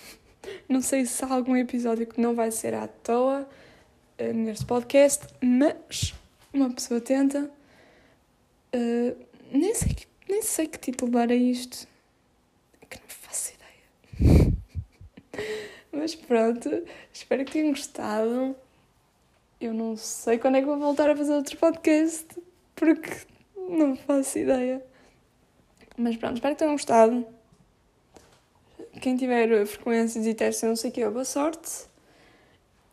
não 0.68 0.80
sei 0.80 1.04
se 1.04 1.22
há 1.24 1.32
algum 1.32 1.56
episódio 1.56 2.06
que 2.06 2.20
não 2.20 2.34
vai 2.34 2.50
ser 2.50 2.72
à 2.74 2.88
toa 2.88 3.46
uh, 4.20 4.32
neste 4.32 4.64
podcast, 4.64 5.26
mas 5.40 6.14
uma 6.52 6.70
pessoa 6.70 7.00
tenta. 7.00 7.50
Nem, 9.50 9.74
sei 9.74 9.96
nem 10.28 10.42
sei 10.42 10.66
que 10.66 10.78
título 10.78 11.10
dar 11.12 11.30
a 11.30 11.34
isto. 11.34 11.86
É 12.80 12.86
que 12.86 12.98
não 12.98 13.08
faço 13.08 13.52
ideia. 13.54 14.52
Mas 16.06 16.14
pronto. 16.14 16.84
Espero 17.12 17.44
que 17.44 17.50
tenham 17.50 17.70
gostado. 17.70 18.54
Eu 19.60 19.74
não 19.74 19.96
sei 19.96 20.38
quando 20.38 20.56
é 20.56 20.60
que 20.60 20.66
vou 20.66 20.78
voltar 20.78 21.10
a 21.10 21.16
fazer 21.16 21.32
outro 21.34 21.56
podcast, 21.56 22.28
porque 22.76 23.10
não 23.56 23.96
faço 23.96 24.38
ideia. 24.38 24.80
Mas 25.96 26.16
pronto, 26.16 26.36
espero 26.36 26.54
que 26.54 26.60
tenham 26.60 26.74
gostado. 26.74 27.26
Quem 29.00 29.16
tiver 29.16 29.66
frequências 29.66 30.24
e 30.26 30.32
testes, 30.32 30.62
não 30.62 30.76
sei 30.76 30.90
o 30.90 30.92
que, 30.92 31.08
boa 31.08 31.24
sorte. 31.24 31.88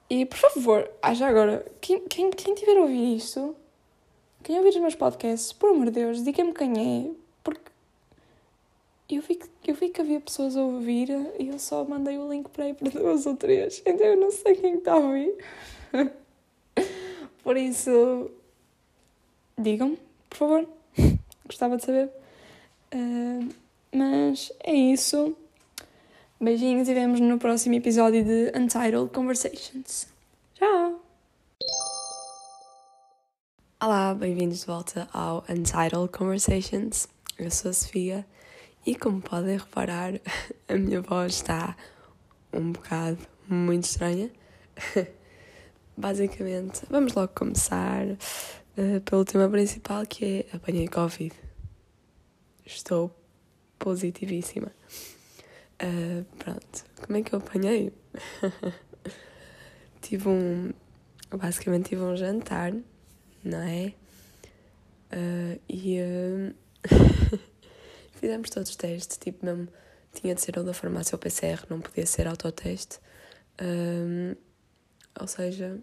E 0.09 0.25
por 0.25 0.37
favor, 0.37 0.89
ah, 0.99 1.13
já 1.13 1.27
agora, 1.27 1.63
quem, 1.79 2.07
quem, 2.07 2.31
quem 2.31 2.55
tiver 2.55 2.77
a 2.77 2.81
ouvir 2.81 3.15
isto, 3.15 3.55
quem 4.41 4.57
ouvir 4.57 4.69
os 4.69 4.77
meus 4.77 4.95
podcasts, 4.95 5.53
por 5.53 5.69
amor 5.69 5.85
de 5.85 5.91
Deus, 5.91 6.23
diga-me 6.23 6.51
quem 6.51 7.11
é, 7.11 7.22
eu 9.09 9.21
vi, 9.21 9.35
que, 9.35 9.47
eu 9.67 9.75
vi 9.75 9.89
que 9.89 10.01
havia 10.01 10.19
pessoas 10.19 10.55
a 10.55 10.61
ouvir 10.61 11.09
e 11.39 11.49
eu 11.49 11.59
só 11.59 11.83
mandei 11.83 12.17
o 12.17 12.29
link 12.29 12.49
para 12.49 12.65
aí 12.65 12.73
para 12.73 12.89
duas 12.89 13.25
ou 13.25 13.35
três, 13.35 13.81
então 13.85 14.05
eu 14.05 14.17
não 14.17 14.31
sei 14.31 14.55
quem 14.55 14.75
está 14.75 14.93
a 14.93 14.97
ouvir. 14.97 15.35
por 17.43 17.57
isso, 17.57 18.31
digam-me 19.57 19.97
por 20.29 20.37
favor. 20.37 20.69
Gostava 21.45 21.77
de 21.77 21.85
saber. 21.85 22.09
Uh, 22.93 23.49
mas 23.93 24.51
é 24.63 24.73
isso. 24.73 25.35
Beijinhos 26.41 26.89
e 26.89 26.93
vemos 26.93 27.19
no 27.19 27.37
próximo 27.37 27.75
episódio 27.75 28.23
de 28.23 28.51
Untitled 28.57 29.09
Conversations. 29.11 30.07
Tchau! 30.55 30.99
Olá, 33.81 34.13
bem-vindos 34.15 34.61
de 34.61 34.65
volta 34.65 35.07
ao 35.13 35.43
Untitled 35.49 36.09
Conversations. 36.09 37.07
Eu 37.37 37.51
sou 37.51 37.71
a 37.71 37.73
Sofia 37.73 38.25
e, 38.85 38.95
como 38.95 39.21
podem 39.21 39.57
reparar, 39.57 40.13
a 40.67 40.75
minha 40.75 41.01
voz 41.01 41.35
está 41.35 41.75
um 42.51 42.71
bocado 42.71 43.17
muito 43.47 43.85
estranha. 43.85 44.29
Basicamente, 45.95 46.81
vamos 46.89 47.13
logo 47.13 47.31
começar 47.33 48.05
uh, 48.07 49.01
pelo 49.05 49.23
tema 49.23 49.47
principal 49.47 50.05
que 50.05 50.45
é 50.51 50.55
apanhei 50.55 50.87
Covid. 50.87 51.33
Estou 52.65 53.15
positivíssima. 53.79 54.71
Uh, 55.81 56.25
pronto, 56.37 56.85
como 57.05 57.17
é 57.17 57.21
que 57.21 57.33
eu 57.33 57.39
apanhei? 57.39 57.93
tive 60.01 60.27
um. 60.27 60.73
Basicamente 61.31 61.89
tive 61.89 62.01
um 62.01 62.15
jantar, 62.15 62.73
não 63.43 63.59
é? 63.59 63.93
Uh, 65.11 65.59
e 65.69 65.99
fizemos 68.23 68.49
todos 68.49 68.69
os 68.69 68.75
testes, 68.77 69.17
tipo 69.17 69.45
mesmo. 69.45 69.67
Tinha 70.13 70.33
de 70.33 70.39
ser 70.39 70.57
ou 70.57 70.63
da 70.63 70.73
farmácia 70.73 71.13
ou 71.13 71.19
PCR, 71.19 71.65
não 71.69 71.81
podia 71.81 72.05
ser 72.05 72.25
autoteste. 72.25 72.99
ou 75.19 75.27
seja, 75.27 75.77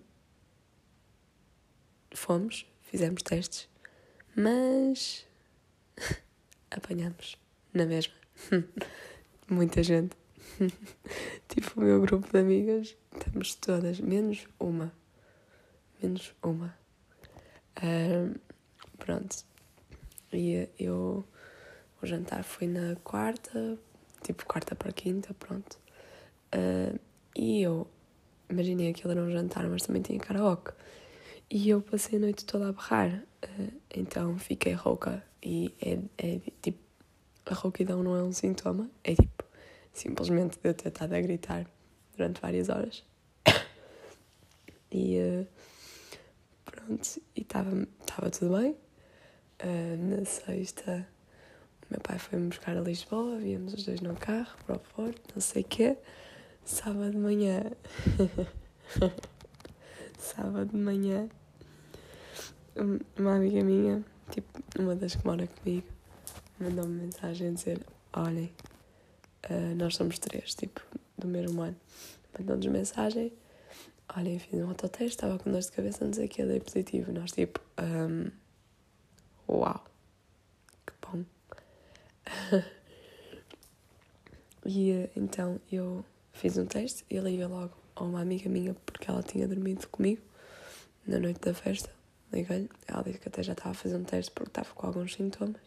fomos, 2.12 2.64
fizemos 2.80 3.22
testes, 3.22 3.68
mas 4.34 5.26
apanhamos 6.70 7.36
na 7.74 7.84
mesma. 7.84 8.14
Muita 9.46 9.82
gente. 9.82 10.16
tipo 11.48 11.78
o 11.78 11.84
meu 11.84 12.00
grupo 12.00 12.30
de 12.32 12.38
amigas, 12.38 12.96
estamos 13.12 13.54
todas, 13.56 14.00
menos 14.00 14.48
uma. 14.58 14.90
Menos 16.02 16.32
uma. 16.42 16.74
Uh, 17.76 18.38
pronto. 18.96 19.44
E 20.32 20.68
eu. 20.78 21.26
O 22.02 22.06
jantar 22.06 22.42
foi 22.44 22.66
na 22.66 22.96
quarta, 23.04 23.78
tipo 24.22 24.46
quarta 24.46 24.74
para 24.74 24.92
quinta, 24.92 25.34
pronto. 25.34 25.78
Uh, 26.54 26.98
e 27.36 27.62
eu 27.62 27.86
imaginei 28.48 28.88
ele 28.88 29.12
era 29.12 29.22
um 29.22 29.30
jantar, 29.30 29.68
mas 29.68 29.82
também 29.82 30.02
tinha 30.02 30.18
karaoke. 30.18 30.72
E 31.50 31.68
eu 31.68 31.82
passei 31.82 32.18
a 32.18 32.20
noite 32.20 32.44
toda 32.44 32.68
a 32.68 32.72
berrar, 32.72 33.22
uh, 33.44 33.72
então 33.94 34.38
fiquei 34.38 34.72
rouca. 34.72 35.22
E 35.42 35.74
é, 35.80 35.98
é 36.18 36.40
tipo, 36.62 36.78
a 37.46 37.54
rouquidão 37.54 38.02
não 38.02 38.16
é 38.16 38.22
um 38.22 38.32
sintoma, 38.32 38.90
é 39.04 39.14
tipo, 39.14 39.44
simplesmente 39.92 40.58
de 40.58 40.68
eu 40.68 40.74
ter 40.74 40.88
estado 40.88 41.12
a 41.14 41.20
gritar 41.20 41.66
durante 42.16 42.40
várias 42.40 42.68
horas. 42.68 43.04
e 44.90 45.18
uh, 45.18 45.46
pronto, 46.64 47.20
e 47.36 47.40
estava 47.40 48.30
tudo 48.30 48.56
bem. 48.56 48.76
Uh, 49.62 49.96
na 49.98 50.24
sexta, 50.24 51.06
meu 51.90 52.00
pai 52.00 52.18
foi-me 52.18 52.48
buscar 52.48 52.76
a 52.76 52.80
Lisboa, 52.80 53.38
víamos 53.38 53.74
os 53.74 53.84
dois 53.84 54.00
no 54.00 54.14
carro 54.14 54.56
para 54.64 54.76
o 54.76 54.78
Porto, 54.78 55.20
não 55.34 55.40
sei 55.40 55.62
o 55.62 55.64
quê. 55.64 55.96
Sábado 56.64 57.10
de 57.10 57.18
manhã. 57.18 57.64
Sábado 60.18 60.66
de 60.66 60.76
manhã 60.76 61.28
uma 63.18 63.36
amiga 63.36 63.62
minha, 63.62 64.04
tipo, 64.30 64.62
uma 64.78 64.94
das 64.94 65.14
que 65.14 65.26
mora 65.26 65.46
comigo, 65.46 65.86
mandou-me 66.58 67.02
mensagem 67.02 67.48
a 67.48 67.52
dizer: 67.52 67.80
Olhem, 68.12 68.52
uh, 69.50 69.74
nós 69.76 69.96
somos 69.96 70.18
três, 70.18 70.54
tipo, 70.54 70.80
do 71.18 71.26
mesmo 71.26 71.60
ano. 71.62 71.76
Mandou-nos 72.38 72.66
mensagem: 72.66 73.32
Olhem, 74.16 74.38
fiz 74.38 74.60
um 74.60 74.68
autoteste, 74.68 75.16
estava 75.16 75.38
com 75.38 75.50
dor 75.50 75.60
de 75.60 75.72
cabeça, 75.72 76.04
não 76.04 76.12
sei 76.12 76.26
o 76.26 76.28
que, 76.28 76.44
dei 76.44 76.60
positivo. 76.60 77.12
Nós, 77.12 77.32
tipo, 77.32 77.60
um, 77.80 78.30
uau, 79.48 79.74
que 79.74 79.80
bom. 79.80 79.89
e 84.64 84.92
uh, 84.92 85.10
então 85.16 85.60
eu 85.70 86.04
fiz 86.32 86.56
um 86.56 86.66
teste 86.66 87.04
e 87.10 87.18
liguei 87.18 87.46
logo 87.46 87.74
a 87.94 88.04
uma 88.04 88.20
amiga 88.20 88.48
minha 88.48 88.74
porque 88.86 89.10
ela 89.10 89.22
tinha 89.22 89.46
dormido 89.46 89.86
comigo 89.88 90.22
na 91.06 91.18
noite 91.18 91.40
da 91.40 91.54
festa. 91.54 91.90
Liguei-lhe, 92.32 92.70
ela 92.86 93.02
disse 93.02 93.18
que 93.18 93.28
até 93.28 93.42
já 93.42 93.52
estava 93.52 93.70
a 93.70 93.74
fazer 93.74 93.96
um 93.96 94.04
teste 94.04 94.30
porque 94.30 94.50
estava 94.50 94.68
com 94.74 94.86
alguns 94.86 95.14
sintomas. 95.14 95.60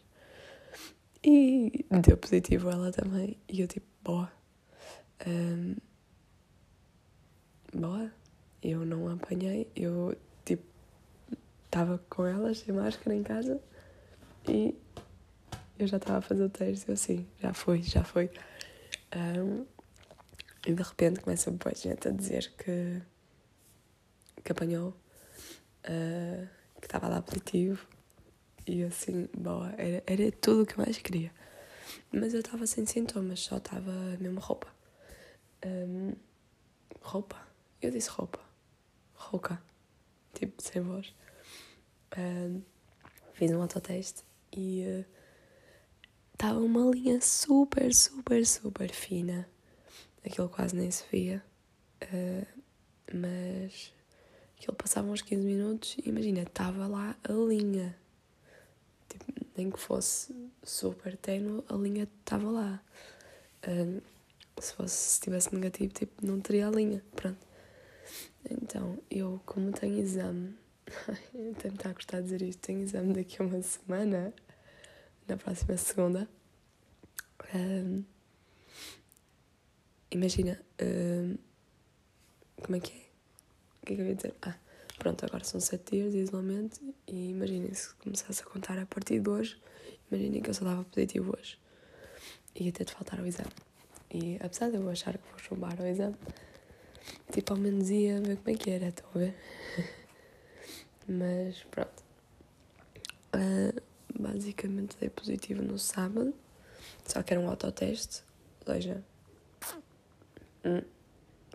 E 1.22 1.86
deu 2.06 2.16
positivo 2.16 2.70
ela 2.70 2.90
também. 2.92 3.36
E 3.48 3.60
eu 3.60 3.66
tipo, 3.66 3.86
boa. 4.02 4.30
Um, 5.26 5.76
boa. 7.72 8.10
Eu 8.62 8.84
não 8.84 9.08
apanhei. 9.08 9.68
Eu 9.74 10.16
tipo, 10.44 10.64
estava 11.64 11.98
com 12.10 12.26
ela 12.26 12.54
sem 12.54 12.74
máscara 12.74 13.16
em 13.16 13.22
casa 13.22 13.60
e 14.48 14.74
eu 15.78 15.86
já 15.86 15.96
estava 15.96 16.18
a 16.18 16.22
fazer 16.22 16.44
o 16.44 16.50
teste. 16.50 16.88
Eu 16.88 16.94
assim, 16.94 17.26
já 17.40 17.52
foi, 17.52 17.82
já 17.82 18.04
foi. 18.04 18.30
Um, 19.14 19.66
e 20.66 20.72
de 20.72 20.82
repente 20.82 21.20
começa 21.20 21.50
a 21.50 21.74
gente 21.74 22.08
a 22.08 22.10
dizer 22.10 22.52
que, 22.56 23.02
que 24.42 24.52
apanhou, 24.52 24.90
uh, 24.90 26.48
que 26.80 26.86
estava 26.86 27.08
dar 27.08 27.22
positivo 27.22 27.86
e 28.66 28.82
assim, 28.82 29.28
boa, 29.36 29.74
era, 29.76 30.02
era 30.06 30.32
tudo 30.32 30.62
o 30.62 30.66
que 30.66 30.74
eu 30.74 30.84
mais 30.84 30.96
queria. 30.98 31.30
Mas 32.10 32.32
eu 32.32 32.40
estava 32.40 32.66
sem 32.66 32.86
sintomas, 32.86 33.40
só 33.40 33.58
estava 33.58 33.92
mesmo 34.18 34.40
roupa. 34.40 34.68
Um, 35.64 36.14
roupa? 37.00 37.36
Eu 37.82 37.90
disse 37.90 38.08
roupa. 38.08 38.40
Rouca. 39.14 39.62
Tipo, 40.32 40.62
sem 40.62 40.80
voz. 40.80 41.14
Um, 42.16 42.62
fiz 43.34 43.50
um 43.50 43.60
autoteste 43.60 44.24
e 44.56 45.04
estava 46.34 46.58
uh, 46.58 46.64
uma 46.64 46.90
linha 46.90 47.20
super, 47.20 47.94
super, 47.94 48.44
super 48.46 48.90
fina. 48.90 49.48
Aquilo 50.24 50.48
quase 50.48 50.76
nem 50.76 50.90
se 50.90 51.04
via. 51.10 51.42
Uh, 52.02 52.46
mas 53.12 53.92
aquilo 54.58 54.76
passava 54.76 55.08
uns 55.08 55.22
15 55.22 55.46
minutos 55.46 55.96
e 55.98 56.08
imagina, 56.08 56.42
estava 56.42 56.86
lá 56.86 57.16
a 57.24 57.32
linha 57.32 57.96
nem 59.56 59.70
que 59.70 59.78
fosse 59.78 60.34
super 60.62 61.16
ténue, 61.16 61.62
a 61.68 61.74
linha 61.74 62.08
estava 62.20 62.50
lá. 62.50 62.82
Um, 63.66 64.00
se 64.60 64.72
fosse 64.74 64.94
se 64.94 65.20
tivesse 65.20 65.54
negativo, 65.54 65.92
tipo, 65.92 66.24
não 66.24 66.40
teria 66.40 66.68
a 66.68 66.70
linha. 66.70 67.02
Pronto. 67.14 67.38
Então, 68.50 68.98
eu, 69.10 69.40
como 69.46 69.72
tenho 69.72 69.98
exame, 69.98 70.54
até 71.56 71.68
me 71.68 71.76
está 71.76 71.90
a 71.90 71.92
gostar 71.92 72.18
de 72.18 72.24
dizer 72.24 72.42
isto, 72.42 72.60
tenho 72.60 72.82
exame 72.82 73.14
daqui 73.14 73.40
a 73.40 73.46
uma 73.46 73.62
semana, 73.62 74.32
na 75.28 75.36
próxima 75.36 75.76
segunda. 75.76 76.28
Um, 77.54 78.04
imagina, 80.10 80.60
um, 80.82 81.36
como 82.62 82.76
é 82.76 82.80
que 82.80 82.92
é? 82.92 83.04
O 83.82 83.86
que 83.86 83.92
é 83.92 83.96
que 83.96 84.02
eu 84.02 84.06
ia 84.06 84.14
dizer? 84.14 84.34
Ah, 84.42 84.56
Pronto, 84.98 85.24
agora 85.26 85.44
são 85.44 85.60
sete 85.60 85.96
dias 85.96 86.12
de 86.12 86.18
isolamento 86.20 86.80
e 87.06 87.30
imaginem 87.30 87.74
se 87.74 87.92
começasse 87.96 88.42
a 88.42 88.46
contar 88.46 88.78
a 88.78 88.86
partir 88.86 89.20
de 89.20 89.28
hoje, 89.28 89.60
imaginem 90.10 90.40
que 90.40 90.48
eu 90.48 90.54
só 90.54 90.64
dava 90.64 90.84
positivo 90.84 91.34
hoje. 91.36 91.58
Ia 92.54 92.72
ter 92.72 92.84
de 92.84 92.92
faltar 92.92 93.18
ao 93.18 93.26
exame. 93.26 93.50
E 94.10 94.38
apesar 94.40 94.70
de 94.70 94.76
eu 94.76 94.88
achar 94.88 95.18
que 95.18 95.28
vou 95.28 95.38
chumbar 95.38 95.78
ao 95.80 95.86
exame, 95.86 96.14
tipo, 97.32 97.52
ao 97.52 97.58
menos 97.58 97.90
ia 97.90 98.20
ver 98.20 98.36
como 98.36 98.50
é 98.50 98.58
que 98.58 98.70
era, 98.70 98.86
estão 98.86 99.06
a 99.14 99.18
ver? 99.18 99.34
Mas 101.08 101.62
pronto. 101.64 102.04
Uh, 103.34 103.82
basicamente 104.18 104.96
dei 104.98 105.10
positivo 105.10 105.62
no 105.62 105.78
sábado, 105.78 106.34
só 107.04 107.22
que 107.22 107.32
era 107.32 107.40
um 107.40 107.48
autoteste, 107.48 108.22
ou 108.66 108.74
seja, 108.74 109.04
hum, 110.64 110.82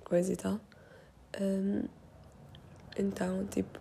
coisa 0.03 0.33
e 0.33 0.35
tal. 0.35 0.59
Um, 1.39 1.87
então, 2.97 3.45
tipo, 3.47 3.79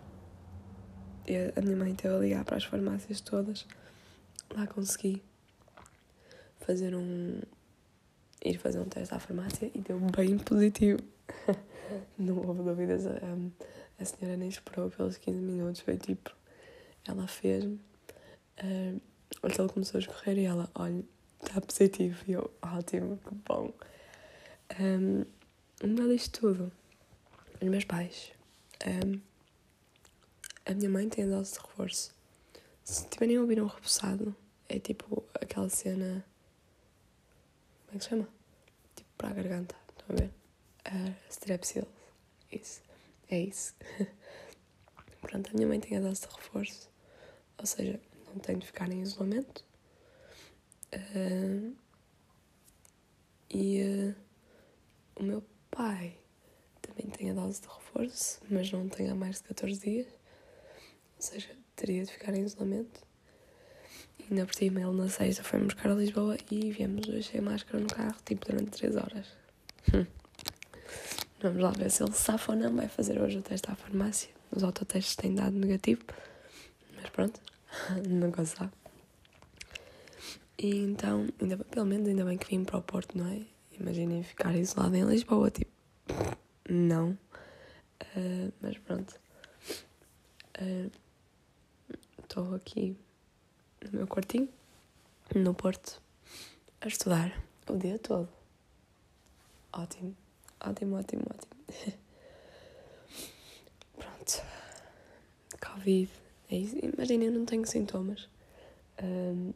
a 1.55 1.61
minha 1.61 1.75
mãe 1.75 1.93
teve 1.93 2.15
a 2.15 2.19
ligar 2.19 2.45
para 2.45 2.57
as 2.57 2.63
farmácias 2.63 3.21
todas. 3.21 3.65
Lá 4.55 4.65
consegui 4.65 5.21
fazer 6.59 6.95
um. 6.95 7.39
ir 8.43 8.57
fazer 8.57 8.79
um 8.79 8.85
teste 8.85 9.13
à 9.13 9.19
farmácia 9.19 9.71
e 9.73 9.79
deu 9.79 9.99
bem 9.99 10.37
positivo. 10.37 10.99
Não 12.17 12.37
houve 12.37 12.63
dúvidas. 12.63 13.05
A, 13.05 13.11
a 13.99 14.05
senhora 14.05 14.37
nem 14.37 14.49
esperou 14.49 14.89
pelos 14.89 15.17
15 15.17 15.39
minutos. 15.39 15.81
Foi 15.81 15.97
tipo. 15.97 16.35
Ela 17.07 17.27
fez-me. 17.27 17.79
Uh, 18.63 19.01
aquilo 19.43 19.69
começou 19.69 19.97
a 19.97 20.01
escorrer 20.01 20.37
e 20.37 20.45
ela, 20.45 20.69
olha, 20.75 21.03
está 21.43 21.61
positivo. 21.61 22.23
E 22.27 22.33
eu, 22.33 22.51
ótimo, 22.61 23.17
que 23.17 23.35
bom. 23.47 23.73
Um, 24.79 25.25
melhor 25.87 26.09
disto 26.09 26.39
tudo, 26.41 26.71
os 27.61 27.67
meus 27.67 27.85
pais 27.85 28.31
um, 28.85 29.19
a 30.65 30.73
minha 30.73 30.89
mãe 30.89 31.09
tem 31.09 31.25
a 31.25 31.27
dose 31.27 31.53
de 31.53 31.59
reforço. 31.59 32.13
Se 32.83 33.07
tiverem 33.07 33.37
a 33.37 33.41
ouvir 33.41 33.61
um 33.61 33.65
repousado, 33.65 34.35
é 34.67 34.79
tipo 34.79 35.23
aquela 35.33 35.69
cena. 35.69 36.25
Como 37.85 37.95
é 37.95 37.97
que 37.97 38.03
se 38.03 38.09
chama? 38.09 38.27
Tipo 38.95 39.09
para 39.17 39.29
a 39.29 39.33
garganta, 39.33 39.75
estão 39.89 40.15
a 40.15 40.19
ver? 40.19 40.31
Uh, 40.87 41.15
strepsil. 41.29 41.87
Isso. 42.51 42.81
É 43.29 43.39
isso. 43.39 43.75
Pronto, 45.21 45.49
a 45.49 45.53
minha 45.53 45.67
mãe 45.67 45.79
tem 45.79 45.97
a 45.97 46.01
dose 46.01 46.21
de 46.21 46.27
reforço. 46.27 46.89
Ou 47.57 47.65
seja, 47.65 47.99
tem 48.39 48.57
de 48.57 48.65
ficar 48.65 48.91
em 48.91 49.01
isolamento. 49.01 49.63
Uh, 50.93 51.75
e 53.49 53.81
uh, 53.81 54.15
o 55.19 55.23
meu 55.23 55.43
pai 55.69 56.17
também 56.81 57.07
tem 57.07 57.31
a 57.31 57.33
dose 57.33 57.61
de 57.61 57.67
reforço, 57.67 58.39
mas 58.49 58.71
não 58.71 58.87
tem 58.87 59.09
há 59.09 59.15
mais 59.15 59.37
de 59.37 59.43
14 59.43 59.79
dias. 59.79 60.07
Ou 60.07 61.21
seja, 61.21 61.49
teria 61.75 62.03
de 62.03 62.11
ficar 62.11 62.33
em 62.33 62.43
isolamento. 62.43 63.01
E 64.17 64.23
ainda 64.29 64.45
por 64.45 64.55
cima, 64.55 64.81
ele 64.81 64.91
na 64.91 65.09
sexta 65.09 65.43
foi 65.43 65.59
buscar 65.59 65.91
a 65.91 65.95
Lisboa 65.95 66.37
e 66.51 66.71
viemos 66.71 67.07
hoje 67.07 67.23
sem 67.23 67.41
máscara 67.41 67.79
no 67.79 67.87
carro, 67.87 68.15
tipo 68.25 68.45
durante 68.45 68.71
3 68.71 68.95
horas. 68.95 69.27
Hum. 69.93 70.05
Vamos 71.41 71.61
lá 71.61 71.71
ver 71.71 71.89
se 71.89 72.03
ele 72.03 72.11
safa 72.11 72.51
ou 72.51 72.57
não. 72.57 72.75
Vai 72.75 72.89
fazer 72.89 73.19
hoje 73.21 73.37
o 73.37 73.41
teste 73.41 73.71
à 73.71 73.75
farmácia. 73.75 74.29
Os 74.51 74.61
autotestes 74.61 75.15
têm 75.15 75.35
dado 75.35 75.57
negativo. 75.57 76.01
Mas 76.95 77.09
pronto, 77.09 77.39
nunca 78.07 78.45
se 78.45 78.55
sabe. 78.57 78.71
E 80.57 80.83
então, 80.83 81.27
ainda, 81.41 81.57
pelo 81.57 81.85
menos 81.85 82.07
ainda 82.07 82.25
bem 82.25 82.37
que 82.37 82.47
vim 82.47 82.63
para 82.63 82.77
o 82.77 82.81
Porto, 82.81 83.17
não 83.17 83.27
é? 83.27 83.41
Imaginem 83.79 84.23
ficar 84.23 84.55
isolado 84.55 84.95
em 84.95 85.05
Lisboa, 85.05 85.49
tipo 85.49 85.71
não. 86.69 87.17
Uh, 88.15 88.53
mas 88.61 88.77
pronto. 88.77 89.19
Estou 92.21 92.51
uh, 92.51 92.55
aqui 92.55 92.97
no 93.85 93.99
meu 93.99 94.07
quartinho, 94.07 94.49
no 95.33 95.53
Porto, 95.53 96.01
a 96.81 96.87
estudar 96.87 97.41
o 97.67 97.77
dia 97.77 97.97
todo. 97.97 98.27
Ótimo, 99.71 100.15
ótimo, 100.59 100.97
ótimo, 100.97 101.23
ótimo. 101.29 101.95
pronto. 103.97 104.43
Covid. 105.61 106.18
É. 106.49 106.55
Imagina, 106.57 107.25
eu 107.25 107.31
não 107.31 107.45
tenho 107.45 107.65
sintomas. 107.65 108.27
Um, 109.01 109.53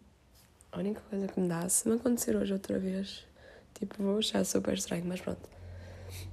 a 0.71 0.79
única 0.79 1.01
coisa 1.09 1.27
que 1.27 1.39
me 1.39 1.47
dá, 1.47 1.67
se 1.69 1.87
me 1.87 1.95
acontecer 1.95 2.35
hoje 2.35 2.53
outra 2.53 2.79
vez, 2.79 3.25
tipo, 3.73 4.01
vou 4.01 4.19
achar 4.19 4.43
super 4.45 4.73
estranho, 4.73 5.05
mas 5.05 5.21
pronto. 5.21 5.49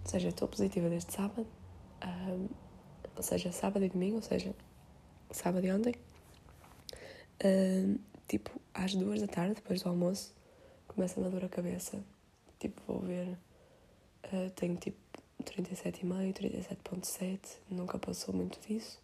Ou 0.04 0.10
seja, 0.10 0.28
estou 0.28 0.48
positiva 0.48 0.88
desde 0.88 1.12
sábado, 1.12 1.46
um, 2.04 2.48
ou 3.16 3.22
seja, 3.22 3.52
sábado 3.52 3.84
e 3.84 3.88
domingo, 3.88 4.16
ou 4.16 4.22
seja, 4.22 4.54
sábado 5.30 5.66
e 5.66 5.72
ontem. 5.72 5.94
Um, 7.44 7.98
tipo, 8.28 8.50
às 8.74 8.94
duas 8.94 9.20
da 9.20 9.26
tarde, 9.26 9.54
depois 9.54 9.82
do 9.82 9.88
almoço, 9.88 10.34
começa-me 10.88 11.26
a 11.26 11.30
dor 11.30 11.44
a 11.44 11.48
cabeça. 11.48 12.02
Tipo, 12.58 12.80
vou 12.86 13.00
ver. 13.00 13.38
Uh, 14.32 14.50
tenho 14.54 14.76
tipo 14.76 14.98
37,5, 15.42 16.34
37,7, 16.34 17.38
nunca 17.70 17.98
passou 17.98 18.34
muito 18.34 18.60
disso. 18.60 19.00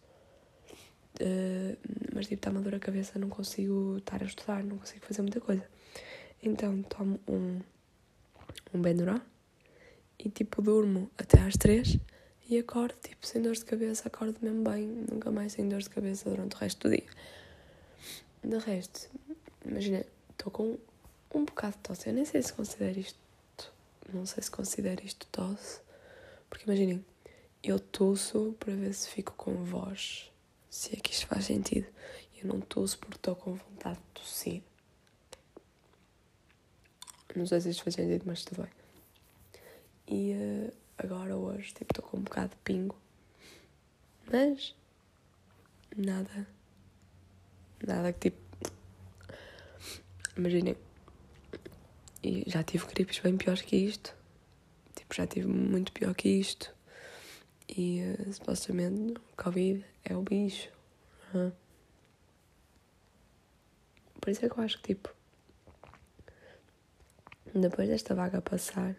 Uh, 1.19 1.77
mas 2.13 2.27
tipo, 2.27 2.35
está-me 2.35 2.59
a 2.59 2.61
dor 2.61 2.75
a 2.75 2.79
cabeça, 2.79 3.17
não 3.17 3.29
consigo 3.29 3.97
estar 3.97 4.21
a 4.21 4.25
estudar, 4.25 4.63
não 4.63 4.77
consigo 4.77 5.05
fazer 5.05 5.21
muita 5.21 5.41
coisa. 5.41 5.67
Então 6.41 6.81
tomo 6.83 7.19
um, 7.27 7.59
um 8.73 8.81
Benuron 8.81 9.19
e 10.19 10.29
tipo 10.29 10.61
durmo 10.61 11.09
até 11.17 11.39
às 11.41 11.55
três 11.55 11.97
e 12.49 12.57
acordo, 12.57 12.95
tipo, 13.03 13.27
sem 13.27 13.41
dor 13.41 13.55
de 13.55 13.65
cabeça, 13.65 14.07
acordo 14.07 14.37
mesmo 14.41 14.63
bem, 14.63 14.87
nunca 15.11 15.29
mais 15.29 15.51
sem 15.51 15.67
dor 15.67 15.81
de 15.81 15.89
cabeça 15.89 16.29
durante 16.29 16.55
o 16.55 16.59
resto 16.59 16.87
do 16.87 16.95
dia. 16.95 17.07
De 18.41 18.57
resto, 18.57 19.09
imagina, 19.65 20.05
estou 20.31 20.49
com 20.49 20.77
um 21.35 21.43
bocado 21.43 21.75
de 21.75 21.79
tosse, 21.79 22.07
eu 22.07 22.13
nem 22.13 22.23
sei 22.23 22.41
se 22.41 22.53
considero 22.53 22.97
isto, 22.97 23.19
não 24.13 24.25
sei 24.25 24.41
se 24.41 24.49
considero 24.49 25.03
isto 25.03 25.27
tosse, 25.27 25.81
porque 26.49 26.63
imaginem, 26.63 27.03
eu 27.61 27.79
tosso 27.79 28.55
para 28.57 28.73
ver 28.73 28.93
se 28.93 29.09
fico 29.09 29.33
com 29.33 29.53
voz, 29.65 30.31
se 30.69 30.95
é 30.95 30.99
que 30.99 31.11
isto 31.11 31.27
faz 31.27 31.45
sentido. 31.45 31.87
Eu 32.41 32.47
não 32.47 32.61
tosso 32.61 32.99
porque 32.99 33.15
estou 33.15 33.35
com 33.35 33.55
vontade 33.55 33.97
de 33.97 34.21
tossir. 34.21 34.63
Não 37.35 37.45
sei 37.45 37.61
se 37.61 37.69
isto 37.69 37.83
faz 37.83 37.95
sentido, 37.95 38.23
mas 38.25 38.43
tudo 38.43 38.63
bem. 38.63 38.71
E 40.07 40.33
uh, 40.33 40.73
agora, 40.97 41.35
hoje, 41.35 41.73
tipo, 41.73 41.91
estou 41.91 42.03
com 42.03 42.17
um 42.17 42.21
bocado 42.21 42.49
de 42.49 42.55
pingo. 42.63 42.95
Mas, 44.31 44.75
nada. 45.95 46.47
Nada 47.85 48.13
que 48.13 48.31
tipo. 48.31 48.71
Imaginem. 50.35 50.75
E 52.23 52.43
já 52.47 52.63
tive 52.63 52.85
gripes 52.87 53.19
bem 53.19 53.37
piores 53.37 53.61
que 53.61 53.75
isto. 53.75 54.15
Tipo, 54.95 55.13
já 55.13 55.27
tive 55.27 55.47
muito 55.47 55.91
pior 55.91 56.13
que 56.15 56.29
isto. 56.29 56.73
E 57.69 58.01
uh, 58.01 58.33
supostamente 58.33 59.19
Covid 59.35 59.83
é 60.07 60.15
o 60.15 60.21
bicho. 60.21 60.69
Uhum. 61.33 61.51
Por 64.21 64.29
isso 64.31 64.45
é 64.45 64.49
que 64.49 64.57
eu 64.57 64.63
acho 64.63 64.77
que, 64.81 64.93
tipo, 64.95 65.13
depois 67.53 67.89
desta 67.89 68.15
vaga 68.15 68.41
passar, 68.41 68.95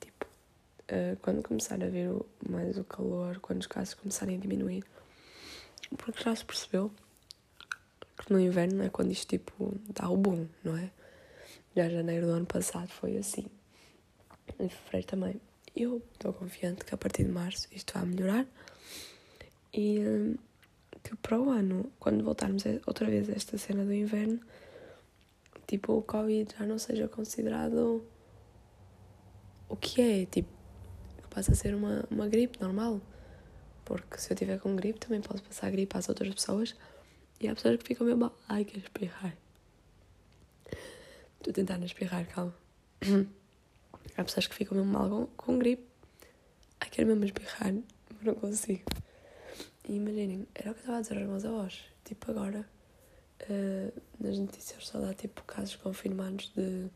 tipo, 0.00 0.26
uh, 0.26 1.16
quando 1.22 1.42
começar 1.42 1.82
a 1.82 1.88
ver 1.88 2.10
mais 2.48 2.78
o 2.78 2.84
calor, 2.84 3.38
quando 3.40 3.60
os 3.60 3.66
casos 3.66 3.94
começarem 3.94 4.36
a 4.36 4.40
diminuir, 4.40 4.84
porque 5.96 6.22
já 6.22 6.34
se 6.34 6.44
percebeu 6.44 6.92
que 8.18 8.32
no 8.32 8.40
inverno 8.40 8.82
é 8.82 8.88
quando 8.90 9.12
isto, 9.12 9.28
tipo, 9.28 9.74
dá 9.88 10.08
o 10.08 10.16
boom, 10.16 10.46
não 10.62 10.76
é? 10.76 10.90
Já 11.74 11.88
janeiro 11.88 12.26
do 12.26 12.32
ano 12.32 12.46
passado 12.46 12.88
foi 12.88 13.16
assim. 13.18 13.46
Em 14.58 14.68
fevereiro 14.68 15.06
também. 15.06 15.40
Eu 15.74 16.02
estou 16.14 16.32
confiante 16.32 16.84
que 16.84 16.94
a 16.94 16.98
partir 16.98 17.24
de 17.24 17.30
março 17.30 17.68
isto 17.70 17.92
vai 17.92 18.06
melhorar 18.06 18.46
e 19.76 20.36
que 21.02 21.14
para 21.16 21.38
o 21.38 21.50
ano, 21.50 21.92
quando 22.00 22.24
voltarmos 22.24 22.64
outra 22.86 23.06
vez 23.06 23.28
a 23.28 23.32
esta 23.32 23.58
cena 23.58 23.84
do 23.84 23.92
inverno, 23.92 24.40
tipo, 25.66 25.92
o 25.92 26.02
Covid 26.02 26.52
já 26.58 26.66
não 26.66 26.78
seja 26.78 27.06
considerado 27.06 28.04
o 29.68 29.76
que 29.76 30.00
é, 30.00 30.26
tipo, 30.26 30.48
que 31.22 31.28
passa 31.28 31.52
a 31.52 31.54
ser 31.54 31.74
uma, 31.74 32.04
uma 32.10 32.26
gripe 32.26 32.60
normal. 32.60 33.00
Porque 33.84 34.18
se 34.18 34.32
eu 34.32 34.36
tiver 34.36 34.58
com 34.58 34.74
gripe, 34.74 34.98
também 34.98 35.20
posso 35.20 35.42
passar 35.44 35.70
gripe 35.70 35.96
às 35.96 36.08
outras 36.08 36.34
pessoas. 36.34 36.74
E 37.40 37.46
há 37.46 37.54
pessoas 37.54 37.76
que 37.76 37.84
ficam 37.84 38.04
meio 38.04 38.18
mal. 38.18 38.36
Ai, 38.48 38.64
quero 38.64 38.80
espirrar. 38.80 39.36
Estou 41.38 41.50
a 41.50 41.54
tentar 41.54 41.78
não 41.78 41.86
espirrar, 41.86 42.26
calma. 42.26 42.54
há 44.16 44.24
pessoas 44.24 44.46
que 44.48 44.54
ficam 44.54 44.76
mesmo 44.76 44.92
mal 44.92 45.08
com, 45.08 45.26
com 45.36 45.58
gripe. 45.58 45.86
Ai, 46.80 46.88
quero 46.90 47.06
mesmo 47.06 47.24
espirrar, 47.24 47.72
mas 47.72 48.22
não 48.24 48.34
consigo. 48.34 48.82
Imaginem, 49.88 50.48
era 50.54 50.72
o 50.72 50.74
que 50.74 50.80
eu 50.80 50.82
estava 50.82 50.98
a 50.98 51.00
dizer 51.00 51.18
aos 51.18 51.28
meus 51.28 51.44
avós. 51.44 51.84
Tipo, 52.04 52.30
agora 52.32 52.68
uh, 53.42 54.02
nas 54.18 54.38
notícias 54.38 54.86
só 54.86 55.00
dá 55.00 55.14
tipo 55.14 55.42
casos 55.44 55.76
confirmados 55.76 56.52
de, 56.54 56.90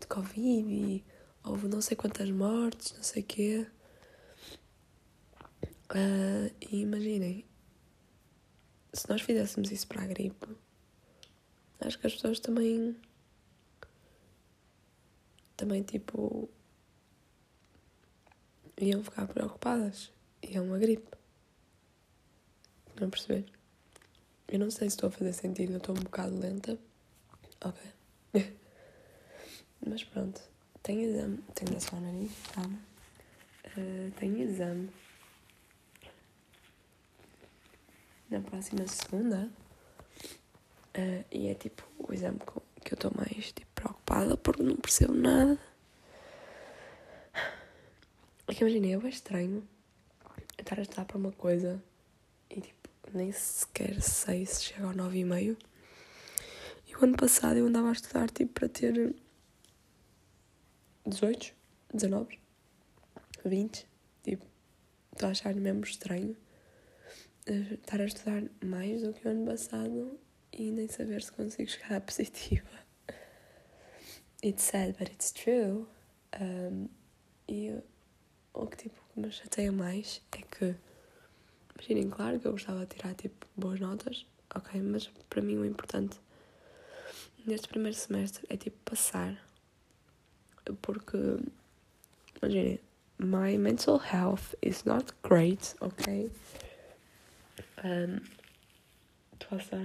de 0.00 0.06
Covid 0.08 0.72
e 0.72 1.04
houve 1.44 1.68
não 1.68 1.80
sei 1.82 1.96
quantas 1.96 2.30
mortes, 2.30 2.94
não 2.94 3.02
sei 3.02 3.22
o 3.22 3.26
quê. 3.26 3.66
Uh, 5.90 6.54
e 6.70 6.82
imaginem, 6.82 7.44
se 8.92 9.08
nós 9.10 9.20
fizéssemos 9.20 9.70
isso 9.70 9.86
para 9.86 10.02
a 10.02 10.06
gripe, 10.06 10.46
acho 11.80 11.98
que 11.98 12.06
as 12.06 12.14
pessoas 12.14 12.40
também. 12.40 12.96
também 15.56 15.82
tipo. 15.82 16.48
iam 18.80 19.02
ficar 19.04 19.26
preocupadas. 19.26 20.10
E 20.42 20.56
é 20.56 20.60
uma 20.60 20.78
gripe. 20.78 21.19
Não 23.00 23.08
perceber? 23.08 23.46
Eu 24.46 24.58
não 24.58 24.70
sei 24.70 24.90
se 24.90 24.96
estou 24.96 25.08
a 25.08 25.10
fazer 25.10 25.32
sentido, 25.32 25.72
eu 25.72 25.78
estou 25.78 25.96
um 25.96 26.02
bocado 26.02 26.38
lenta. 26.38 26.78
Ok. 27.64 27.80
Mas 29.86 30.04
pronto, 30.04 30.38
tenho 30.82 31.00
exame. 31.00 31.38
Tenho 31.54 31.78
de 31.78 31.82
só 31.82 31.98
nariz, 31.98 32.30
calma. 32.52 32.78
Uh, 33.76 34.10
tenho 34.18 34.42
exame. 34.42 34.90
Na 38.28 38.40
próxima 38.40 38.86
segunda. 38.86 39.50
Uh, 40.94 41.24
e 41.30 41.48
é 41.48 41.54
tipo 41.54 41.82
o 41.98 42.12
exame 42.12 42.38
com, 42.40 42.60
que 42.84 42.92
eu 42.92 42.96
estou 42.96 43.12
mais 43.16 43.50
tipo, 43.52 43.70
preocupada 43.74 44.36
porque 44.36 44.62
não 44.62 44.76
percebo 44.76 45.14
nada. 45.14 45.58
É 48.46 48.54
que 48.54 48.62
imaginei, 48.62 48.94
é 48.94 49.08
estranho 49.08 49.66
estar 50.58 50.78
a 50.78 50.82
estudar 50.82 51.06
para 51.06 51.16
uma 51.16 51.32
coisa 51.32 51.82
nem 53.14 53.32
sequer 53.32 54.00
sei 54.00 54.46
se 54.46 54.64
chega 54.64 54.86
ao 54.86 54.94
nove 54.94 55.18
e 55.18 55.24
meio. 55.24 55.56
E 56.86 56.96
o 56.96 57.04
ano 57.04 57.16
passado 57.16 57.56
eu 57.56 57.66
andava 57.66 57.88
a 57.88 57.92
estudar 57.92 58.30
tipo 58.30 58.52
para 58.52 58.68
ter 58.68 59.14
18, 61.06 61.54
19, 61.94 62.38
20. 63.44 63.86
Tipo, 64.22 64.46
estou 65.12 65.28
a 65.28 65.32
achar 65.32 65.54
mesmo 65.54 65.84
estranho 65.84 66.36
uh, 67.48 67.74
estar 67.74 68.00
a 68.00 68.04
estudar 68.04 68.42
mais 68.64 69.02
do 69.02 69.12
que 69.12 69.26
o 69.26 69.30
ano 69.30 69.46
passado 69.46 70.18
e 70.52 70.70
nem 70.70 70.88
saber 70.88 71.22
se 71.22 71.32
consigo 71.32 71.70
chegar 71.70 71.96
à 71.96 72.00
positiva. 72.00 72.68
It's 74.42 74.62
sad, 74.62 74.96
but 74.98 75.08
it's 75.08 75.32
true. 75.32 75.86
Um, 76.40 76.88
e 77.48 77.78
o 78.54 78.66
que 78.66 78.76
tipo 78.76 79.00
me 79.16 79.30
chateia 79.30 79.72
mais 79.72 80.22
é 80.32 80.42
que 80.42 80.76
Imaginem, 81.80 82.10
claro 82.10 82.38
que 82.38 82.46
eu 82.46 82.52
gostava 82.52 82.80
de 82.80 82.94
tirar 82.94 83.14
tipo 83.14 83.46
boas 83.56 83.80
notas, 83.80 84.26
ok, 84.54 84.82
mas 84.82 85.10
para 85.30 85.40
mim 85.40 85.56
o 85.56 85.64
importante 85.64 86.20
neste 87.46 87.68
primeiro 87.68 87.96
semestre 87.96 88.44
é 88.50 88.56
tipo 88.56 88.76
passar. 88.84 89.42
Porque, 90.82 91.16
imaginem, 92.36 92.78
my 93.18 93.56
mental 93.56 93.98
health 93.98 94.54
is 94.60 94.84
not 94.84 95.14
great, 95.22 95.74
ok? 95.80 96.30
Um, 97.82 98.20
passar 99.38 99.78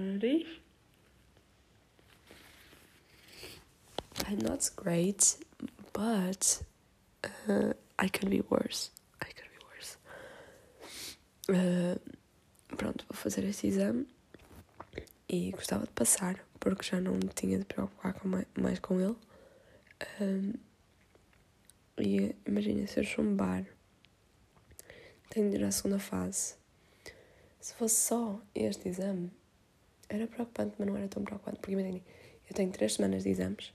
I'm 4.28 4.38
not 4.38 4.70
great, 4.76 5.38
but 5.94 6.62
uh, 7.48 7.72
I 7.98 8.08
could 8.08 8.28
be 8.28 8.42
worse. 8.50 8.90
Uh, 11.48 12.00
pronto, 12.76 13.06
vou 13.08 13.16
fazer 13.16 13.44
esse 13.44 13.68
exame 13.68 14.06
e 15.28 15.52
gostava 15.52 15.86
de 15.86 15.92
passar, 15.92 16.44
porque 16.58 16.82
já 16.82 17.00
não 17.00 17.12
me 17.14 17.28
tinha 17.28 17.58
de 17.58 17.64
preocupar 17.64 18.14
com 18.14 18.28
mais, 18.28 18.46
mais 18.58 18.78
com 18.80 19.00
ele. 19.00 19.16
Um, 20.20 20.52
e 21.98 22.34
imagina, 22.44 22.86
se 22.86 23.00
eu 23.00 23.04
chumbar, 23.04 23.64
tenho 25.30 25.50
de 25.50 25.56
ir 25.56 25.64
à 25.64 25.70
segunda 25.70 25.98
fase. 25.98 26.54
Se 27.60 27.74
fosse 27.74 27.96
só 27.96 28.40
este 28.54 28.88
exame, 28.88 29.30
era 30.08 30.26
preocupante, 30.26 30.74
mas 30.78 30.88
não 30.88 30.96
era 30.96 31.08
tão 31.08 31.22
preocupante, 31.22 31.58
porque 31.58 31.72
imagina, 31.72 32.00
eu 32.48 32.54
tenho 32.54 32.70
três 32.70 32.94
semanas 32.94 33.22
de 33.22 33.30
exames. 33.30 33.72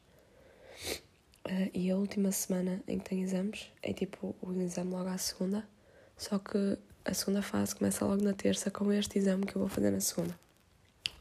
Uh, 1.45 1.71
e 1.73 1.89
a 1.89 1.95
última 1.95 2.31
semana 2.31 2.83
em 2.87 2.99
que 2.99 3.09
tenho 3.09 3.23
exames 3.23 3.71
é 3.81 3.91
tipo 3.93 4.35
o 4.41 4.51
exame 4.61 4.91
logo 4.91 5.09
à 5.09 5.17
segunda, 5.17 5.67
só 6.15 6.37
que 6.37 6.77
a 7.03 7.13
segunda 7.13 7.41
fase 7.41 7.75
começa 7.75 8.05
logo 8.05 8.23
na 8.23 8.33
terça 8.33 8.69
com 8.69 8.91
este 8.91 9.17
exame 9.17 9.45
que 9.45 9.55
eu 9.55 9.59
vou 9.59 9.69
fazer 9.69 9.89
na 9.91 9.99
segunda. 9.99 10.37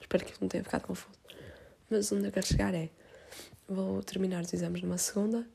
Espero 0.01 0.24
que 0.24 0.41
não 0.41 0.49
tenha 0.49 0.62
ficado 0.62 0.83
confuso. 0.83 1.18
Mas 1.89 2.11
onde 2.12 2.26
eu 2.26 2.33
quero 2.33 2.47
chegar 2.47 2.74
é: 2.74 2.91
vou 3.68 4.03
terminar 4.03 4.43
os 4.43 4.53
exames 4.53 4.83
numa 4.83 4.99
segunda 4.99 5.47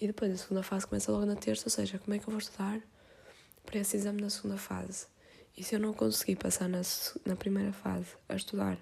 e 0.00 0.06
depois 0.06 0.32
a 0.32 0.36
segunda 0.36 0.62
fase 0.62 0.86
começa 0.86 1.12
logo 1.12 1.26
na 1.26 1.36
terça, 1.36 1.66
ou 1.66 1.70
seja, 1.70 1.98
como 1.98 2.14
é 2.14 2.18
que 2.18 2.26
eu 2.26 2.30
vou 2.30 2.38
estudar 2.38 2.80
para 3.64 3.78
esse 3.78 3.96
exame 3.96 4.20
na 4.20 4.30
segunda 4.30 4.56
fase? 4.56 5.06
E 5.56 5.62
se 5.62 5.74
eu 5.74 5.80
não 5.80 5.92
conseguir 5.92 6.36
passar 6.36 6.68
na, 6.68 6.82
na 7.24 7.36
primeira 7.36 7.72
fase 7.72 8.08
a 8.28 8.36
estudar 8.36 8.78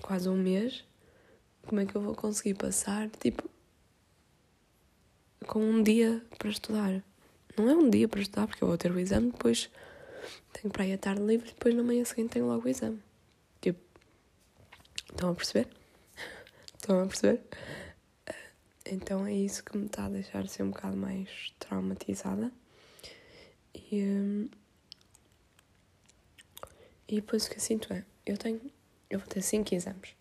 quase 0.00 0.28
um 0.28 0.36
mês, 0.36 0.84
como 1.66 1.80
é 1.80 1.86
que 1.86 1.94
eu 1.94 2.00
vou 2.00 2.14
conseguir 2.14 2.54
passar, 2.54 3.10
tipo, 3.10 3.48
com 5.46 5.60
um 5.60 5.82
dia 5.82 6.22
para 6.38 6.48
estudar? 6.48 7.02
Não 7.56 7.68
é 7.68 7.74
um 7.74 7.90
dia 7.90 8.08
para 8.08 8.20
estudar, 8.20 8.46
porque 8.46 8.64
eu 8.64 8.68
vou 8.68 8.78
ter 8.78 8.90
o 8.90 8.98
exame 8.98 9.30
depois 9.30 9.70
tenho 10.52 10.72
para 10.72 10.86
ir 10.86 10.94
a 10.94 10.98
tarde 10.98 11.22
livre 11.22 11.48
depois 11.48 11.74
na 11.74 11.82
manhã 11.82 12.04
seguinte 12.04 12.32
tenho 12.32 12.46
logo 12.46 12.66
o 12.66 12.68
exame. 12.68 13.00
Tipo, 13.60 13.80
estão 15.10 15.30
a 15.30 15.34
perceber? 15.34 15.68
Estão 16.78 17.02
a 17.02 17.06
perceber? 17.06 17.40
Então 18.84 19.26
é 19.26 19.32
isso 19.32 19.64
que 19.64 19.76
me 19.76 19.86
está 19.86 20.06
a 20.06 20.08
deixar 20.08 20.46
ser 20.48 20.64
um 20.64 20.70
bocado 20.70 20.96
mais 20.96 21.52
traumatizada. 21.58 22.50
E, 23.74 24.02
hum, 24.02 24.48
e 27.08 27.16
depois 27.16 27.46
o 27.46 27.50
que 27.50 27.56
eu 27.56 27.60
sinto 27.60 27.92
é, 27.92 28.04
eu 28.26 28.36
tenho, 28.36 28.60
eu 29.08 29.18
vou 29.18 29.28
ter 29.28 29.42
cinco 29.42 29.74
exames. 29.74 30.16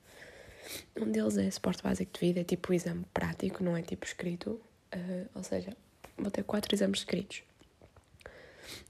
Um 0.96 1.12
deles 1.12 1.38
é 1.38 1.50
suporte 1.50 1.82
básico 1.82 2.14
de 2.14 2.20
vida, 2.20 2.42
é 2.42 2.44
tipo 2.44 2.74
exame 2.74 3.06
prático, 3.14 3.64
não 3.64 3.76
é 3.76 3.82
tipo 3.82 4.06
escrito. 4.06 4.62
Uh, 4.94 5.28
ou 5.34 5.44
seja, 5.44 5.76
vou 6.18 6.30
ter 6.30 6.44
quatro 6.44 6.76
exames 6.76 7.00
escritos. 7.00 7.44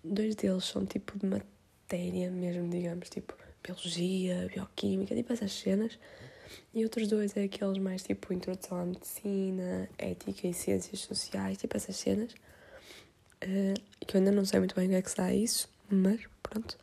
Dois 0.03 0.35
deles 0.35 0.65
são 0.65 0.85
tipo 0.85 1.17
de 1.17 1.25
matéria 1.25 2.29
mesmo, 2.31 2.69
digamos, 2.69 3.09
tipo 3.09 3.35
biologia, 3.63 4.47
bioquímica, 4.53 5.15
tipo 5.15 5.31
essas 5.33 5.51
cenas. 5.51 5.97
E 6.73 6.83
outros 6.83 7.07
dois 7.07 7.35
é 7.37 7.43
aqueles 7.43 7.77
mais 7.77 8.03
tipo 8.03 8.33
introdução 8.33 8.77
à 8.77 8.85
medicina, 8.85 9.89
ética 9.97 10.47
e 10.47 10.53
ciências 10.53 10.99
sociais, 10.99 11.57
tipo 11.57 11.75
essas 11.75 11.95
cenas. 11.95 12.33
Uh, 13.43 13.73
que 14.05 14.15
eu 14.15 14.19
ainda 14.19 14.31
não 14.31 14.45
sei 14.45 14.59
muito 14.59 14.75
bem 14.75 14.87
o 14.87 14.89
que 14.89 14.95
é 14.95 15.01
que 15.01 15.11
será 15.11 15.33
isso, 15.33 15.69
mas 15.89 16.21
pronto. 16.43 16.77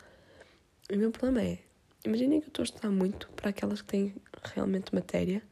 O 0.90 0.96
meu 0.96 1.10
problema 1.10 1.42
é, 1.42 1.58
imaginem 2.04 2.40
que 2.40 2.46
eu 2.46 2.48
estou 2.48 2.62
a 2.62 2.64
estudar 2.64 2.90
muito 2.90 3.28
para 3.36 3.50
aquelas 3.50 3.82
que 3.82 3.88
têm 3.88 4.14
realmente 4.54 4.94
matéria 4.94 5.42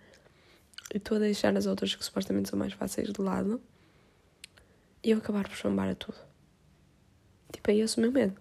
e 0.93 0.97
estou 0.97 1.17
a 1.17 1.21
deixar 1.21 1.57
as 1.57 1.67
outras 1.67 1.95
que 1.95 2.05
supostamente 2.05 2.49
são 2.49 2.59
mais 2.59 2.73
fáceis 2.73 3.13
de 3.13 3.21
lado 3.21 3.61
e 5.03 5.11
eu 5.11 5.19
acabar 5.19 5.49
por 5.49 5.57
chamar 5.57 5.89
a 5.89 5.95
tudo. 5.95 6.17
Tipo, 7.53 7.71
é 7.71 7.77
esse 7.77 7.99
o 7.99 8.01
meu 8.01 8.13
medo. 8.13 8.37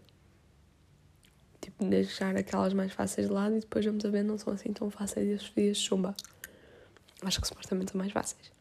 Tipo, 1.61 1.85
deixar 1.85 2.35
aquelas 2.35 2.73
mais 2.73 2.91
fáceis 2.91 3.27
de 3.27 3.33
lado 3.33 3.57
e 3.57 3.59
depois 3.59 3.85
vamos 3.85 4.05
a 4.05 4.09
ver 4.09 4.23
não 4.23 4.37
são 4.37 4.53
assim 4.53 4.71
tão 4.71 4.89
fáceis 4.89 5.27
e 5.27 5.33
as 5.33 5.41
dias 5.55 5.77
chumba. 5.77 6.15
Acho 7.23 7.41
que 7.41 7.47
supostamente 7.47 7.91
são 7.91 7.99
mais 7.99 8.11
fáceis. 8.11 8.51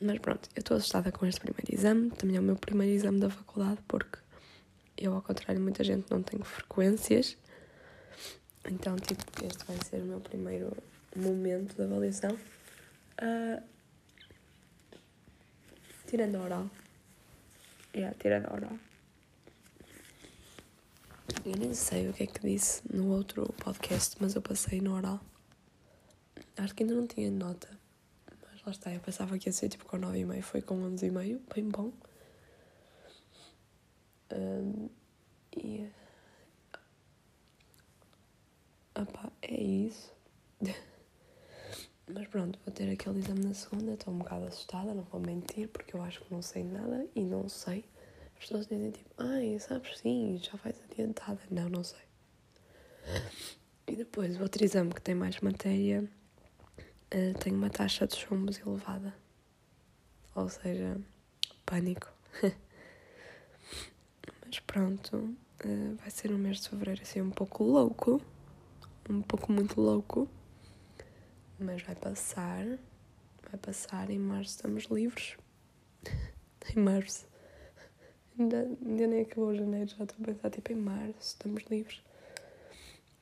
Mas 0.00 0.18
pronto, 0.18 0.48
eu 0.54 0.60
estou 0.60 0.76
assustada 0.76 1.10
com 1.10 1.24
este 1.26 1.40
primeiro 1.40 1.74
exame. 1.74 2.10
Também 2.10 2.36
é 2.36 2.40
o 2.40 2.42
meu 2.42 2.56
primeiro 2.56 2.92
exame 2.92 3.18
da 3.18 3.30
faculdade 3.30 3.80
porque 3.88 4.18
eu, 4.96 5.14
ao 5.14 5.22
contrário 5.22 5.56
de 5.56 5.62
muita 5.62 5.82
gente, 5.82 6.10
não 6.10 6.22
tenho 6.22 6.44
frequências. 6.44 7.36
Então, 8.70 8.96
tipo, 8.96 9.22
este 9.44 9.64
vai 9.66 9.76
ser 9.84 10.02
o 10.02 10.04
meu 10.04 10.20
primeiro 10.20 10.76
momento 11.14 11.74
de 11.74 11.82
avaliação. 11.82 12.32
Uh, 12.32 13.62
tirando 16.06 16.36
a 16.36 16.40
oral. 16.42 16.70
Yeah, 17.96 18.14
tirando 18.18 18.44
a 18.48 18.52
oral. 18.52 18.78
Eu 21.46 21.56
nem 21.56 21.72
sei 21.72 22.10
o 22.10 22.12
que 22.12 22.24
é 22.24 22.26
que 22.26 22.40
disse 22.40 22.82
no 22.94 23.10
outro 23.10 23.50
podcast, 23.54 24.16
mas 24.20 24.34
eu 24.34 24.42
passei 24.42 24.82
no 24.82 24.94
oral. 24.94 25.18
Acho 26.58 26.74
que 26.74 26.82
ainda 26.82 26.94
não 26.94 27.06
tinha 27.06 27.30
nota. 27.30 27.68
Mas 28.42 28.62
lá 28.66 28.72
está, 28.72 28.92
eu 28.92 29.00
pensava 29.00 29.38
que 29.38 29.48
ia 29.48 29.52
ser 29.52 29.70
tipo 29.70 29.86
com 29.86 29.96
9,5, 29.98 30.42
foi 30.42 30.60
com 30.60 30.76
11,5, 30.94 31.40
bem 31.54 31.68
bom. 31.70 31.90
Um, 34.30 34.90
e. 35.56 35.88
Opa, 38.94 39.32
é 39.40 39.54
isso. 39.54 40.15
Mas 42.16 42.26
pronto, 42.28 42.58
vou 42.64 42.72
ter 42.72 42.90
aquele 42.90 43.18
exame 43.18 43.44
na 43.44 43.52
segunda. 43.52 43.92
Estou 43.92 44.14
um 44.14 44.16
bocado 44.16 44.46
assustada, 44.46 44.94
não 44.94 45.02
vou 45.02 45.20
mentir, 45.20 45.68
porque 45.68 45.94
eu 45.94 46.00
acho 46.00 46.22
que 46.22 46.32
não 46.32 46.40
sei 46.40 46.64
nada 46.64 47.06
e 47.14 47.22
não 47.22 47.46
sei. 47.46 47.84
As 48.32 48.40
pessoas 48.40 48.66
dizem 48.66 48.90
tipo, 48.90 49.10
ai, 49.18 49.58
sabes 49.58 49.98
sim, 49.98 50.40
já 50.42 50.56
vais 50.64 50.80
adiantada. 50.90 51.38
Não, 51.50 51.68
não 51.68 51.84
sei. 51.84 52.00
E 53.86 53.94
depois, 53.94 54.38
o 54.38 54.42
outro 54.42 54.64
exame 54.64 54.94
que 54.94 55.02
tem 55.02 55.14
mais 55.14 55.38
matéria 55.40 56.10
uh, 57.14 57.38
tem 57.38 57.52
uma 57.52 57.68
taxa 57.68 58.06
de 58.06 58.16
chumbos 58.16 58.58
elevada. 58.58 59.14
Ou 60.34 60.48
seja, 60.48 60.98
pânico. 61.66 62.10
Mas 64.42 64.58
pronto, 64.60 65.16
uh, 65.18 65.96
vai 65.96 66.10
ser 66.10 66.32
um 66.32 66.38
mês 66.38 66.62
de 66.62 66.70
fevereiro 66.70 67.02
assim 67.02 67.20
um 67.20 67.30
pouco 67.30 67.62
louco, 67.62 68.22
um 69.10 69.20
pouco 69.20 69.52
muito 69.52 69.78
louco, 69.78 70.26
mas 71.58 71.82
vai 71.82 71.94
passar, 71.94 72.64
vai 73.50 73.58
passar. 73.60 74.10
Em 74.10 74.18
março 74.18 74.56
estamos 74.56 74.84
livres. 74.84 75.36
em 76.74 76.80
março. 76.80 77.26
Ainda, 78.38 78.62
ainda 78.84 79.06
nem 79.06 79.22
acabou 79.22 79.54
janeiro, 79.54 79.88
já 79.88 80.04
estou 80.04 80.16
a 80.22 80.26
pensar 80.26 80.50
tipo 80.50 80.72
em 80.72 80.76
março, 80.76 81.20
estamos 81.20 81.64
livres. 81.70 82.02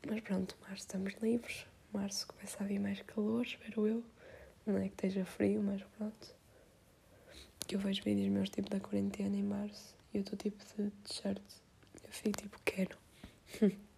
Mas 0.07 0.21
pronto, 0.21 0.57
março 0.63 0.79
estamos 0.79 1.15
livres. 1.23 1.67
Março 1.93 2.27
começa 2.27 2.63
a 2.63 2.67
vir 2.67 2.81
mais 2.81 3.01
calor, 3.03 3.43
espero 3.43 3.87
eu. 3.87 4.05
Não 4.67 4.79
é 4.79 4.89
que 4.89 4.95
esteja 4.95 5.25
frio, 5.25 5.63
mas 5.63 5.83
pronto. 5.97 6.35
Que 7.67 7.77
eu 7.77 7.79
vejo 7.79 8.03
vídeos 8.03 8.29
meus 8.29 8.51
tipo 8.51 8.69
da 8.69 8.81
quarentena 8.81 9.37
em 9.37 9.43
março 9.43 9.95
e 10.13 10.19
eu 10.19 10.23
estou 10.23 10.37
tipo 10.37 10.59
de 10.77 10.91
t-shirt. 10.91 11.43
Eu 12.03 12.11
fico 12.11 12.39
tipo, 12.43 12.61
quero. 12.65 12.99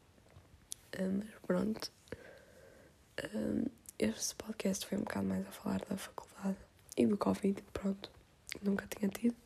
Ah, 0.98 1.12
mas 1.12 1.28
pronto. 1.46 1.92
Ah, 3.18 3.70
este 3.98 4.34
podcast 4.34 4.86
foi 4.86 4.98
um 4.98 5.02
bocado 5.02 5.26
mais 5.26 5.46
a 5.46 5.50
falar 5.50 5.80
da 5.88 5.96
faculdade 5.96 6.58
e 6.96 7.06
do 7.06 7.16
Covid, 7.16 7.62
pronto. 7.72 8.10
Nunca 8.62 8.86
tinha 8.86 9.10
tido. 9.10 9.36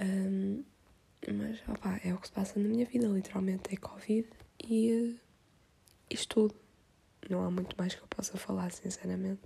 Um, 0.00 0.64
mas 1.32 1.60
opa, 1.68 2.00
é 2.04 2.12
o 2.12 2.18
que 2.18 2.28
se 2.28 2.32
passa 2.32 2.58
na 2.58 2.68
minha 2.68 2.86
vida, 2.86 3.06
literalmente 3.06 3.72
é 3.72 3.76
Covid 3.76 4.28
e 4.62 4.92
uh, 4.92 5.20
isto 6.10 6.48
tudo. 6.48 6.54
Não 7.28 7.42
há 7.42 7.50
muito 7.50 7.74
mais 7.76 7.94
que 7.94 8.02
eu 8.02 8.08
possa 8.08 8.36
falar, 8.36 8.70
sinceramente. 8.70 9.42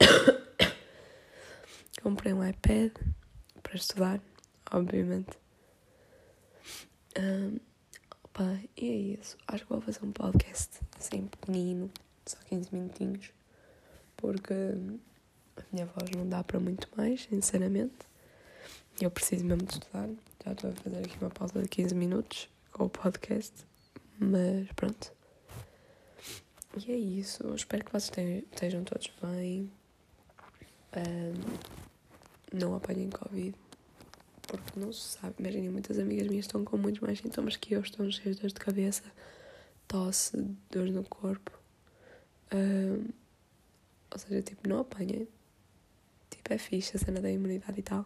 Comprei 2.02 2.32
um 2.32 2.46
iPad 2.46 2.92
para 3.62 3.76
estudar, 3.76 4.20
obviamente. 4.72 5.38
Um, 7.18 7.58
opa, 8.40 8.58
e 8.76 8.88
é 8.88 8.94
isso. 9.20 9.36
Acho 9.46 9.64
que 9.64 9.70
vou 9.70 9.80
fazer 9.80 10.00
um 10.02 10.12
podcast 10.12 10.80
assim 10.98 11.26
pequenino, 11.26 11.90
só 12.24 12.38
15 12.48 12.68
minutinhos, 12.72 13.30
porque 14.16 14.54
a 15.56 15.62
minha 15.72 15.86
voz 15.86 16.10
não 16.16 16.28
dá 16.28 16.42
para 16.42 16.58
muito 16.58 16.88
mais, 16.96 17.22
sinceramente. 17.22 18.08
Eu 19.00 19.10
preciso 19.10 19.44
mesmo 19.44 19.64
de 19.64 19.74
estudar. 19.74 20.08
Já 20.44 20.52
estou 20.52 20.70
a 20.70 20.74
fazer 20.74 20.98
aqui 20.98 21.16
uma 21.20 21.30
pausa 21.30 21.62
de 21.62 21.68
15 21.68 21.94
minutos 21.94 22.48
com 22.72 22.84
o 22.84 22.90
podcast, 22.90 23.54
mas 24.18 24.70
pronto. 24.72 25.12
E 26.76 26.92
é 26.92 26.96
isso. 26.96 27.54
Espero 27.54 27.84
que 27.84 27.92
vocês 27.92 28.44
estejam 28.52 28.84
todos 28.84 29.10
bem. 29.22 29.70
Um, 30.96 32.58
não 32.58 32.74
apanhem 32.74 33.10
Covid. 33.10 33.54
Porque 34.50 34.80
não 34.80 34.92
se 34.92 35.16
sabe. 35.16 35.36
Imaginem, 35.38 35.70
muitas 35.70 35.96
amigas 35.96 36.26
minhas 36.26 36.44
estão 36.44 36.64
com 36.64 36.76
muitos 36.76 37.00
mais 37.00 37.20
sintomas 37.20 37.54
que 37.56 37.72
eu. 37.72 37.80
Estão 37.80 38.10
cheias 38.10 38.34
de 38.34 38.42
dor 38.42 38.48
de 38.48 38.54
cabeça, 38.54 39.04
tosse, 39.86 40.36
dor 40.68 40.88
no 40.88 41.04
corpo. 41.04 41.56
Um, 42.52 43.08
ou 44.10 44.18
seja, 44.18 44.42
tipo, 44.42 44.68
não 44.68 44.80
apanhem. 44.80 45.28
Tipo, 46.28 46.52
é 46.52 46.58
fixe 46.58 46.96
a 46.96 46.98
cena 46.98 47.20
da 47.20 47.30
imunidade 47.30 47.78
e 47.78 47.82
tal. 47.82 48.04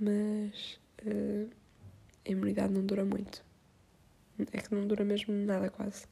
Mas 0.00 0.80
uh, 1.04 1.50
a 2.26 2.30
imunidade 2.30 2.72
não 2.72 2.86
dura 2.86 3.04
muito. 3.04 3.44
É 4.50 4.62
que 4.62 4.74
não 4.74 4.86
dura 4.86 5.04
mesmo 5.04 5.34
nada 5.34 5.68
quase. 5.68 6.06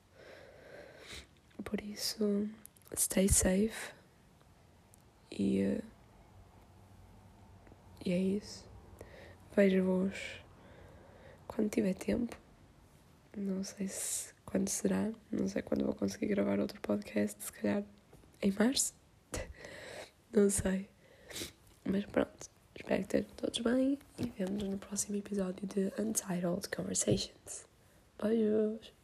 Por 1.64 1.80
isso, 1.80 2.46
stay 2.94 3.30
safe. 3.30 3.94
E, 5.30 5.62
uh, 5.62 5.82
e 8.05 8.12
é 8.12 8.18
isso. 8.18 8.69
Vejo-vos 9.55 10.42
quando 11.46 11.70
tiver 11.70 11.94
tempo. 11.94 12.36
Não 13.36 13.62
sei 13.64 13.88
se 13.88 14.32
quando 14.44 14.68
será. 14.68 15.11
Não 15.30 15.48
sei 15.48 15.62
quando 15.62 15.84
vou 15.84 15.94
conseguir 15.94 16.26
gravar 16.26 16.61
outro 16.61 16.80
podcast. 16.80 17.42
Se 17.42 17.53
calhar 17.53 17.82
em 18.42 18.53
março. 18.53 18.94
não 20.32 20.48
sei. 20.48 20.88
Mas 21.84 22.05
pronto. 22.07 22.51
Espero 22.74 22.96
que 23.01 23.16
estejam 23.18 23.36
todos 23.36 23.59
bem 23.59 23.98
e 24.18 24.30
vemos 24.38 24.62
no 24.62 24.78
próximo 24.78 25.16
episódio 25.16 25.66
de 25.66 25.92
Untitled 26.01 26.68
Conversations. 26.68 27.66
Beijos! 28.22 28.99